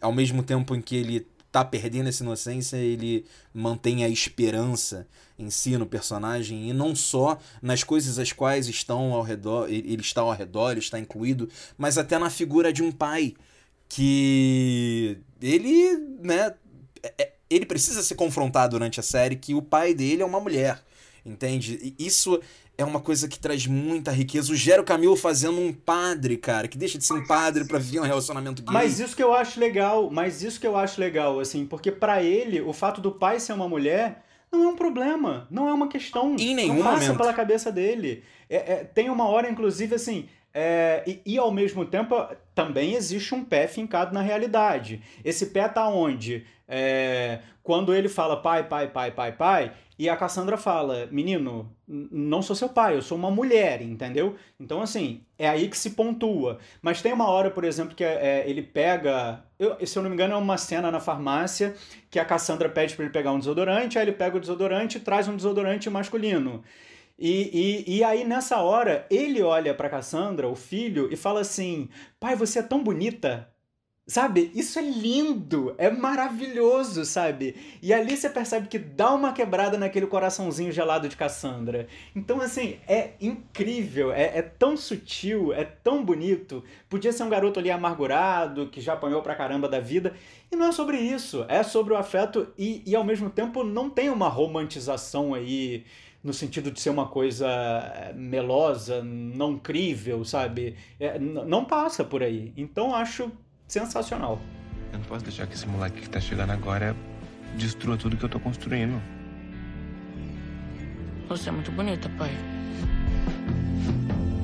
ao 0.00 0.14
mesmo 0.14 0.42
tempo 0.42 0.74
em 0.74 0.80
que 0.80 0.96
ele 0.96 1.26
tá 1.52 1.62
perdendo 1.62 2.08
essa 2.08 2.24
inocência, 2.24 2.78
ele 2.78 3.26
mantém 3.52 4.02
a 4.02 4.08
esperança 4.08 5.06
em 5.42 5.50
si 5.50 5.76
no 5.76 5.86
personagem 5.86 6.68
e 6.68 6.72
não 6.72 6.94
só 6.94 7.38
nas 7.60 7.82
coisas 7.82 8.18
as 8.18 8.32
quais 8.32 8.68
estão 8.68 9.12
ao 9.12 9.22
redor, 9.22 9.68
ele 9.68 10.00
está 10.00 10.20
ao 10.20 10.32
redor, 10.32 10.78
está 10.78 10.98
incluído, 10.98 11.48
mas 11.76 11.98
até 11.98 12.18
na 12.18 12.30
figura 12.30 12.72
de 12.72 12.82
um 12.82 12.92
pai 12.92 13.34
que 13.88 15.18
ele, 15.40 15.98
né, 16.20 16.54
é, 17.02 17.14
é, 17.18 17.32
ele 17.50 17.66
precisa 17.66 18.02
ser 18.02 18.14
confrontado 18.14 18.70
durante 18.70 18.98
a 18.98 19.02
série 19.02 19.36
que 19.36 19.54
o 19.54 19.60
pai 19.60 19.92
dele 19.92 20.22
é 20.22 20.24
uma 20.24 20.40
mulher, 20.40 20.82
entende? 21.26 21.94
E 21.98 22.06
isso 22.06 22.40
é 22.78 22.84
uma 22.84 23.00
coisa 23.00 23.28
que 23.28 23.38
traz 23.38 23.66
muita 23.66 24.10
riqueza. 24.10 24.52
O 24.52 24.56
Gero 24.56 24.82
Camilo 24.82 25.16
fazendo 25.16 25.60
um 25.60 25.72
padre, 25.72 26.36
cara, 26.36 26.68
que 26.68 26.78
deixa 26.78 26.96
de 26.96 27.04
ser 27.04 27.12
um 27.14 27.26
padre 27.26 27.64
para 27.64 27.78
vir 27.78 28.00
um 28.00 28.04
relacionamento 28.04 28.62
gay. 28.62 28.72
Mas 28.72 28.98
isso 28.98 29.14
que 29.14 29.22
eu 29.22 29.34
acho 29.34 29.60
legal, 29.60 30.10
mas 30.10 30.42
isso 30.42 30.58
que 30.58 30.66
eu 30.66 30.76
acho 30.76 31.00
legal, 31.00 31.38
assim, 31.38 31.66
porque 31.66 31.92
para 31.92 32.22
ele, 32.22 32.60
o 32.60 32.72
fato 32.72 33.00
do 33.00 33.12
pai 33.12 33.38
ser 33.38 33.52
uma 33.52 33.68
mulher 33.68 34.24
não 34.52 34.64
é 34.64 34.68
um 34.68 34.76
problema, 34.76 35.46
não 35.50 35.68
é 35.68 35.72
uma 35.72 35.88
questão. 35.88 36.36
Em 36.38 36.54
nenhum 36.54 36.76
não 36.76 36.82
passa 36.82 37.06
momento. 37.06 37.16
pela 37.18 37.32
cabeça 37.32 37.72
dele. 37.72 38.22
É, 38.48 38.56
é, 38.56 38.84
tem 38.84 39.08
uma 39.08 39.26
hora, 39.26 39.50
inclusive, 39.50 39.94
assim, 39.94 40.28
é, 40.54 41.02
e, 41.06 41.22
e, 41.24 41.38
ao 41.38 41.50
mesmo 41.50 41.86
tempo 41.86 42.14
também 42.54 42.94
existe 42.94 43.34
um 43.34 43.42
pé 43.42 43.66
fincado 43.66 44.12
na 44.12 44.20
realidade. 44.20 45.02
Esse 45.24 45.46
pé 45.46 45.66
tá 45.66 45.88
onde? 45.88 46.44
É, 46.68 47.40
quando 47.62 47.94
ele 47.94 48.08
fala 48.08 48.36
pai, 48.36 48.68
pai, 48.68 48.88
pai, 48.88 49.10
pai, 49.10 49.32
pai, 49.32 49.72
e 49.98 50.08
a 50.08 50.16
Cassandra 50.16 50.56
fala, 50.56 51.06
menino, 51.10 51.70
não 51.86 52.42
sou 52.42 52.56
seu 52.56 52.68
pai, 52.68 52.96
eu 52.96 53.02
sou 53.02 53.16
uma 53.16 53.30
mulher, 53.30 53.80
entendeu? 53.80 54.36
Então, 54.58 54.82
assim, 54.82 55.22
é 55.38 55.48
aí 55.48 55.68
que 55.68 55.78
se 55.78 55.90
pontua. 55.90 56.58
Mas 56.82 57.00
tem 57.00 57.12
uma 57.12 57.28
hora, 57.28 57.50
por 57.50 57.64
exemplo, 57.64 57.94
que 57.94 58.04
é, 58.04 58.44
ele 58.46 58.62
pega. 58.62 59.44
Eu, 59.62 59.86
se 59.86 59.96
eu 59.96 60.02
não 60.02 60.10
me 60.10 60.16
engano, 60.16 60.34
é 60.34 60.36
uma 60.36 60.58
cena 60.58 60.90
na 60.90 60.98
farmácia 60.98 61.76
que 62.10 62.18
a 62.18 62.24
Cassandra 62.24 62.68
pede 62.68 62.96
para 62.96 63.04
ele 63.04 63.12
pegar 63.12 63.30
um 63.30 63.38
desodorante, 63.38 63.96
aí 63.96 64.04
ele 64.04 64.12
pega 64.12 64.36
o 64.36 64.40
desodorante 64.40 64.98
e 64.98 65.00
traz 65.00 65.28
um 65.28 65.36
desodorante 65.36 65.88
masculino. 65.88 66.64
E, 67.16 67.84
e, 67.86 67.98
e 67.98 68.04
aí, 68.04 68.24
nessa 68.24 68.56
hora, 68.60 69.06
ele 69.08 69.40
olha 69.40 69.72
para 69.72 69.88
Cassandra, 69.88 70.48
o 70.48 70.56
filho, 70.56 71.08
e 71.12 71.16
fala 71.16 71.40
assim: 71.42 71.88
Pai, 72.18 72.34
você 72.34 72.58
é 72.58 72.62
tão 72.62 72.82
bonita. 72.82 73.48
Sabe? 74.04 74.50
Isso 74.52 74.80
é 74.80 74.82
lindo, 74.82 75.76
é 75.78 75.88
maravilhoso, 75.88 77.04
sabe? 77.04 77.54
E 77.80 77.94
ali 77.94 78.16
você 78.16 78.28
percebe 78.28 78.66
que 78.66 78.76
dá 78.76 79.14
uma 79.14 79.32
quebrada 79.32 79.78
naquele 79.78 80.08
coraçãozinho 80.08 80.72
gelado 80.72 81.08
de 81.08 81.16
Cassandra. 81.16 81.86
Então, 82.14 82.40
assim, 82.40 82.78
é 82.88 83.12
incrível, 83.20 84.12
é, 84.12 84.38
é 84.38 84.42
tão 84.42 84.76
sutil, 84.76 85.52
é 85.52 85.64
tão 85.64 86.04
bonito. 86.04 86.64
Podia 86.88 87.12
ser 87.12 87.22
um 87.22 87.28
garoto 87.28 87.60
ali 87.60 87.70
amargurado, 87.70 88.68
que 88.70 88.80
já 88.80 88.94
apanhou 88.94 89.22
pra 89.22 89.36
caramba 89.36 89.68
da 89.68 89.78
vida. 89.78 90.14
E 90.50 90.56
não 90.56 90.66
é 90.66 90.72
sobre 90.72 90.98
isso, 90.98 91.46
é 91.48 91.62
sobre 91.62 91.94
o 91.94 91.96
afeto 91.96 92.48
e, 92.58 92.82
e 92.84 92.96
ao 92.96 93.04
mesmo 93.04 93.30
tempo 93.30 93.62
não 93.62 93.88
tem 93.88 94.10
uma 94.10 94.28
romantização 94.28 95.32
aí 95.32 95.86
no 96.24 96.32
sentido 96.32 96.70
de 96.72 96.80
ser 96.80 96.90
uma 96.90 97.06
coisa 97.08 97.48
eh, 97.48 98.12
melosa, 98.14 99.02
não 99.02 99.58
crível, 99.58 100.24
sabe? 100.24 100.76
É, 101.00 101.18
não 101.18 101.64
passa 101.64 102.04
por 102.04 102.22
aí. 102.22 102.52
Então 102.56 102.94
acho 102.94 103.30
sensacional. 103.72 104.38
Eu 104.92 104.98
não 104.98 105.06
posso 105.06 105.24
deixar 105.24 105.46
que 105.46 105.54
esse 105.54 105.66
moleque 105.66 106.02
que 106.02 106.10
tá 106.10 106.20
chegando 106.20 106.50
agora 106.50 106.94
destrua 107.56 107.96
tudo 107.96 108.16
que 108.16 108.24
eu 108.24 108.28
tô 108.28 108.38
construindo. 108.38 109.00
Você 111.28 111.48
é 111.48 111.52
muito 111.52 111.72
bonita, 111.72 112.10
pai. 112.18 112.30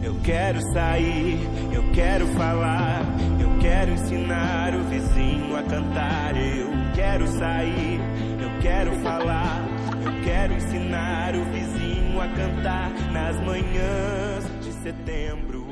Eu 0.02 0.18
quero 0.24 0.60
sair, 0.72 1.38
eu 1.74 1.92
quero 1.92 2.26
falar, 2.28 3.02
eu 3.38 3.58
quero 3.58 3.92
ensinar 3.92 4.74
o 4.74 4.84
vizinho 4.84 5.56
a 5.56 5.62
cantar. 5.62 6.34
Eu 6.34 6.70
quero 6.94 7.28
sair, 7.28 8.00
eu 8.40 8.60
quero 8.62 8.92
falar, 9.00 9.60
eu 10.06 10.24
quero 10.24 10.54
ensinar 10.54 11.34
o 11.34 11.44
vizinho 11.52 12.18
a 12.22 12.28
cantar 12.28 12.90
nas 13.12 13.36
manhãs 13.44 14.64
de 14.64 14.72
setembro. 14.82 15.67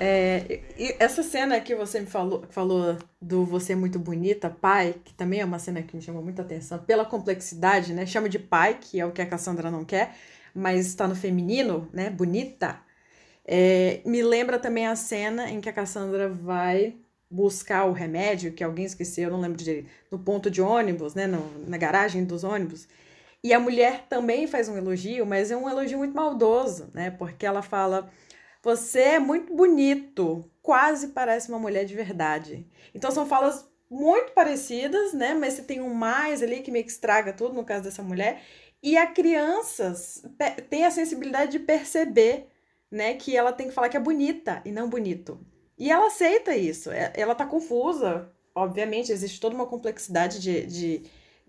É, 0.00 0.60
essa 0.98 1.22
cena 1.22 1.60
que 1.60 1.74
você 1.74 2.00
me 2.00 2.06
falou, 2.06 2.44
falou 2.50 2.96
do 3.20 3.44
Você 3.44 3.74
Muito 3.74 3.98
Bonita, 3.98 4.50
pai, 4.50 4.94
que 5.04 5.14
também 5.14 5.40
é 5.40 5.44
uma 5.44 5.58
cena 5.58 5.82
que 5.82 5.94
me 5.94 6.02
chamou 6.02 6.22
muita 6.22 6.42
atenção 6.42 6.78
pela 6.78 7.04
complexidade, 7.04 7.92
né? 7.92 8.04
Chama 8.06 8.28
de 8.28 8.38
pai, 8.38 8.78
que 8.80 9.00
é 9.00 9.06
o 9.06 9.12
que 9.12 9.22
a 9.22 9.26
Cassandra 9.26 9.70
não 9.70 9.84
quer, 9.84 10.14
mas 10.54 10.86
está 10.86 11.06
no 11.06 11.14
feminino, 11.14 11.88
né? 11.92 12.10
Bonita. 12.10 12.80
É, 13.44 14.00
me 14.04 14.22
lembra 14.22 14.58
também 14.58 14.86
a 14.86 14.96
cena 14.96 15.50
em 15.50 15.60
que 15.60 15.68
a 15.68 15.72
Cassandra 15.72 16.28
vai 16.28 16.96
buscar 17.30 17.86
o 17.86 17.92
remédio, 17.92 18.52
que 18.52 18.62
alguém 18.62 18.84
esqueceu, 18.84 19.24
eu 19.24 19.32
não 19.32 19.40
lembro 19.40 19.56
direito, 19.56 19.88
no 20.10 20.18
ponto 20.18 20.50
de 20.50 20.60
ônibus, 20.60 21.14
né? 21.14 21.26
No, 21.26 21.66
na 21.66 21.76
garagem 21.78 22.24
dos 22.24 22.44
ônibus. 22.44 22.86
E 23.44 23.52
a 23.52 23.58
mulher 23.58 24.06
também 24.08 24.46
faz 24.46 24.68
um 24.68 24.76
elogio, 24.76 25.26
mas 25.26 25.50
é 25.50 25.56
um 25.56 25.68
elogio 25.68 25.98
muito 25.98 26.14
maldoso, 26.14 26.90
né? 26.94 27.10
Porque 27.10 27.44
ela 27.44 27.62
fala: 27.62 28.08
Você 28.62 29.00
é 29.00 29.18
muito 29.18 29.54
bonito, 29.54 30.48
quase 30.62 31.08
parece 31.08 31.48
uma 31.48 31.58
mulher 31.58 31.84
de 31.84 31.94
verdade. 31.94 32.66
Então 32.94 33.10
são 33.10 33.26
falas 33.26 33.68
muito 33.90 34.32
parecidas, 34.32 35.12
né? 35.12 35.34
Mas 35.34 35.54
você 35.54 35.62
tem 35.62 35.80
um 35.80 35.92
mais 35.92 36.42
ali 36.42 36.60
que 36.62 36.70
meio 36.70 36.84
que 36.84 36.90
estraga 36.90 37.32
tudo 37.32 37.54
no 37.54 37.64
caso 37.64 37.84
dessa 37.84 38.02
mulher. 38.02 38.40
E 38.82 38.96
a 38.96 39.06
crianças 39.06 40.24
tem 40.70 40.84
a 40.84 40.90
sensibilidade 40.90 41.52
de 41.52 41.58
perceber, 41.58 42.48
né, 42.90 43.14
que 43.14 43.36
ela 43.36 43.52
tem 43.52 43.68
que 43.68 43.74
falar 43.74 43.88
que 43.88 43.96
é 43.96 44.00
bonita 44.00 44.62
e 44.64 44.72
não 44.72 44.88
bonito. 44.88 45.40
E 45.78 45.90
ela 45.90 46.06
aceita 46.06 46.54
isso. 46.56 46.90
É, 46.90 47.12
ela 47.16 47.34
tá 47.34 47.46
confusa, 47.46 48.30
obviamente, 48.54 49.12
existe 49.12 49.40
toda 49.40 49.54
uma 49.54 49.66
complexidade 49.66 50.40
de, 50.40 50.66
de, 50.66 51.02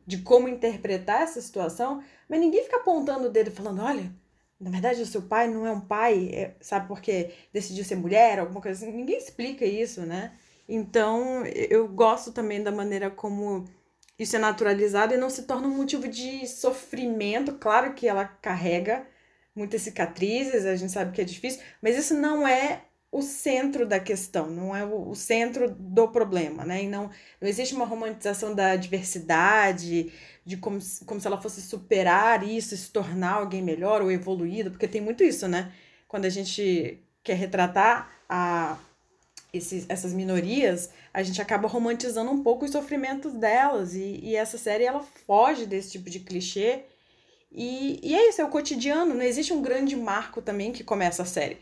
de 0.05 0.17
como 0.19 0.47
interpretar 0.47 1.21
essa 1.23 1.41
situação, 1.41 2.03
mas 2.29 2.39
ninguém 2.39 2.63
fica 2.63 2.77
apontando 2.77 3.27
o 3.27 3.31
dedo 3.31 3.49
e 3.49 3.53
falando: 3.53 3.81
olha, 3.81 4.11
na 4.63 4.69
verdade 4.69 5.01
o 5.01 5.05
seu 5.05 5.21
pai 5.23 5.47
não 5.47 5.67
é 5.67 5.71
um 5.71 5.81
pai, 5.81 6.29
é, 6.33 6.55
sabe, 6.61 6.87
porque 6.87 7.31
decidiu 7.51 7.83
ser 7.83 7.95
mulher, 7.95 8.39
alguma 8.39 8.61
coisa 8.61 8.85
assim. 8.85 8.95
Ninguém 8.95 9.17
explica 9.17 9.65
isso, 9.65 10.01
né? 10.01 10.33
Então, 10.67 11.45
eu 11.45 11.87
gosto 11.87 12.31
também 12.31 12.63
da 12.63 12.71
maneira 12.71 13.09
como 13.11 13.65
isso 14.17 14.35
é 14.35 14.39
naturalizado 14.39 15.13
e 15.13 15.17
não 15.17 15.29
se 15.29 15.43
torna 15.43 15.67
um 15.67 15.75
motivo 15.75 16.07
de 16.07 16.47
sofrimento. 16.47 17.53
Claro 17.55 17.93
que 17.93 18.07
ela 18.07 18.25
carrega 18.25 19.05
muitas 19.55 19.81
cicatrizes, 19.81 20.65
a 20.65 20.75
gente 20.75 20.91
sabe 20.91 21.11
que 21.11 21.21
é 21.21 21.25
difícil, 21.25 21.61
mas 21.81 21.97
isso 21.97 22.13
não 22.15 22.47
é 22.47 22.83
o 23.11 23.21
centro 23.21 23.85
da 23.85 23.99
questão, 23.99 24.49
não 24.49 24.75
é 24.75 24.83
o, 24.83 25.13
centro 25.13 25.69
do 25.69 26.07
problema, 26.07 26.65
né? 26.65 26.83
E 26.83 26.87
não, 26.87 27.11
não 27.39 27.47
existe 27.47 27.75
uma 27.75 27.85
romantização 27.85 28.55
da 28.55 28.75
diversidade, 28.75 30.11
de 30.45 30.57
como, 30.57 30.79
como 31.05 31.19
se 31.19 31.27
ela 31.27 31.41
fosse 31.41 31.61
superar 31.61 32.47
isso, 32.47 32.75
se 32.75 32.91
tornar 32.91 33.33
alguém 33.35 33.61
melhor 33.61 34.01
ou 34.01 34.11
evoluído, 34.11 34.71
porque 34.71 34.87
tem 34.87 35.01
muito 35.01 35.23
isso, 35.23 35.47
né? 35.47 35.71
Quando 36.07 36.25
a 36.25 36.29
gente 36.29 36.99
quer 37.23 37.35
retratar 37.35 38.11
a 38.27 38.77
esses, 39.53 39.85
essas 39.87 40.13
minorias, 40.13 40.89
a 41.13 41.21
gente 41.21 41.41
acaba 41.41 41.67
romantizando 41.67 42.31
um 42.31 42.41
pouco 42.41 42.65
os 42.65 42.71
sofrimentos 42.71 43.33
delas. 43.33 43.93
E, 43.93 44.19
e 44.23 44.35
essa 44.35 44.57
série 44.57 44.83
ela 44.83 45.01
foge 45.25 45.65
desse 45.65 45.91
tipo 45.91 46.09
de 46.09 46.19
clichê. 46.19 46.83
E, 47.51 47.99
e 48.01 48.15
é 48.15 48.29
isso, 48.29 48.41
é 48.41 48.45
o 48.45 48.49
cotidiano. 48.49 49.13
Não 49.13 49.21
existe 49.21 49.53
um 49.53 49.61
grande 49.61 49.95
marco 49.95 50.41
também 50.41 50.71
que 50.71 50.83
começa 50.83 51.21
a 51.21 51.25
série. 51.25 51.57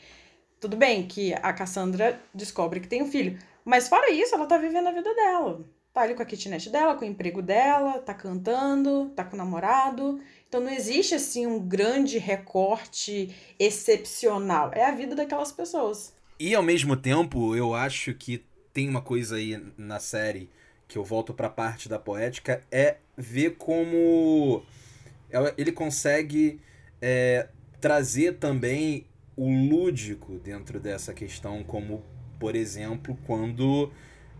Tudo 0.59 0.77
bem 0.77 1.05
que 1.05 1.33
a 1.33 1.51
Cassandra 1.51 2.19
descobre 2.33 2.79
que 2.79 2.87
tem 2.87 3.03
um 3.03 3.11
filho. 3.11 3.37
Mas 3.65 3.89
fora 3.89 4.09
isso, 4.11 4.33
ela 4.33 4.47
tá 4.47 4.57
vivendo 4.57 4.87
a 4.87 4.93
vida 4.93 5.13
dela. 5.13 5.65
Tá 5.93 6.01
ali 6.01 6.13
com 6.15 6.23
a 6.23 6.25
kitnet 6.25 6.69
dela, 6.69 6.95
com 6.95 7.03
o 7.03 7.07
emprego 7.07 7.41
dela, 7.41 7.99
tá 7.99 8.13
cantando, 8.13 9.11
tá 9.15 9.25
com 9.25 9.35
o 9.35 9.37
namorado. 9.37 10.21
Então 10.47 10.61
não 10.61 10.71
existe 10.71 11.15
assim 11.15 11.45
um 11.45 11.59
grande 11.59 12.17
recorte 12.17 13.35
excepcional. 13.59 14.71
É 14.73 14.85
a 14.85 14.91
vida 14.91 15.15
daquelas 15.15 15.51
pessoas. 15.51 16.13
E 16.39 16.55
ao 16.55 16.63
mesmo 16.63 16.95
tempo, 16.95 17.55
eu 17.55 17.73
acho 17.73 18.13
que 18.13 18.43
tem 18.73 18.87
uma 18.87 19.01
coisa 19.01 19.35
aí 19.35 19.61
na 19.77 19.99
série 19.99 20.49
que 20.87 20.97
eu 20.97 21.03
volto 21.03 21.33
para 21.33 21.47
a 21.47 21.51
parte 21.51 21.87
da 21.87 21.99
poética 21.99 22.63
é 22.71 22.97
ver 23.17 23.51
como 23.57 24.63
ele 25.57 25.71
consegue 25.71 26.59
é, 27.01 27.47
trazer 27.79 28.37
também 28.37 29.05
o 29.37 29.49
lúdico 29.49 30.37
dentro 30.39 30.79
dessa 30.79 31.13
questão, 31.13 31.63
como 31.63 32.03
por 32.39 32.55
exemplo 32.55 33.17
quando 33.25 33.91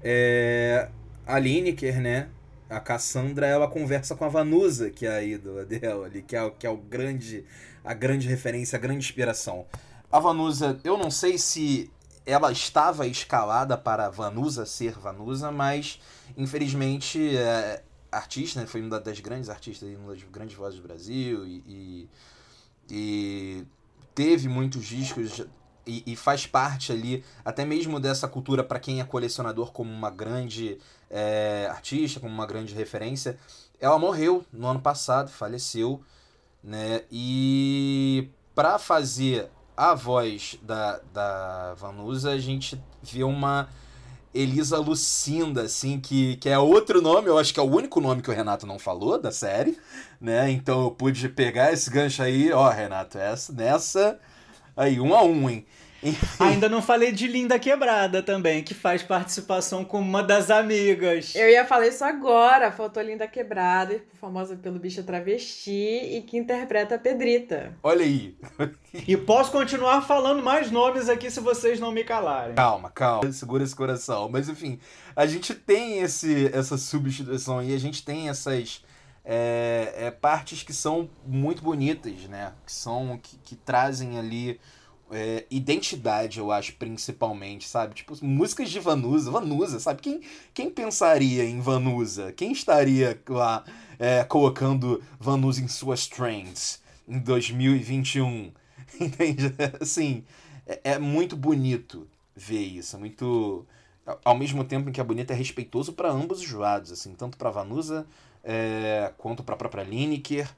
é, 0.03 0.89
a 1.25 1.39
Lineker, 1.39 1.99
né, 1.99 2.29
a 2.69 2.79
Cassandra, 2.79 3.45
ela 3.45 3.67
conversa 3.67 4.15
com 4.15 4.23
a 4.23 4.29
Vanusa, 4.29 4.89
que 4.89 5.05
é 5.05 5.09
a 5.09 5.23
ídola 5.23 5.65
dela 5.65 6.05
ali, 6.05 6.21
que 6.21 6.35
é, 6.35 6.49
que 6.51 6.65
é 6.65 6.69
o 6.69 6.77
grande, 6.77 7.45
a 7.83 7.93
grande 7.93 8.27
referência, 8.27 8.77
a 8.77 8.79
grande 8.79 8.99
inspiração. 8.99 9.65
A 10.11 10.19
Vanusa, 10.19 10.79
eu 10.83 10.97
não 10.97 11.11
sei 11.11 11.37
se 11.37 11.91
ela 12.25 12.51
estava 12.51 13.07
escalada 13.07 13.77
para 13.77 14.09
Vanusa 14.09 14.65
ser 14.65 14.93
Vanusa, 14.93 15.51
mas 15.51 15.99
infelizmente 16.37 17.35
é, 17.35 17.83
artista, 18.11 18.59
né, 18.59 18.65
foi 18.65 18.81
uma 18.81 18.99
das 18.99 19.19
grandes 19.19 19.49
artistas, 19.49 19.89
uma 19.97 20.13
das 20.13 20.23
grandes 20.23 20.55
vozes 20.55 20.79
do 20.79 20.87
Brasil 20.87 21.45
e, 21.45 21.63
e, 21.67 22.09
e 22.89 23.65
teve 24.13 24.47
muitos 24.47 24.85
discos 24.85 25.45
e, 25.85 26.03
e, 26.05 26.15
faz 26.15 26.45
parte 26.45 26.91
ali 26.91 27.23
até 27.43 27.65
mesmo 27.65 27.99
dessa 27.99 28.27
cultura 28.27 28.63
para 28.63 28.79
quem 28.79 29.01
é 29.01 29.03
colecionador 29.03 29.71
como 29.71 29.91
uma 29.91 30.11
grande 30.11 30.77
é, 31.11 31.67
artista, 31.69 32.19
como 32.19 32.33
uma 32.33 32.47
grande 32.47 32.73
referência. 32.73 33.37
Ela 33.79 33.99
morreu 33.99 34.45
no 34.51 34.67
ano 34.67 34.79
passado, 34.79 35.29
faleceu, 35.29 36.01
né? 36.63 37.03
E 37.11 38.29
para 38.55 38.79
fazer 38.79 39.49
a 39.75 39.93
voz 39.93 40.57
da, 40.61 40.99
da 41.13 41.73
Vanusa, 41.75 42.31
a 42.31 42.39
gente 42.39 42.81
vê 43.01 43.23
uma 43.23 43.67
Elisa 44.33 44.77
Lucinda, 44.77 45.63
assim, 45.63 45.99
que, 45.99 46.37
que 46.37 46.47
é 46.47 46.57
outro 46.57 47.01
nome, 47.01 47.27
eu 47.27 47.37
acho 47.37 47.53
que 47.53 47.59
é 47.59 47.63
o 47.63 47.69
único 47.69 47.99
nome 47.99 48.21
que 48.21 48.29
o 48.29 48.33
Renato 48.33 48.65
não 48.65 48.79
falou 48.79 49.19
da 49.19 49.31
série, 49.31 49.77
né? 50.19 50.49
Então 50.49 50.83
eu 50.83 50.91
pude 50.91 51.27
pegar 51.27 51.73
esse 51.73 51.89
gancho 51.89 52.23
aí, 52.23 52.51
ó, 52.51 52.69
Renato, 52.69 53.17
essa, 53.17 53.51
nessa, 53.51 54.19
aí, 54.75 54.99
um 54.99 55.13
a 55.13 55.23
um, 55.23 55.49
hein? 55.49 55.65
Ainda 56.39 56.67
não 56.67 56.81
falei 56.81 57.11
de 57.11 57.27
Linda 57.27 57.59
Quebrada 57.59 58.23
também, 58.23 58.63
que 58.63 58.73
faz 58.73 59.03
participação 59.03 59.85
com 59.85 59.99
uma 59.99 60.23
das 60.23 60.49
amigas. 60.49 61.35
Eu 61.35 61.49
ia 61.49 61.65
falar 61.65 61.87
isso 61.87 62.03
agora. 62.03 62.71
Faltou 62.71 63.03
Linda 63.03 63.27
Quebrada, 63.27 64.01
famosa 64.19 64.55
pelo 64.55 64.79
bicho 64.79 65.03
travesti, 65.03 65.71
e 65.71 66.21
que 66.21 66.37
interpreta 66.37 66.95
a 66.95 66.99
Pedrita. 66.99 67.73
Olha 67.83 68.03
aí. 68.03 68.35
e 69.07 69.15
posso 69.15 69.51
continuar 69.51 70.01
falando 70.01 70.41
mais 70.41 70.71
nomes 70.71 71.07
aqui 71.07 71.29
se 71.29 71.39
vocês 71.39 71.79
não 71.79 71.91
me 71.91 72.03
calarem. 72.03 72.55
Calma, 72.55 72.89
calma. 72.89 73.31
Segura 73.31 73.63
esse 73.63 73.75
coração. 73.75 74.27
Mas 74.29 74.49
enfim, 74.49 74.79
a 75.15 75.25
gente 75.27 75.53
tem 75.53 75.99
esse, 75.99 76.49
essa 76.53 76.77
substituição 76.77 77.61
e 77.61 77.73
a 77.73 77.79
gente 77.79 78.03
tem 78.03 78.29
essas. 78.29 78.83
É, 79.23 79.93
é, 79.97 80.09
partes 80.09 80.63
que 80.63 80.73
são 80.73 81.07
muito 81.23 81.61
bonitas, 81.61 82.21
né? 82.23 82.53
Que 82.65 82.71
são. 82.71 83.19
que, 83.21 83.37
que 83.43 83.55
trazem 83.55 84.17
ali 84.17 84.59
é, 85.11 85.45
identidade, 85.51 86.39
eu 86.39 86.51
acho, 86.51 86.73
principalmente, 86.75 87.67
sabe? 87.67 87.95
Tipo, 87.95 88.17
músicas 88.25 88.69
de 88.69 88.79
Vanusa, 88.79 89.29
Vanusa, 89.29 89.79
sabe? 89.79 90.01
Quem, 90.01 90.21
quem 90.53 90.69
pensaria 90.69 91.43
em 91.43 91.59
Vanusa? 91.59 92.31
Quem 92.31 92.51
estaria 92.51 93.19
lá 93.27 93.63
é, 93.99 94.23
colocando 94.23 95.03
Vanusa 95.19 95.61
em 95.61 95.67
suas 95.67 96.07
trends 96.07 96.81
em 97.07 97.19
2021? 97.19 98.51
Entende? 98.99 99.53
Assim, 99.79 100.23
é, 100.65 100.79
é 100.83 100.99
muito 100.99 101.35
bonito 101.35 102.07
ver 102.35 102.61
isso, 102.61 102.95
é 102.95 102.99
muito 102.99 103.65
ao 104.25 104.35
mesmo 104.35 104.63
tempo 104.63 104.89
em 104.89 104.91
que 104.91 104.99
a 104.99 105.03
Bonita 105.03 105.33
é 105.33 105.35
respeitoso 105.35 105.93
para 105.93 106.09
ambos 106.09 106.41
os 106.41 106.51
lados, 106.51 106.91
assim, 106.91 107.13
tanto 107.13 107.37
para 107.37 107.51
Vanusa 107.51 108.05
é, 108.43 109.11
quanto 109.17 109.43
para 109.43 109.53
a 109.55 109.57
própria 109.57 109.83
Lineker, 109.83 110.49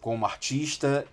como 0.00 0.24
artista, 0.24 1.06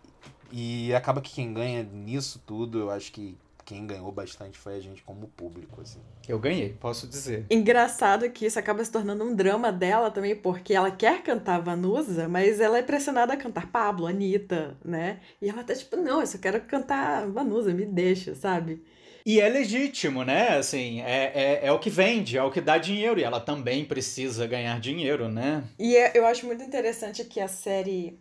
e 0.53 0.93
acaba 0.93 1.19
que 1.19 1.33
quem 1.33 1.51
ganha 1.51 1.81
nisso 1.81 2.39
tudo, 2.45 2.79
eu 2.79 2.91
acho 2.91 3.11
que 3.11 3.35
quem 3.65 3.87
ganhou 3.87 4.11
bastante 4.11 4.57
foi 4.57 4.75
a 4.75 4.79
gente 4.79 5.01
como 5.01 5.27
público, 5.29 5.81
assim. 5.81 5.99
Eu 6.27 6.37
ganhei, 6.37 6.75
posso 6.79 7.07
dizer. 7.07 7.45
Engraçado 7.49 8.29
que 8.29 8.45
isso 8.45 8.59
acaba 8.59 8.83
se 8.85 8.91
tornando 8.91 9.23
um 9.23 9.33
drama 9.33 9.71
dela 9.71 10.11
também, 10.11 10.35
porque 10.35 10.73
ela 10.73 10.91
quer 10.91 11.23
cantar 11.23 11.59
Vanusa, 11.59 12.27
mas 12.27 12.59
ela 12.59 12.77
é 12.77 12.83
pressionada 12.83 13.33
a 13.33 13.37
cantar 13.37 13.71
Pablo, 13.71 14.05
Anitta, 14.05 14.77
né? 14.85 15.21
E 15.41 15.49
ela 15.49 15.63
tá 15.63 15.73
tipo, 15.73 15.95
não, 15.95 16.21
eu 16.21 16.27
só 16.27 16.37
quero 16.37 16.61
cantar 16.61 17.27
Vanusa, 17.29 17.73
me 17.73 17.85
deixa, 17.85 18.35
sabe? 18.35 18.83
E 19.25 19.39
é 19.39 19.47
legítimo, 19.47 20.23
né? 20.23 20.57
Assim, 20.57 21.01
é, 21.01 21.31
é, 21.33 21.67
é 21.67 21.71
o 21.71 21.79
que 21.79 21.89
vende, 21.89 22.37
é 22.37 22.43
o 22.43 22.51
que 22.51 22.59
dá 22.59 22.77
dinheiro. 22.77 23.19
E 23.19 23.23
ela 23.23 23.39
também 23.39 23.85
precisa 23.85 24.45
ganhar 24.45 24.79
dinheiro, 24.79 25.29
né? 25.29 25.63
E 25.79 25.95
é, 25.95 26.11
eu 26.13 26.25
acho 26.25 26.45
muito 26.45 26.63
interessante 26.63 27.23
que 27.23 27.39
a 27.39 27.47
série, 27.47 28.19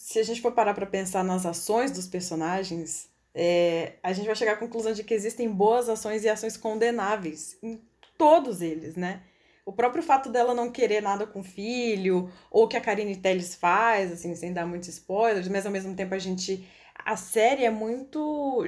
se 0.00 0.18
a 0.18 0.22
gente 0.22 0.40
for 0.40 0.52
parar 0.52 0.72
pra 0.72 0.86
pensar 0.86 1.22
nas 1.22 1.44
ações 1.44 1.90
dos 1.90 2.06
personagens, 2.06 3.10
é, 3.34 3.96
a 4.02 4.14
gente 4.14 4.24
vai 4.24 4.34
chegar 4.34 4.52
à 4.52 4.56
conclusão 4.56 4.94
de 4.94 5.04
que 5.04 5.12
existem 5.12 5.46
boas 5.46 5.90
ações 5.90 6.24
e 6.24 6.28
ações 6.28 6.56
condenáveis 6.56 7.58
em 7.62 7.78
todos 8.16 8.62
eles, 8.62 8.96
né? 8.96 9.20
O 9.64 9.74
próprio 9.74 10.02
fato 10.02 10.30
dela 10.30 10.54
não 10.54 10.72
querer 10.72 11.02
nada 11.02 11.26
com 11.26 11.40
o 11.40 11.44
filho, 11.44 12.32
ou 12.50 12.66
que 12.66 12.78
a 12.78 12.80
Karine 12.80 13.14
Telles 13.14 13.54
faz, 13.54 14.10
assim, 14.10 14.34
sem 14.34 14.54
dar 14.54 14.66
muitos 14.66 14.88
spoilers, 14.88 15.48
mas 15.48 15.66
ao 15.66 15.72
mesmo 15.72 15.94
tempo 15.94 16.14
a 16.14 16.18
gente. 16.18 16.66
A 17.04 17.14
série 17.14 17.66
é 17.66 17.70
muito 17.70 18.66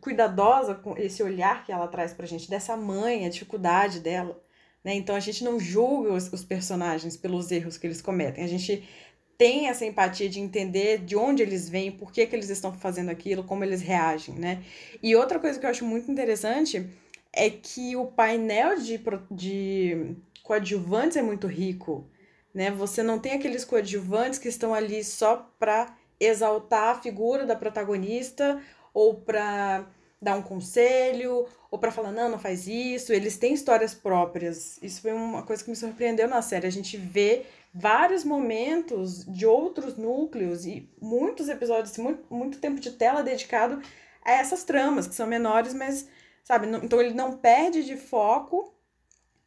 cuidadosa 0.00 0.74
com 0.74 0.96
esse 0.96 1.22
olhar 1.22 1.66
que 1.66 1.70
ela 1.70 1.86
traz 1.86 2.14
pra 2.14 2.26
gente, 2.26 2.48
dessa 2.48 2.78
mãe, 2.78 3.26
a 3.26 3.30
dificuldade 3.30 4.00
dela. 4.00 4.42
Né? 4.82 4.94
Então 4.94 5.14
a 5.14 5.20
gente 5.20 5.44
não 5.44 5.60
julga 5.60 6.14
os, 6.14 6.32
os 6.32 6.42
personagens 6.42 7.16
pelos 7.16 7.52
erros 7.52 7.76
que 7.76 7.86
eles 7.86 8.02
cometem. 8.02 8.42
A 8.42 8.48
gente 8.48 8.88
tem 9.36 9.68
essa 9.68 9.84
empatia 9.84 10.28
de 10.28 10.40
entender 10.40 10.98
de 10.98 11.16
onde 11.16 11.42
eles 11.42 11.68
vêm, 11.68 11.90
por 11.90 12.12
que, 12.12 12.26
que 12.26 12.36
eles 12.36 12.48
estão 12.48 12.72
fazendo 12.74 13.10
aquilo, 13.10 13.44
como 13.44 13.64
eles 13.64 13.80
reagem, 13.80 14.34
né? 14.34 14.62
E 15.02 15.16
outra 15.16 15.38
coisa 15.38 15.58
que 15.58 15.66
eu 15.66 15.70
acho 15.70 15.84
muito 15.84 16.10
interessante 16.10 16.88
é 17.32 17.50
que 17.50 17.96
o 17.96 18.06
painel 18.06 18.78
de, 18.78 19.00
de 19.30 20.16
coadjuvantes 20.42 21.16
é 21.16 21.22
muito 21.22 21.46
rico, 21.46 22.06
né? 22.54 22.70
Você 22.70 23.02
não 23.02 23.18
tem 23.18 23.32
aqueles 23.32 23.64
coadjuvantes 23.64 24.38
que 24.38 24.48
estão 24.48 24.74
ali 24.74 25.02
só 25.02 25.50
para 25.58 25.96
exaltar 26.20 26.96
a 26.96 27.00
figura 27.00 27.44
da 27.44 27.56
protagonista 27.56 28.62
ou 28.94 29.14
para 29.14 29.86
dar 30.22 30.36
um 30.36 30.42
conselho, 30.42 31.46
ou 31.68 31.78
para 31.78 31.90
falar, 31.90 32.12
não, 32.12 32.30
não 32.30 32.38
faz 32.38 32.68
isso. 32.68 33.12
Eles 33.12 33.36
têm 33.36 33.52
histórias 33.52 33.92
próprias. 33.92 34.78
Isso 34.80 35.02
foi 35.02 35.12
uma 35.12 35.42
coisa 35.42 35.64
que 35.64 35.70
me 35.70 35.76
surpreendeu 35.76 36.28
na 36.28 36.40
série. 36.40 36.66
A 36.66 36.70
gente 36.70 36.96
vê 36.96 37.44
vários 37.74 38.24
momentos 38.24 39.24
de 39.26 39.44
outros 39.44 39.96
núcleos 39.96 40.64
e 40.64 40.88
muitos 41.00 41.48
episódios, 41.48 41.96
muito, 41.98 42.24
muito 42.32 42.58
tempo 42.58 42.80
de 42.80 42.92
tela 42.92 43.22
dedicado 43.22 43.82
a 44.24 44.30
essas 44.30 44.62
tramas, 44.62 45.08
que 45.08 45.14
são 45.14 45.26
menores, 45.26 45.74
mas, 45.74 46.06
sabe, 46.44 46.66
não, 46.66 46.84
então 46.84 47.00
ele 47.00 47.14
não 47.14 47.36
perde 47.38 47.82
de 47.82 47.96
foco 47.96 48.72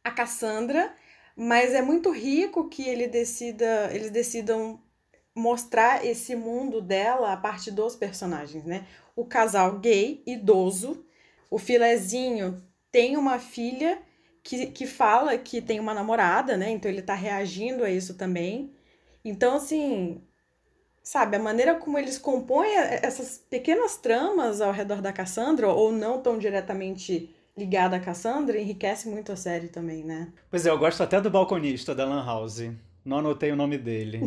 a 0.04 0.10
Cassandra, 0.10 0.92
mas 1.34 1.72
é 1.72 1.80
muito 1.80 2.10
rico 2.10 2.68
que 2.68 2.86
ele 2.86 3.06
decida, 3.06 3.88
eles 3.92 4.10
decidam 4.10 4.80
mostrar 5.34 6.04
esse 6.04 6.34
mundo 6.34 6.80
dela 6.80 7.32
a 7.32 7.36
partir 7.36 7.70
dos 7.70 7.94
personagens, 7.94 8.64
né? 8.64 8.86
O 9.16 9.24
casal 9.24 9.78
gay, 9.78 10.22
idoso, 10.26 11.04
o 11.50 11.58
filezinho 11.58 12.62
tem 12.92 13.16
uma 13.16 13.38
filha 13.38 13.98
que, 14.42 14.66
que 14.66 14.86
fala 14.86 15.36
que 15.36 15.60
tem 15.60 15.80
uma 15.80 15.92
namorada, 15.92 16.56
né? 16.56 16.70
Então 16.70 16.90
ele 16.90 17.02
tá 17.02 17.14
reagindo 17.14 17.82
a 17.82 17.90
isso 17.90 18.14
também. 18.14 18.72
Então, 19.24 19.56
assim, 19.56 20.20
sabe, 21.02 21.36
a 21.36 21.40
maneira 21.40 21.74
como 21.74 21.98
eles 21.98 22.18
compõem 22.18 22.76
essas 22.76 23.38
pequenas 23.50 23.96
tramas 23.96 24.60
ao 24.60 24.72
redor 24.72 25.00
da 25.00 25.12
Cassandra, 25.12 25.68
ou 25.68 25.90
não 25.90 26.20
tão 26.20 26.38
diretamente 26.38 27.34
ligada 27.56 27.96
a 27.96 28.00
Cassandra, 28.00 28.60
enriquece 28.60 29.08
muito 29.08 29.32
a 29.32 29.36
série 29.36 29.68
também, 29.68 30.04
né? 30.04 30.32
Pois 30.50 30.66
é, 30.66 30.70
eu 30.70 30.78
gosto 30.78 31.02
até 31.02 31.20
do 31.20 31.30
balconista 31.30 31.94
da 31.94 32.04
Lan 32.04 32.24
House. 32.24 32.70
Não 33.04 33.18
anotei 33.18 33.50
o 33.52 33.56
nome 33.56 33.78
dele. 33.78 34.20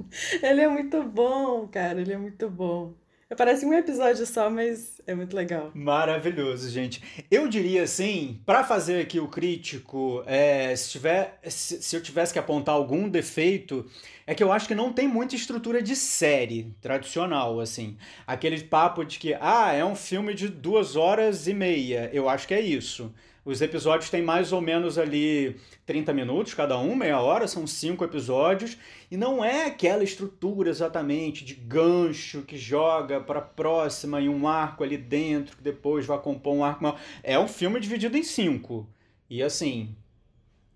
ele 0.42 0.60
é 0.60 0.68
muito 0.68 1.02
bom, 1.02 1.66
cara, 1.68 2.00
ele 2.00 2.12
é 2.12 2.18
muito 2.18 2.48
bom. 2.48 2.92
Parece 3.34 3.66
um 3.66 3.72
episódio 3.72 4.24
só, 4.24 4.48
mas 4.48 5.00
é 5.04 5.12
muito 5.12 5.34
legal. 5.34 5.72
Maravilhoso, 5.74 6.70
gente. 6.70 7.02
Eu 7.28 7.48
diria 7.48 7.82
assim, 7.82 8.40
para 8.46 8.62
fazer 8.62 9.00
aqui 9.00 9.18
o 9.18 9.26
crítico, 9.26 10.22
é, 10.26 10.76
se, 10.76 10.90
tiver, 10.90 11.36
se, 11.42 11.82
se, 11.82 11.96
eu 11.96 12.00
tivesse 12.00 12.32
que 12.32 12.38
apontar 12.38 12.76
algum 12.76 13.08
defeito, 13.08 13.84
é 14.28 14.32
que 14.32 14.44
eu 14.44 14.52
acho 14.52 14.68
que 14.68 14.76
não 14.76 14.92
tem 14.92 15.08
muita 15.08 15.34
estrutura 15.34 15.82
de 15.82 15.96
série 15.96 16.72
tradicional, 16.80 17.58
assim. 17.58 17.96
Aquele 18.24 18.62
papo 18.62 19.04
de 19.04 19.18
que, 19.18 19.34
ah, 19.40 19.72
é 19.72 19.84
um 19.84 19.96
filme 19.96 20.32
de 20.32 20.48
duas 20.48 20.94
horas 20.94 21.48
e 21.48 21.54
meia. 21.54 22.08
Eu 22.12 22.28
acho 22.28 22.46
que 22.46 22.54
é 22.54 22.60
isso. 22.60 23.12
Os 23.46 23.62
episódios 23.62 24.10
têm 24.10 24.22
mais 24.22 24.52
ou 24.52 24.60
menos 24.60 24.98
ali 24.98 25.54
30 25.86 26.12
minutos 26.12 26.52
cada 26.52 26.76
um, 26.80 26.96
meia 26.96 27.20
hora, 27.20 27.46
são 27.46 27.64
cinco 27.64 28.04
episódios, 28.04 28.76
e 29.08 29.16
não 29.16 29.44
é 29.44 29.66
aquela 29.66 30.02
estrutura 30.02 30.68
exatamente 30.68 31.44
de 31.44 31.54
gancho 31.54 32.42
que 32.42 32.58
joga 32.58 33.20
para 33.20 33.40
próxima 33.40 34.20
e 34.20 34.28
um 34.28 34.48
arco 34.48 34.82
ali 34.82 34.96
dentro 34.96 35.56
que 35.56 35.62
depois 35.62 36.04
vai 36.04 36.18
compor 36.18 36.54
um 36.54 36.64
arco 36.64 36.82
maior. 36.82 37.00
É 37.22 37.38
um 37.38 37.46
filme 37.46 37.78
dividido 37.78 38.18
em 38.18 38.24
cinco. 38.24 38.84
E 39.30 39.40
assim, 39.40 39.94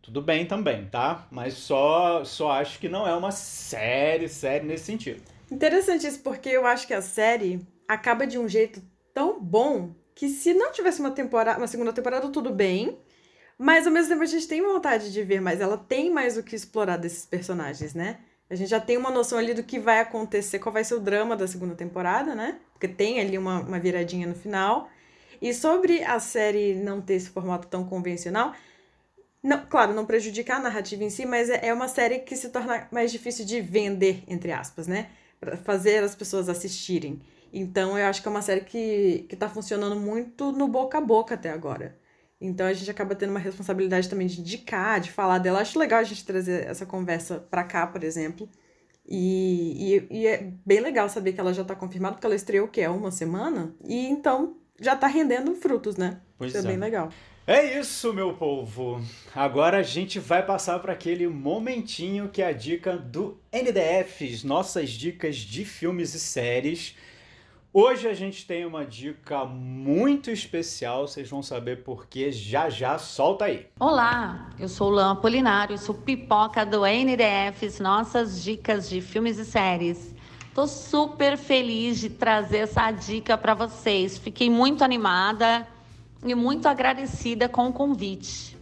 tudo 0.01 0.23
bem 0.23 0.47
também, 0.47 0.87
tá? 0.87 1.27
Mas 1.29 1.55
só 1.55 2.25
só 2.25 2.53
acho 2.53 2.79
que 2.79 2.89
não 2.89 3.05
é 3.05 3.13
uma 3.17 3.33
série, 3.33 4.29
série 4.29 4.65
nesse 4.65 4.85
sentido. 4.85 5.21
Interessante 5.51 6.07
isso, 6.07 6.21
porque 6.21 6.49
eu 6.49 6.65
acho 6.65 6.87
que 6.87 6.95
a 6.95 7.03
série 7.03 7.67
acaba 7.89 8.29
de 8.29 8.39
um 8.39 8.49
jeito 8.49 8.81
tão 9.13 9.43
bom 9.43 9.91
que 10.15 10.29
se 10.29 10.53
não 10.53 10.73
tivesse 10.73 11.01
uma 11.01 11.11
temporada, 11.11 11.59
uma 11.59 11.67
segunda 11.67 11.93
temporada, 11.93 12.29
tudo 12.29 12.51
bem. 12.51 12.99
Mas 13.59 13.87
ao 13.87 13.93
mesmo 13.93 14.11
tempo 14.11 14.23
a 14.23 14.27
gente 14.27 14.49
tem 14.49 14.63
vontade 14.63 15.13
de 15.13 15.23
ver 15.23 15.41
mais. 15.41 15.61
Ela 15.61 15.77
tem 15.77 16.11
mais 16.11 16.37
o 16.37 16.43
que 16.43 16.57
explorar 16.57 16.97
desses 16.97 17.27
personagens, 17.27 17.95
né? 17.95 18.19
A 18.49 18.55
gente 18.55 18.69
já 18.69 18.81
tem 18.81 18.97
uma 18.97 19.11
noção 19.11 19.39
ali 19.39 19.55
do 19.55 19.63
que 19.63 19.79
vai 19.79 20.01
acontecer, 20.01 20.59
qual 20.59 20.73
vai 20.73 20.83
ser 20.83 20.95
o 20.95 21.01
drama 21.01 21.37
da 21.37 21.47
segunda 21.47 21.75
temporada, 21.75 22.35
né? 22.35 22.59
Porque 22.73 22.89
tem 22.89 23.21
ali 23.21 23.39
uma, 23.39 23.61
uma 23.61 23.79
viradinha 23.79 24.27
no 24.27 24.35
final. 24.35 24.89
E 25.41 25.55
sobre 25.55 26.03
a 26.03 26.19
série 26.19 26.75
não 26.75 27.01
ter 27.01 27.15
esse 27.15 27.31
formato 27.31 27.69
tão 27.69 27.85
convencional, 27.85 28.55
não, 29.43 29.65
claro, 29.67 29.95
não 29.95 30.05
prejudica 30.05 30.57
a 30.57 30.59
narrativa 30.59 31.03
em 31.03 31.11
si, 31.11 31.25
mas 31.25 31.49
é, 31.49 31.69
é 31.69 31.73
uma 31.73 31.89
série 31.89 32.19
que 32.19 32.37
se 32.37 32.51
torna 32.51 32.89
mais 32.91 33.11
difícil 33.11 33.45
de 33.45 33.61
vender, 33.61 34.23
entre 34.27 34.53
aspas, 34.53 34.87
né? 34.87 35.11
Pra 35.39 35.57
fazer 35.57 36.03
as 36.03 36.15
pessoas 36.15 36.49
assistirem. 36.49 37.21
Então 37.53 37.99
eu 37.99 38.07
acho 38.07 38.23
que 38.23 38.29
é 38.29 38.31
uma 38.31 38.43
série 38.43 38.63
que, 38.63 39.27
que 39.29 39.37
tá 39.37 39.49
funcionando 39.49 39.97
muito 39.97 40.53
no 40.53 40.69
boca 40.69 40.99
a 40.99 41.01
boca 41.01 41.35
até 41.35 41.51
agora. 41.51 41.99
Então 42.41 42.67
a 42.67 42.73
gente 42.73 42.91
acaba 42.91 43.15
tendo 43.15 43.31
uma 43.31 43.41
responsabilidade 43.41 44.09
também 44.09 44.27
de 44.27 44.41
indicar, 44.41 45.01
de 45.01 45.11
falar 45.11 45.39
dela. 45.39 45.61
Acho 45.61 45.79
legal 45.79 46.01
a 46.01 46.05
gente 46.05 46.25
trazer 46.25 46.67
essa 46.67 46.87
conversa 46.87 47.39
pra 47.51 47.65
cá, 47.65 47.87
por 47.87 48.03
exemplo. 48.03 48.49
E, 49.07 50.07
e, 50.11 50.21
e 50.21 50.27
é 50.27 50.53
bem 50.65 50.81
legal 50.81 51.09
saber 51.09 51.33
que 51.33 51.41
ela 51.41 51.53
já 51.53 51.65
tá 51.65 51.75
confirmada, 51.75 52.15
porque 52.15 52.27
ela 52.27 52.35
estreou 52.35 52.67
o 52.67 52.71
quê? 52.71 52.87
Uma 52.87 53.11
semana? 53.11 53.75
E 53.85 54.07
então 54.07 54.57
já 54.81 54.97
tá 54.97 55.07
rendendo 55.07 55.55
frutos, 55.55 55.97
né? 55.97 56.21
Pois 56.39 56.55
Isso 56.55 56.65
é. 56.65 56.65
é 56.65 56.73
bem 56.73 56.79
legal. 56.79 57.11
É 57.47 57.81
isso, 57.81 58.13
meu 58.15 58.35
povo. 58.35 59.03
Agora 59.35 59.79
a 59.79 59.83
gente 59.83 60.21
vai 60.21 60.45
passar 60.45 60.79
para 60.79 60.93
aquele 60.93 61.27
momentinho 61.27 62.29
que 62.29 62.41
é 62.41 62.47
a 62.47 62.53
dica 62.53 62.97
do 62.97 63.41
NDFs, 63.53 64.45
nossas 64.45 64.91
dicas 64.91 65.37
de 65.37 65.65
filmes 65.65 66.15
e 66.15 66.21
séries. 66.21 66.95
Hoje 67.73 68.09
a 68.09 68.15
gente 68.15 68.45
tem 68.49 68.67
uma 68.67 68.85
dica 68.85 69.45
muito 69.45 70.29
especial, 70.29 71.07
vocês 71.07 71.31
vão 71.31 71.41
saber 71.41 71.85
por 71.85 72.09
que 72.09 72.33
já 72.33 72.69
já, 72.69 72.99
solta 72.99 73.45
aí. 73.45 73.69
Olá, 73.79 74.51
eu 74.59 74.69
sou 74.69 74.91
Lã 74.91 75.13
Apolinário, 75.13 75.79
sou 75.79 75.95
pipoca 75.95 76.67
do 76.67 76.81
NDFs, 76.81 77.79
nossas 77.79 78.43
dicas 78.43 78.89
de 78.89 79.01
filmes 79.01 79.39
e 79.39 79.45
séries. 79.45 80.17
Tô 80.53 80.67
super 80.67 81.39
feliz 81.39 82.01
de 82.01 82.11
trazer 82.11 82.59
essa 82.59 82.91
dica 82.91 83.39
para 83.39 83.55
vocês. 83.55 84.19
Fiquei 84.19 84.51
muito 84.51 84.83
animada 84.83 85.65
e 86.25 86.35
muito 86.35 86.67
agradecida 86.67 87.49
com 87.49 87.69
o 87.69 87.73
convite. 87.73 88.59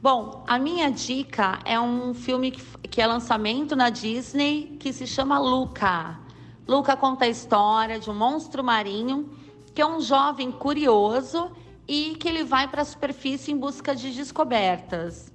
Bom, 0.00 0.44
a 0.46 0.56
minha 0.56 0.88
dica 0.88 1.58
é 1.64 1.80
um 1.80 2.14
filme 2.14 2.52
que 2.52 3.02
é 3.02 3.08
lançamento 3.08 3.74
na 3.74 3.90
Disney 3.90 4.76
que 4.78 4.92
se 4.92 5.04
chama 5.04 5.36
Luca. 5.36 6.25
Luca 6.66 6.96
conta 6.96 7.24
a 7.24 7.28
história 7.28 7.98
de 7.98 8.10
um 8.10 8.14
monstro 8.14 8.64
marinho 8.64 9.30
que 9.72 9.80
é 9.80 9.86
um 9.86 10.00
jovem 10.00 10.50
curioso 10.50 11.50
e 11.86 12.16
que 12.18 12.26
ele 12.28 12.42
vai 12.42 12.66
para 12.66 12.82
a 12.82 12.84
superfície 12.84 13.52
em 13.52 13.56
busca 13.56 13.94
de 13.94 14.10
descobertas. 14.10 15.30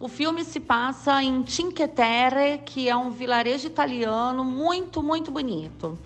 O 0.00 0.08
filme 0.08 0.44
se 0.44 0.58
passa 0.58 1.22
em 1.22 1.46
Cinque 1.46 1.86
Terre, 1.86 2.58
que 2.58 2.88
é 2.88 2.96
um 2.96 3.10
vilarejo 3.10 3.66
italiano 3.66 4.44
muito, 4.44 5.02
muito 5.02 5.30
bonito. 5.30 5.98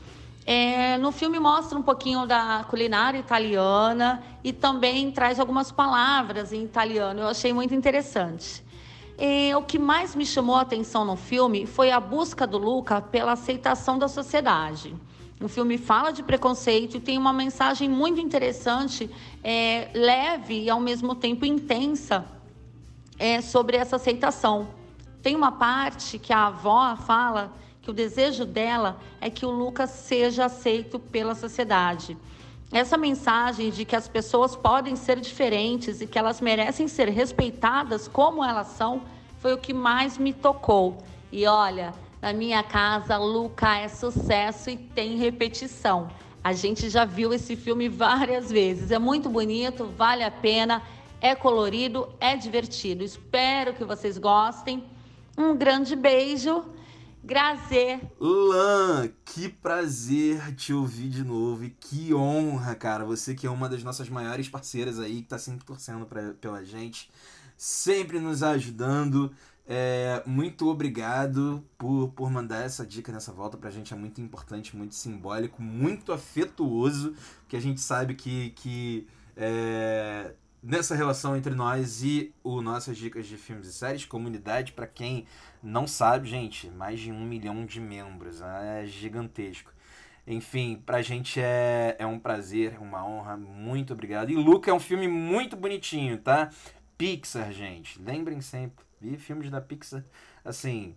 É, 0.45 0.99
no 0.99 1.13
filme 1.13 1.39
mostra 1.39 1.79
um 1.79 1.83
pouquinho 1.83 2.27
da 2.27 2.65
culinária 2.69 3.19
italiana 3.19 4.23
e 4.45 4.53
também 4.53 5.11
traz 5.11 5.41
algumas 5.41 5.73
palavras 5.73 6.53
em 6.53 6.65
italiano. 6.65 7.21
Eu 7.21 7.29
achei 7.29 7.53
muito 7.53 7.75
interessante. 7.75 8.65
E 9.23 9.55
o 9.55 9.61
que 9.61 9.79
mais 9.79 10.17
me 10.17 10.25
chamou 10.25 10.57
a 10.57 10.63
atenção 10.63 11.05
no 11.05 11.15
filme 11.15 11.67
foi 11.67 11.91
a 11.91 12.01
busca 12.01 12.47
do 12.47 12.57
Luca 12.57 13.03
pela 13.03 13.33
aceitação 13.33 13.99
da 13.99 14.09
sociedade. 14.09 14.97
O 15.39 15.47
filme 15.47 15.77
fala 15.77 16.11
de 16.11 16.23
preconceito 16.23 16.97
e 16.97 17.01
tem 17.01 17.19
uma 17.19 17.33
mensagem 17.33 17.87
muito 17.87 18.19
interessante, 18.19 19.11
é, 19.45 19.91
leve 19.93 20.63
e 20.63 20.71
ao 20.71 20.81
mesmo 20.81 21.15
tempo 21.15 21.45
intensa 21.45 22.25
é, 23.19 23.43
sobre 23.43 23.77
essa 23.77 23.97
aceitação. 23.97 24.69
Tem 25.23 25.37
uma 25.37 25.53
parte 25.53 26.19
que 26.19 26.33
a 26.33 26.47
avó 26.47 26.97
fala 26.97 27.53
que 27.83 27.91
o 27.91 27.95
desejo 27.95 28.47
dela 28.47 28.99
é 29.21 29.29
que 29.29 29.45
o 29.45 29.51
Lucas 29.51 29.91
seja 29.91 30.47
aceito 30.47 30.99
pela 30.99 31.35
sociedade. 31.35 32.17
Essa 32.73 32.97
mensagem 32.97 33.71
de 33.71 33.85
que 33.85 33.97
as 33.97 34.07
pessoas 34.07 34.55
podem 34.55 34.95
ser 34.95 35.19
diferentes 35.19 36.01
e 36.01 36.07
que 36.07 36.17
elas 36.17 36.41
merecem 36.41 36.87
ser 36.87 37.09
respeitadas 37.09 38.07
como 38.07 38.45
elas 38.45 38.69
são 38.69 39.03
foi 39.41 39.53
o 39.53 39.59
que 39.59 39.75
mais 39.75 40.17
me 40.17 40.33
tocou. 40.33 40.99
E 41.33 41.47
olha, 41.47 41.93
na 42.23 42.33
minha 42.33 42.63
casa, 42.63 43.17
Luca 43.17 43.77
é 43.77 43.89
sucesso 43.89 44.71
e 44.71 44.77
tem 44.77 45.17
repetição. 45.17 46.09
A 46.45 46.53
gente 46.53 46.89
já 46.89 47.05
viu 47.05 47.33
esse 47.33 47.57
filme 47.57 47.89
várias 47.89 48.53
vezes. 48.53 48.93
É 48.93 49.01
muito 49.01 49.29
bonito, 49.29 49.87
vale 49.97 50.23
a 50.23 50.31
pena, 50.31 50.81
é 51.21 51.35
colorido, 51.35 52.09
é 52.21 52.37
divertido. 52.37 53.03
Espero 53.03 53.75
que 53.75 53.85
vocês 53.85 54.17
gostem. 54.17 54.85
Um 55.37 55.57
grande 55.57 55.97
beijo. 55.97 56.65
Grazer. 57.23 58.01
Lan, 58.19 59.11
que 59.25 59.49
prazer 59.49 60.55
te 60.55 60.73
ouvir 60.73 61.09
de 61.09 61.23
novo 61.23 61.65
e 61.65 61.71
que 61.71 62.15
honra, 62.15 62.75
cara. 62.75 63.05
Você 63.05 63.35
que 63.35 63.47
é 63.47 63.51
uma 63.51 63.69
das 63.69 63.83
nossas 63.83 64.09
maiores 64.09 64.49
parceiras 64.49 64.99
aí, 64.99 65.23
que 65.23 65.29
tá 65.29 65.39
sempre 65.39 65.65
torcendo 65.65 66.07
pra, 66.07 66.33
pela 66.41 66.65
gente, 66.65 67.11
sempre 67.57 68.19
nos 68.19 68.43
ajudando. 68.43 69.33
É, 69.67 70.23
muito 70.27 70.67
obrigado 70.69 71.63
por, 71.79 72.09
por 72.09 72.31
mandar 72.31 72.65
essa 72.65 72.85
dica 72.85 73.13
nessa 73.13 73.33
volta 73.33 73.57
pra 73.57 73.71
gente. 73.71 73.93
É 73.93 73.97
muito 73.97 74.21
importante, 74.21 74.77
muito 74.77 74.95
simbólico, 74.95 75.63
muito 75.63 76.13
afetuoso, 76.13 77.15
que 77.47 77.57
a 77.57 77.61
gente 77.61 77.81
sabe 77.81 78.15
que, 78.15 78.51
que 78.51 79.07
é, 79.37 80.33
nessa 80.63 80.95
relação 80.95 81.37
entre 81.37 81.55
nós 81.55 82.03
e 82.03 82.33
o 82.43 82.61
nossas 82.61 82.97
dicas 82.97 83.27
de 83.27 83.37
filmes 83.37 83.69
e 83.69 83.73
séries, 83.73 84.05
comunidade, 84.05 84.73
para 84.73 84.87
quem 84.87 85.27
não 85.63 85.87
sabe, 85.87 86.29
gente, 86.29 86.69
mais 86.71 87.01
de 87.01 87.13
um 87.13 87.21
milhão 87.21 87.65
de 87.67 87.81
membros, 87.81 88.41
né? 88.41 88.83
é 88.83 88.87
gigantesco. 88.87 89.73
Enfim, 90.27 90.83
pra 90.85 91.03
gente 91.03 91.41
é, 91.41 91.97
é 91.99 92.07
um 92.07 92.19
prazer, 92.19 92.81
uma 92.81 93.05
honra, 93.05 93.37
muito 93.37 93.93
obrigado. 93.93 94.31
E 94.31 94.37
Luca 94.37 94.71
é 94.71 94.75
um 94.75 94.81
filme 94.81 95.09
muito 95.09 95.57
bonitinho, 95.57 96.19
tá? 96.19 96.51
Pixar, 96.97 97.51
gente, 97.53 98.01
lembrem 98.01 98.41
sempre 98.41 98.85
Vi 99.01 99.17
filmes 99.17 99.51
da 99.51 99.63
Pixar, 99.63 100.05
assim, 100.45 100.95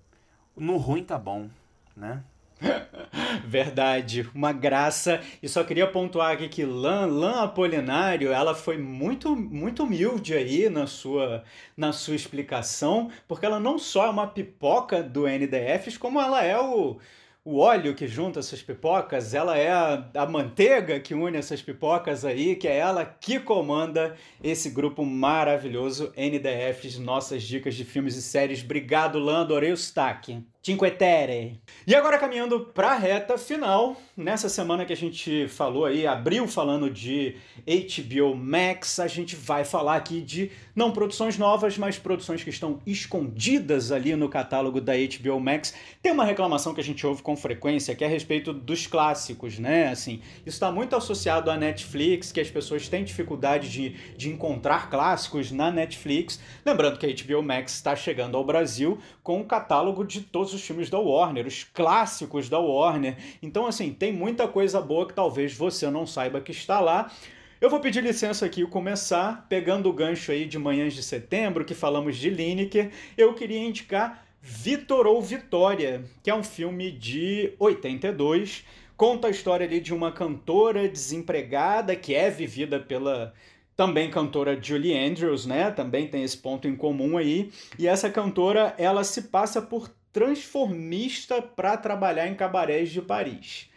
no 0.57 0.75
ruim 0.75 1.05
tá 1.05 1.17
bom, 1.17 1.49
né? 1.95 2.21
Verdade, 3.45 4.29
uma 4.33 4.51
graça. 4.51 5.21
E 5.41 5.47
só 5.47 5.63
queria 5.63 5.87
pontuar 5.87 6.33
aqui 6.33 6.47
que 6.47 6.65
Lan, 6.65 7.07
Lan 7.07 7.43
Apolinário, 7.43 8.31
ela 8.31 8.55
foi 8.55 8.77
muito 8.77 9.35
muito 9.35 9.83
humilde 9.83 10.33
aí 10.33 10.69
na 10.69 10.87
sua 10.87 11.43
na 11.75 11.91
sua 11.91 12.15
explicação, 12.15 13.09
porque 13.27 13.45
ela 13.45 13.59
não 13.59 13.77
só 13.77 14.05
é 14.07 14.09
uma 14.09 14.27
pipoca 14.27 15.03
do 15.03 15.27
NDFs, 15.27 15.97
como 15.97 16.21
ela 16.21 16.43
é 16.43 16.59
o 16.59 16.99
o 17.45 17.57
óleo 17.59 17.93
que 17.93 18.07
junta 18.07 18.39
essas 18.39 18.61
pipocas, 18.61 19.33
ela 19.33 19.57
é 19.57 19.69
a, 19.69 20.09
a, 20.15 20.25
manteiga 20.25 20.97
que 20.99 21.13
une 21.13 21.37
essas 21.37 21.61
pipocas 21.61 22.23
aí, 22.23 22.55
que 22.55 22.67
é 22.69 22.77
ela 22.77 23.05
que 23.05 23.37
comanda 23.37 24.15
esse 24.41 24.69
grupo 24.69 25.05
maravilhoso 25.05 26.13
NDFs, 26.15 26.97
nossas 26.99 27.43
dicas 27.43 27.75
de 27.75 27.83
filmes 27.83 28.15
e 28.15 28.21
séries. 28.21 28.63
Obrigado, 28.63 29.19
Lando, 29.19 29.53
adorei 29.53 29.73
o 29.73 29.77
sotaque. 29.77 30.41
Cinque 30.65 30.89
Terre. 30.91 31.59
E 31.85 31.93
agora 31.93 32.17
caminhando 32.17 32.61
para 32.61 32.91
a 32.91 32.95
reta 32.95 33.37
final, 33.37 33.97
nessa 34.15 34.47
semana 34.47 34.85
que 34.85 34.93
a 34.93 34.95
gente 34.95 35.45
falou 35.49 35.83
aí, 35.83 36.07
abriu 36.07 36.47
falando 36.47 36.89
de 36.89 37.35
HBO 37.67 38.33
Max, 38.33 38.97
a 38.97 39.07
gente 39.07 39.35
vai 39.35 39.65
falar 39.65 39.97
aqui 39.97 40.21
de 40.21 40.51
não 40.73 40.91
produções 40.91 41.37
novas, 41.37 41.77
mas 41.77 41.99
produções 41.99 42.45
que 42.45 42.49
estão 42.49 42.79
escondidas 42.87 43.91
ali 43.91 44.15
no 44.15 44.29
catálogo 44.29 44.79
da 44.79 44.93
HBO 44.93 45.37
Max. 45.37 45.73
Tem 46.01 46.13
uma 46.13 46.23
reclamação 46.23 46.73
que 46.73 46.79
a 46.79 46.83
gente 46.83 47.05
ouve 47.05 47.21
com 47.21 47.35
frequência 47.35 47.93
que 47.93 48.05
é 48.05 48.07
a 48.07 48.09
respeito 48.09 48.53
dos 48.53 48.87
clássicos, 48.87 49.59
né? 49.59 49.89
Assim, 49.89 50.21
isso 50.45 50.55
está 50.55 50.71
muito 50.71 50.95
associado 50.95 51.51
à 51.51 51.57
Netflix, 51.57 52.31
que 52.31 52.39
as 52.39 52.49
pessoas 52.49 52.87
têm 52.87 53.03
dificuldade 53.03 53.69
de, 53.69 53.89
de 54.15 54.29
encontrar 54.29 54.89
clássicos 54.89 55.51
na 55.51 55.69
Netflix. 55.69 56.39
Lembrando 56.65 56.97
que 56.97 57.05
a 57.05 57.09
HBO 57.09 57.43
Max 57.43 57.73
está 57.73 57.97
chegando 57.97 58.37
ao 58.37 58.45
Brasil 58.45 58.97
com 59.21 59.41
um 59.41 59.43
catálogo 59.43 60.05
de 60.05 60.21
todos 60.21 60.52
os 60.53 60.61
filmes 60.61 60.89
da 60.89 60.99
Warner, 60.99 61.47
os 61.47 61.63
clássicos 61.63 62.49
da 62.49 62.59
Warner. 62.59 63.17
Então, 63.41 63.65
assim, 63.65 63.93
tem 63.93 64.13
muita 64.13 64.47
coisa 64.47 64.79
boa 64.79 65.07
que 65.07 65.13
talvez 65.13 65.53
você 65.53 65.89
não 65.89 66.05
saiba 66.05 66.41
que 66.41 66.51
está 66.51 66.79
lá. 66.79 67.11
Eu 67.59 67.69
vou 67.69 67.79
pedir 67.79 68.03
licença 68.03 68.45
aqui 68.45 68.61
e 68.61 68.67
começar, 68.67 69.45
pegando 69.47 69.89
o 69.89 69.93
gancho 69.93 70.31
aí 70.31 70.45
de 70.45 70.59
Manhãs 70.59 70.93
de 70.93 71.01
Setembro, 71.01 71.63
que 71.63 71.73
falamos 71.73 72.17
de 72.17 72.29
Lineker, 72.29 72.91
eu 73.17 73.33
queria 73.33 73.59
indicar 73.59 74.25
Vitor 74.41 75.07
ou 75.07 75.21
Vitória, 75.21 76.03
que 76.21 76.29
é 76.29 76.35
um 76.35 76.43
filme 76.43 76.91
de 76.91 77.53
82, 77.57 78.65
conta 78.97 79.27
a 79.27 79.31
história 79.31 79.65
ali 79.65 79.79
de 79.79 79.93
uma 79.93 80.11
cantora 80.11 80.89
desempregada 80.89 81.95
que 81.95 82.13
é 82.13 82.29
vivida 82.29 82.77
pela 82.77 83.33
também 83.75 84.09
cantora 84.09 84.61
Julie 84.61 84.97
Andrews, 84.97 85.45
né? 85.45 85.71
Também 85.71 86.07
tem 86.07 86.23
esse 86.23 86.37
ponto 86.37 86.67
em 86.67 86.75
comum 86.75 87.17
aí. 87.17 87.51
E 87.79 87.87
essa 87.87 88.09
cantora, 88.09 88.75
ela 88.77 89.03
se 89.03 89.23
passa 89.23 89.61
por 89.61 89.89
transformista 90.13 91.41
para 91.41 91.75
trabalhar 91.75 92.27
em 92.27 92.35
cabarés 92.35 92.91
de 92.91 93.01
Paris. 93.01 93.67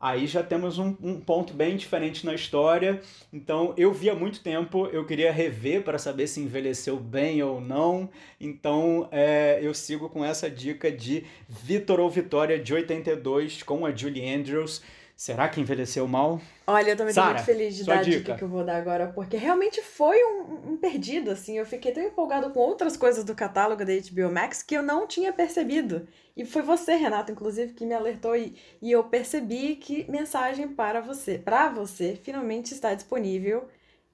Aí 0.00 0.28
já 0.28 0.44
temos 0.44 0.78
um, 0.78 0.94
um, 1.02 1.18
ponto 1.18 1.52
bem 1.52 1.76
diferente 1.76 2.24
na 2.24 2.32
história. 2.32 3.00
Então 3.32 3.74
eu 3.76 3.92
vi 3.92 4.08
há 4.08 4.14
muito 4.14 4.40
tempo, 4.40 4.86
eu 4.86 5.04
queria 5.04 5.32
rever 5.32 5.82
para 5.82 5.98
saber 5.98 6.28
se 6.28 6.40
envelheceu 6.40 6.96
bem 6.98 7.42
ou 7.42 7.60
não. 7.60 8.08
Então 8.40 9.08
é, 9.10 9.58
eu 9.60 9.74
sigo 9.74 10.08
com 10.08 10.24
essa 10.24 10.48
dica 10.48 10.92
de 10.92 11.24
Vitor 11.48 11.98
ou 11.98 12.08
Vitória 12.08 12.60
de 12.60 12.72
82 12.72 13.64
com 13.64 13.84
a 13.84 13.90
Julie 13.90 14.32
Andrews. 14.32 14.82
Será 15.18 15.48
que 15.48 15.60
envelheceu 15.60 16.06
mal? 16.06 16.40
Olha, 16.64 16.90
eu 16.90 16.96
também 16.96 17.12
tô 17.12 17.24
muito 17.24 17.42
feliz 17.42 17.74
de 17.74 17.82
dar 17.82 17.98
a 17.98 18.02
dica. 18.02 18.18
dica 18.18 18.34
que 18.36 18.44
eu 18.44 18.48
vou 18.48 18.62
dar 18.62 18.76
agora, 18.76 19.08
porque 19.08 19.36
realmente 19.36 19.82
foi 19.82 20.16
um, 20.22 20.70
um, 20.70 20.76
perdido, 20.76 21.32
assim. 21.32 21.58
Eu 21.58 21.66
fiquei 21.66 21.90
tão 21.90 22.04
empolgado 22.04 22.50
com 22.50 22.60
outras 22.60 22.96
coisas 22.96 23.24
do 23.24 23.34
catálogo 23.34 23.84
da 23.84 23.92
HBO 23.94 24.32
Max 24.32 24.62
que 24.62 24.76
eu 24.76 24.82
não 24.82 25.08
tinha 25.08 25.32
percebido. 25.32 26.06
E 26.36 26.44
foi 26.44 26.62
você, 26.62 26.94
Renato, 26.94 27.32
inclusive, 27.32 27.72
que 27.72 27.84
me 27.84 27.94
alertou 27.94 28.36
e, 28.36 28.54
e 28.80 28.92
eu 28.92 29.02
percebi 29.02 29.74
que 29.74 30.08
mensagem 30.08 30.68
para 30.68 31.00
você, 31.00 31.36
para 31.36 31.68
você, 31.68 32.16
finalmente 32.22 32.72
está 32.72 32.94
disponível 32.94 33.66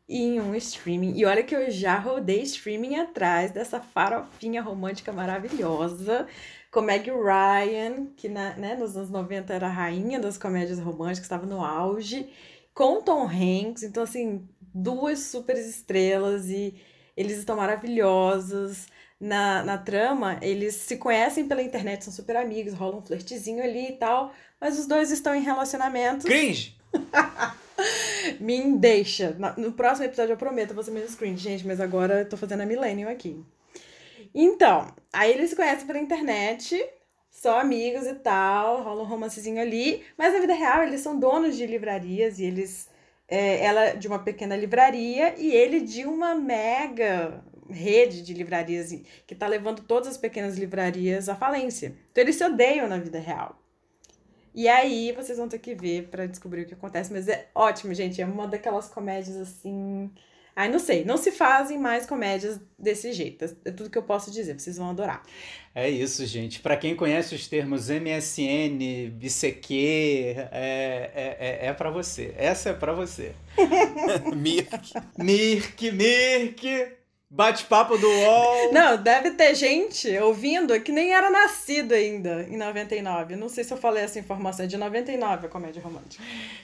em 0.08 0.40
um 0.40 0.54
streaming. 0.54 1.18
E 1.18 1.26
olha 1.26 1.42
que 1.42 1.54
eu 1.54 1.70
já 1.70 1.98
rodei 1.98 2.40
streaming 2.44 2.96
atrás 2.96 3.50
dessa 3.50 3.78
farofinha 3.78 4.62
romântica 4.62 5.12
maravilhosa 5.12 6.26
com 6.74 6.80
Meg 6.80 7.08
Ryan, 7.08 8.06
que 8.16 8.28
na, 8.28 8.56
né, 8.56 8.74
nos 8.74 8.96
anos 8.96 9.08
90 9.08 9.54
era 9.54 9.68
a 9.68 9.70
rainha 9.70 10.18
das 10.18 10.36
comédias 10.36 10.80
românticas, 10.80 11.22
estava 11.22 11.46
no 11.46 11.64
auge, 11.64 12.28
com 12.74 13.00
Tom 13.00 13.28
Hanks, 13.28 13.84
então 13.84 14.02
assim, 14.02 14.48
duas 14.60 15.20
super 15.20 15.56
estrelas 15.56 16.48
e 16.48 16.74
eles 17.16 17.38
estão 17.38 17.56
maravilhosos. 17.56 18.88
Na, 19.20 19.62
na 19.62 19.78
trama, 19.78 20.36
eles 20.42 20.74
se 20.74 20.96
conhecem 20.96 21.46
pela 21.46 21.62
internet, 21.62 22.02
são 22.02 22.12
super 22.12 22.36
amigos, 22.36 22.74
rola 22.74 22.96
um 22.96 23.02
flertezinho 23.02 23.62
ali 23.62 23.90
e 23.90 23.92
tal, 23.92 24.34
mas 24.60 24.76
os 24.76 24.86
dois 24.86 25.12
estão 25.12 25.32
em 25.32 25.42
relacionamentos. 25.42 26.26
Cringe! 26.26 26.76
Me 28.40 28.76
deixa. 28.76 29.36
No 29.56 29.72
próximo 29.72 30.06
episódio 30.06 30.32
eu 30.32 30.36
prometo, 30.36 30.82
ser 30.82 30.90
menos 30.90 31.14
cringe, 31.14 31.42
gente, 31.42 31.64
mas 31.64 31.80
agora 31.80 32.20
eu 32.20 32.28
tô 32.28 32.36
fazendo 32.36 32.62
a 32.62 32.66
Millennium 32.66 33.08
aqui. 33.08 33.44
Então, 34.34 34.92
aí 35.12 35.30
eles 35.30 35.50
se 35.50 35.56
conhecem 35.56 35.86
pela 35.86 36.00
internet, 36.00 36.84
só 37.30 37.60
amigos 37.60 38.06
e 38.06 38.14
tal, 38.14 38.82
rola 38.82 39.02
um 39.02 39.06
romancezinho 39.06 39.60
ali, 39.60 40.02
mas 40.18 40.32
na 40.32 40.40
vida 40.40 40.54
real 40.54 40.82
eles 40.82 41.00
são 41.00 41.18
donos 41.18 41.56
de 41.56 41.66
livrarias 41.66 42.38
e 42.38 42.44
eles. 42.44 42.92
É, 43.26 43.64
ela 43.64 43.92
de 43.94 44.06
uma 44.06 44.18
pequena 44.18 44.54
livraria 44.54 45.34
e 45.38 45.50
ele 45.50 45.80
de 45.80 46.04
uma 46.04 46.34
mega 46.34 47.42
rede 47.70 48.22
de 48.22 48.34
livrarias 48.34 48.94
que 49.26 49.34
tá 49.34 49.46
levando 49.46 49.82
todas 49.82 50.08
as 50.08 50.18
pequenas 50.18 50.58
livrarias 50.58 51.28
à 51.28 51.34
falência. 51.34 51.96
Então 52.10 52.22
eles 52.22 52.36
se 52.36 52.44
odeiam 52.44 52.86
na 52.86 52.98
vida 52.98 53.18
real. 53.18 53.58
E 54.54 54.68
aí 54.68 55.10
vocês 55.12 55.38
vão 55.38 55.48
ter 55.48 55.58
que 55.58 55.74
ver 55.74 56.08
para 56.08 56.26
descobrir 56.26 56.62
o 56.62 56.66
que 56.66 56.74
acontece, 56.74 57.12
mas 57.12 57.26
é 57.26 57.48
ótimo, 57.54 57.94
gente, 57.94 58.20
é 58.20 58.26
uma 58.26 58.46
daquelas 58.46 58.88
comédias 58.88 59.36
assim 59.36 60.10
Ai, 60.56 60.68
não 60.70 60.78
sei, 60.78 61.04
não 61.04 61.16
se 61.16 61.32
fazem 61.32 61.78
mais 61.78 62.06
comédias 62.06 62.60
desse 62.78 63.12
jeito. 63.12 63.44
É 63.64 63.70
tudo 63.72 63.90
que 63.90 63.98
eu 63.98 64.02
posso 64.04 64.30
dizer, 64.30 64.58
vocês 64.58 64.76
vão 64.76 64.90
adorar. 64.90 65.22
É 65.74 65.90
isso, 65.90 66.24
gente. 66.26 66.60
Para 66.60 66.76
quem 66.76 66.94
conhece 66.94 67.34
os 67.34 67.48
termos 67.48 67.88
MSN, 67.88 69.10
BCQ, 69.12 69.74
é, 70.52 71.10
é, 71.12 71.36
é, 71.40 71.66
é 71.66 71.72
para 71.72 71.90
você. 71.90 72.32
Essa 72.36 72.70
é 72.70 72.72
para 72.72 72.92
você. 72.92 73.32
Mirk. 74.36 74.92
Mirk, 75.18 75.90
Mirk. 75.90 77.03
Bate-papo 77.34 77.98
do 77.98 78.06
UOL. 78.08 78.72
Não, 78.72 78.96
deve 78.96 79.32
ter 79.32 79.56
gente 79.56 80.08
ouvindo 80.18 80.80
que 80.80 80.92
nem 80.92 81.12
era 81.12 81.28
nascido 81.28 81.90
ainda 81.90 82.46
em 82.48 82.56
99. 82.56 83.34
Não 83.34 83.48
sei 83.48 83.64
se 83.64 83.74
eu 83.74 83.76
falei 83.76 84.04
essa 84.04 84.20
informação, 84.20 84.64
é 84.64 84.68
de 84.68 84.76
99 84.76 85.46
a 85.46 85.50
comédia 85.50 85.82
romântica. 85.82 86.22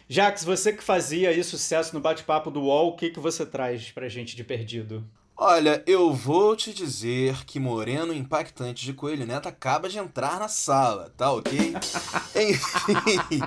Jax, 0.08 0.44
você 0.44 0.72
que 0.72 0.80
fazia 0.80 1.30
aí 1.30 1.42
sucesso 1.42 1.92
no 1.92 2.00
bate-papo 2.00 2.52
do 2.52 2.60
UOL, 2.60 2.90
o 2.90 2.96
que, 2.96 3.10
que 3.10 3.18
você 3.18 3.44
traz 3.44 3.90
pra 3.90 4.08
gente 4.08 4.36
de 4.36 4.44
perdido? 4.44 5.04
Olha, 5.42 5.82
eu 5.86 6.12
vou 6.12 6.54
te 6.54 6.70
dizer 6.70 7.46
que 7.46 7.58
Moreno 7.58 8.12
Impactante 8.12 8.84
de 8.84 8.92
Coelho 8.92 9.26
Neto 9.26 9.48
acaba 9.48 9.88
de 9.88 9.96
entrar 9.96 10.38
na 10.38 10.48
sala, 10.48 11.14
tá 11.16 11.32
ok? 11.32 11.72
Enfim, 12.36 13.40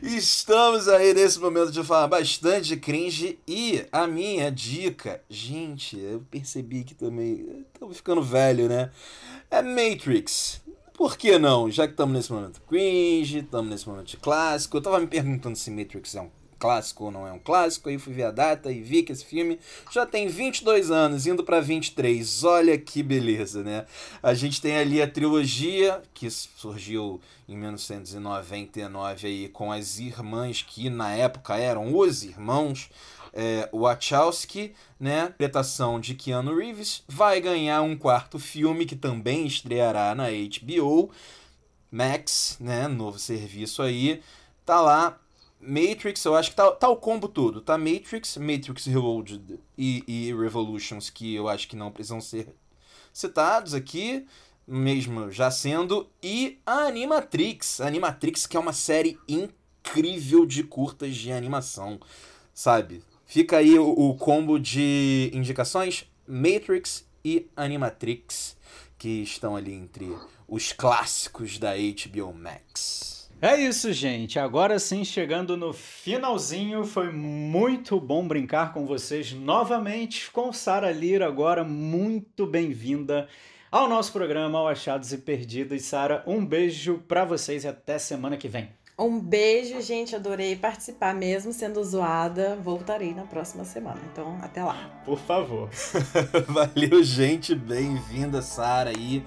estamos 0.00 0.86
aí 0.86 1.12
nesse 1.12 1.40
momento 1.40 1.72
de 1.72 1.82
falar 1.82 2.06
bastante 2.06 2.68
de 2.68 2.76
cringe 2.76 3.40
e 3.44 3.84
a 3.90 4.06
minha 4.06 4.52
dica, 4.52 5.20
gente, 5.28 5.98
eu 5.98 6.24
percebi 6.30 6.84
que 6.84 6.94
também 6.94 7.64
estamos 7.74 7.96
ficando 7.96 8.22
velho, 8.22 8.68
né? 8.68 8.92
É 9.50 9.60
Matrix. 9.62 10.62
Por 10.94 11.16
que 11.16 11.40
não? 11.40 11.68
Já 11.68 11.88
que 11.88 11.94
estamos 11.94 12.14
nesse 12.14 12.32
momento 12.32 12.62
cringe, 12.68 13.38
estamos 13.40 13.68
nesse 13.68 13.88
momento 13.88 14.06
de 14.06 14.16
clássico. 14.16 14.76
Eu 14.76 14.82
tava 14.82 15.00
me 15.00 15.08
perguntando 15.08 15.56
se 15.56 15.72
Matrix 15.72 16.14
é 16.14 16.20
um 16.20 16.30
clássico 16.62 17.06
ou 17.06 17.10
não 17.10 17.26
é 17.26 17.32
um 17.32 17.40
clássico, 17.40 17.88
aí 17.88 17.98
fui 17.98 18.12
ver 18.12 18.22
a 18.22 18.30
data 18.30 18.70
e 18.70 18.80
vi 18.80 19.02
que 19.02 19.10
esse 19.10 19.24
filme 19.24 19.58
já 19.90 20.06
tem 20.06 20.28
22 20.28 20.92
anos, 20.92 21.26
indo 21.26 21.42
para 21.42 21.60
23. 21.60 22.44
Olha 22.44 22.78
que 22.78 23.02
beleza, 23.02 23.64
né? 23.64 23.84
A 24.22 24.32
gente 24.32 24.62
tem 24.62 24.76
ali 24.76 25.02
a 25.02 25.10
trilogia 25.10 26.00
que 26.14 26.30
surgiu 26.30 27.20
em 27.48 27.56
1999 27.56 29.26
aí 29.26 29.48
com 29.48 29.72
as 29.72 29.98
irmãs 29.98 30.62
que 30.62 30.88
na 30.88 31.12
época 31.12 31.56
eram 31.56 31.96
os 31.96 32.22
irmãos 32.22 32.88
é, 33.32 33.68
Wachowski, 33.72 34.72
né? 35.00 35.24
Interpretação 35.24 35.98
de 35.98 36.14
Keanu 36.14 36.56
Reeves, 36.56 37.02
vai 37.08 37.40
ganhar 37.40 37.82
um 37.82 37.96
quarto 37.96 38.38
filme 38.38 38.86
que 38.86 38.94
também 38.94 39.48
estreará 39.48 40.14
na 40.14 40.28
HBO 40.28 41.10
Max, 41.90 42.56
né? 42.60 42.86
Novo 42.86 43.18
serviço 43.18 43.82
aí. 43.82 44.22
Tá 44.64 44.80
lá 44.80 45.18
Matrix, 45.62 46.24
eu 46.24 46.34
acho 46.34 46.50
que 46.50 46.56
tá, 46.56 46.72
tá 46.72 46.88
o 46.88 46.96
combo 46.96 47.28
todo. 47.28 47.60
Tá 47.60 47.78
Matrix, 47.78 48.36
Matrix 48.36 48.86
Reloaded 48.86 49.60
e, 49.78 50.02
e 50.08 50.34
Revolutions, 50.34 51.08
que 51.08 51.34
eu 51.34 51.48
acho 51.48 51.68
que 51.68 51.76
não 51.76 51.92
precisam 51.92 52.20
ser 52.20 52.48
citados 53.12 53.72
aqui, 53.72 54.26
mesmo 54.66 55.30
já 55.30 55.50
sendo. 55.52 56.10
E 56.20 56.58
a 56.66 56.86
Animatrix. 56.86 57.80
Animatrix, 57.80 58.46
que 58.46 58.56
é 58.56 58.60
uma 58.60 58.72
série 58.72 59.16
incrível 59.28 60.44
de 60.44 60.64
curtas 60.64 61.14
de 61.14 61.30
animação, 61.30 62.00
sabe? 62.52 63.04
Fica 63.24 63.58
aí 63.58 63.78
o, 63.78 63.88
o 63.88 64.16
combo 64.16 64.58
de 64.58 65.30
indicações: 65.32 66.10
Matrix 66.26 67.06
e 67.24 67.46
Animatrix, 67.56 68.56
que 68.98 69.22
estão 69.22 69.54
ali 69.54 69.72
entre 69.72 70.12
os 70.48 70.72
clássicos 70.72 71.58
da 71.58 71.72
HBO 71.76 72.34
Max. 72.34 73.21
É 73.44 73.56
isso, 73.56 73.92
gente. 73.92 74.38
Agora 74.38 74.78
sim, 74.78 75.04
chegando 75.04 75.56
no 75.56 75.72
finalzinho, 75.72 76.84
foi 76.84 77.10
muito 77.10 77.98
bom 77.98 78.24
brincar 78.24 78.72
com 78.72 78.86
vocês 78.86 79.32
novamente 79.32 80.30
com 80.30 80.52
Sara 80.52 80.92
Lira. 80.92 81.26
Agora, 81.26 81.64
muito 81.64 82.46
bem-vinda 82.46 83.26
ao 83.68 83.88
nosso 83.88 84.12
programa, 84.12 84.60
ao 84.60 84.68
Achados 84.68 85.12
e 85.12 85.18
Perdidos. 85.18 85.82
Sara, 85.82 86.22
um 86.24 86.46
beijo 86.46 87.02
para 87.08 87.24
vocês 87.24 87.64
e 87.64 87.66
até 87.66 87.98
semana 87.98 88.36
que 88.36 88.46
vem. 88.46 88.68
Um 88.96 89.18
beijo, 89.18 89.82
gente. 89.82 90.14
Adorei 90.14 90.54
participar, 90.54 91.12
mesmo 91.12 91.52
sendo 91.52 91.82
zoada. 91.82 92.54
Voltarei 92.62 93.12
na 93.12 93.24
próxima 93.24 93.64
semana. 93.64 93.98
Então, 94.12 94.38
até 94.40 94.62
lá. 94.62 95.02
Por 95.04 95.18
favor. 95.18 95.68
Valeu, 96.46 97.02
gente. 97.02 97.56
Bem-vinda, 97.56 98.40
Sara 98.40 98.90
aí. 98.90 99.20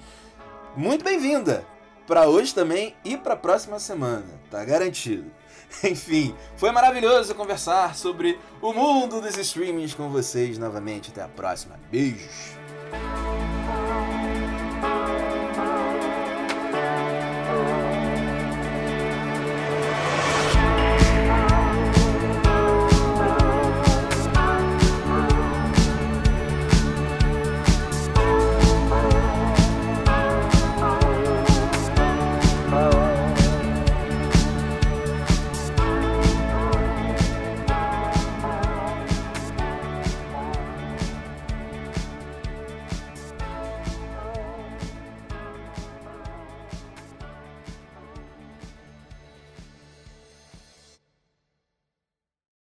Muito 0.73 1.03
bem-vinda 1.03 1.74
para 2.07 2.27
hoje 2.27 2.53
também 2.53 2.95
e 3.03 3.17
para 3.17 3.33
a 3.33 3.37
próxima 3.37 3.79
semana, 3.79 4.25
tá 4.49 4.63
garantido. 4.63 5.31
Enfim, 5.83 6.35
foi 6.55 6.71
maravilhoso 6.71 7.35
conversar 7.35 7.95
sobre 7.95 8.39
o 8.61 8.73
mundo 8.73 9.21
dos 9.21 9.37
streamings 9.37 9.93
com 9.93 10.09
vocês 10.09 10.57
novamente. 10.57 11.11
Até 11.11 11.21
a 11.23 11.27
próxima. 11.27 11.79
Beijos. 11.91 12.55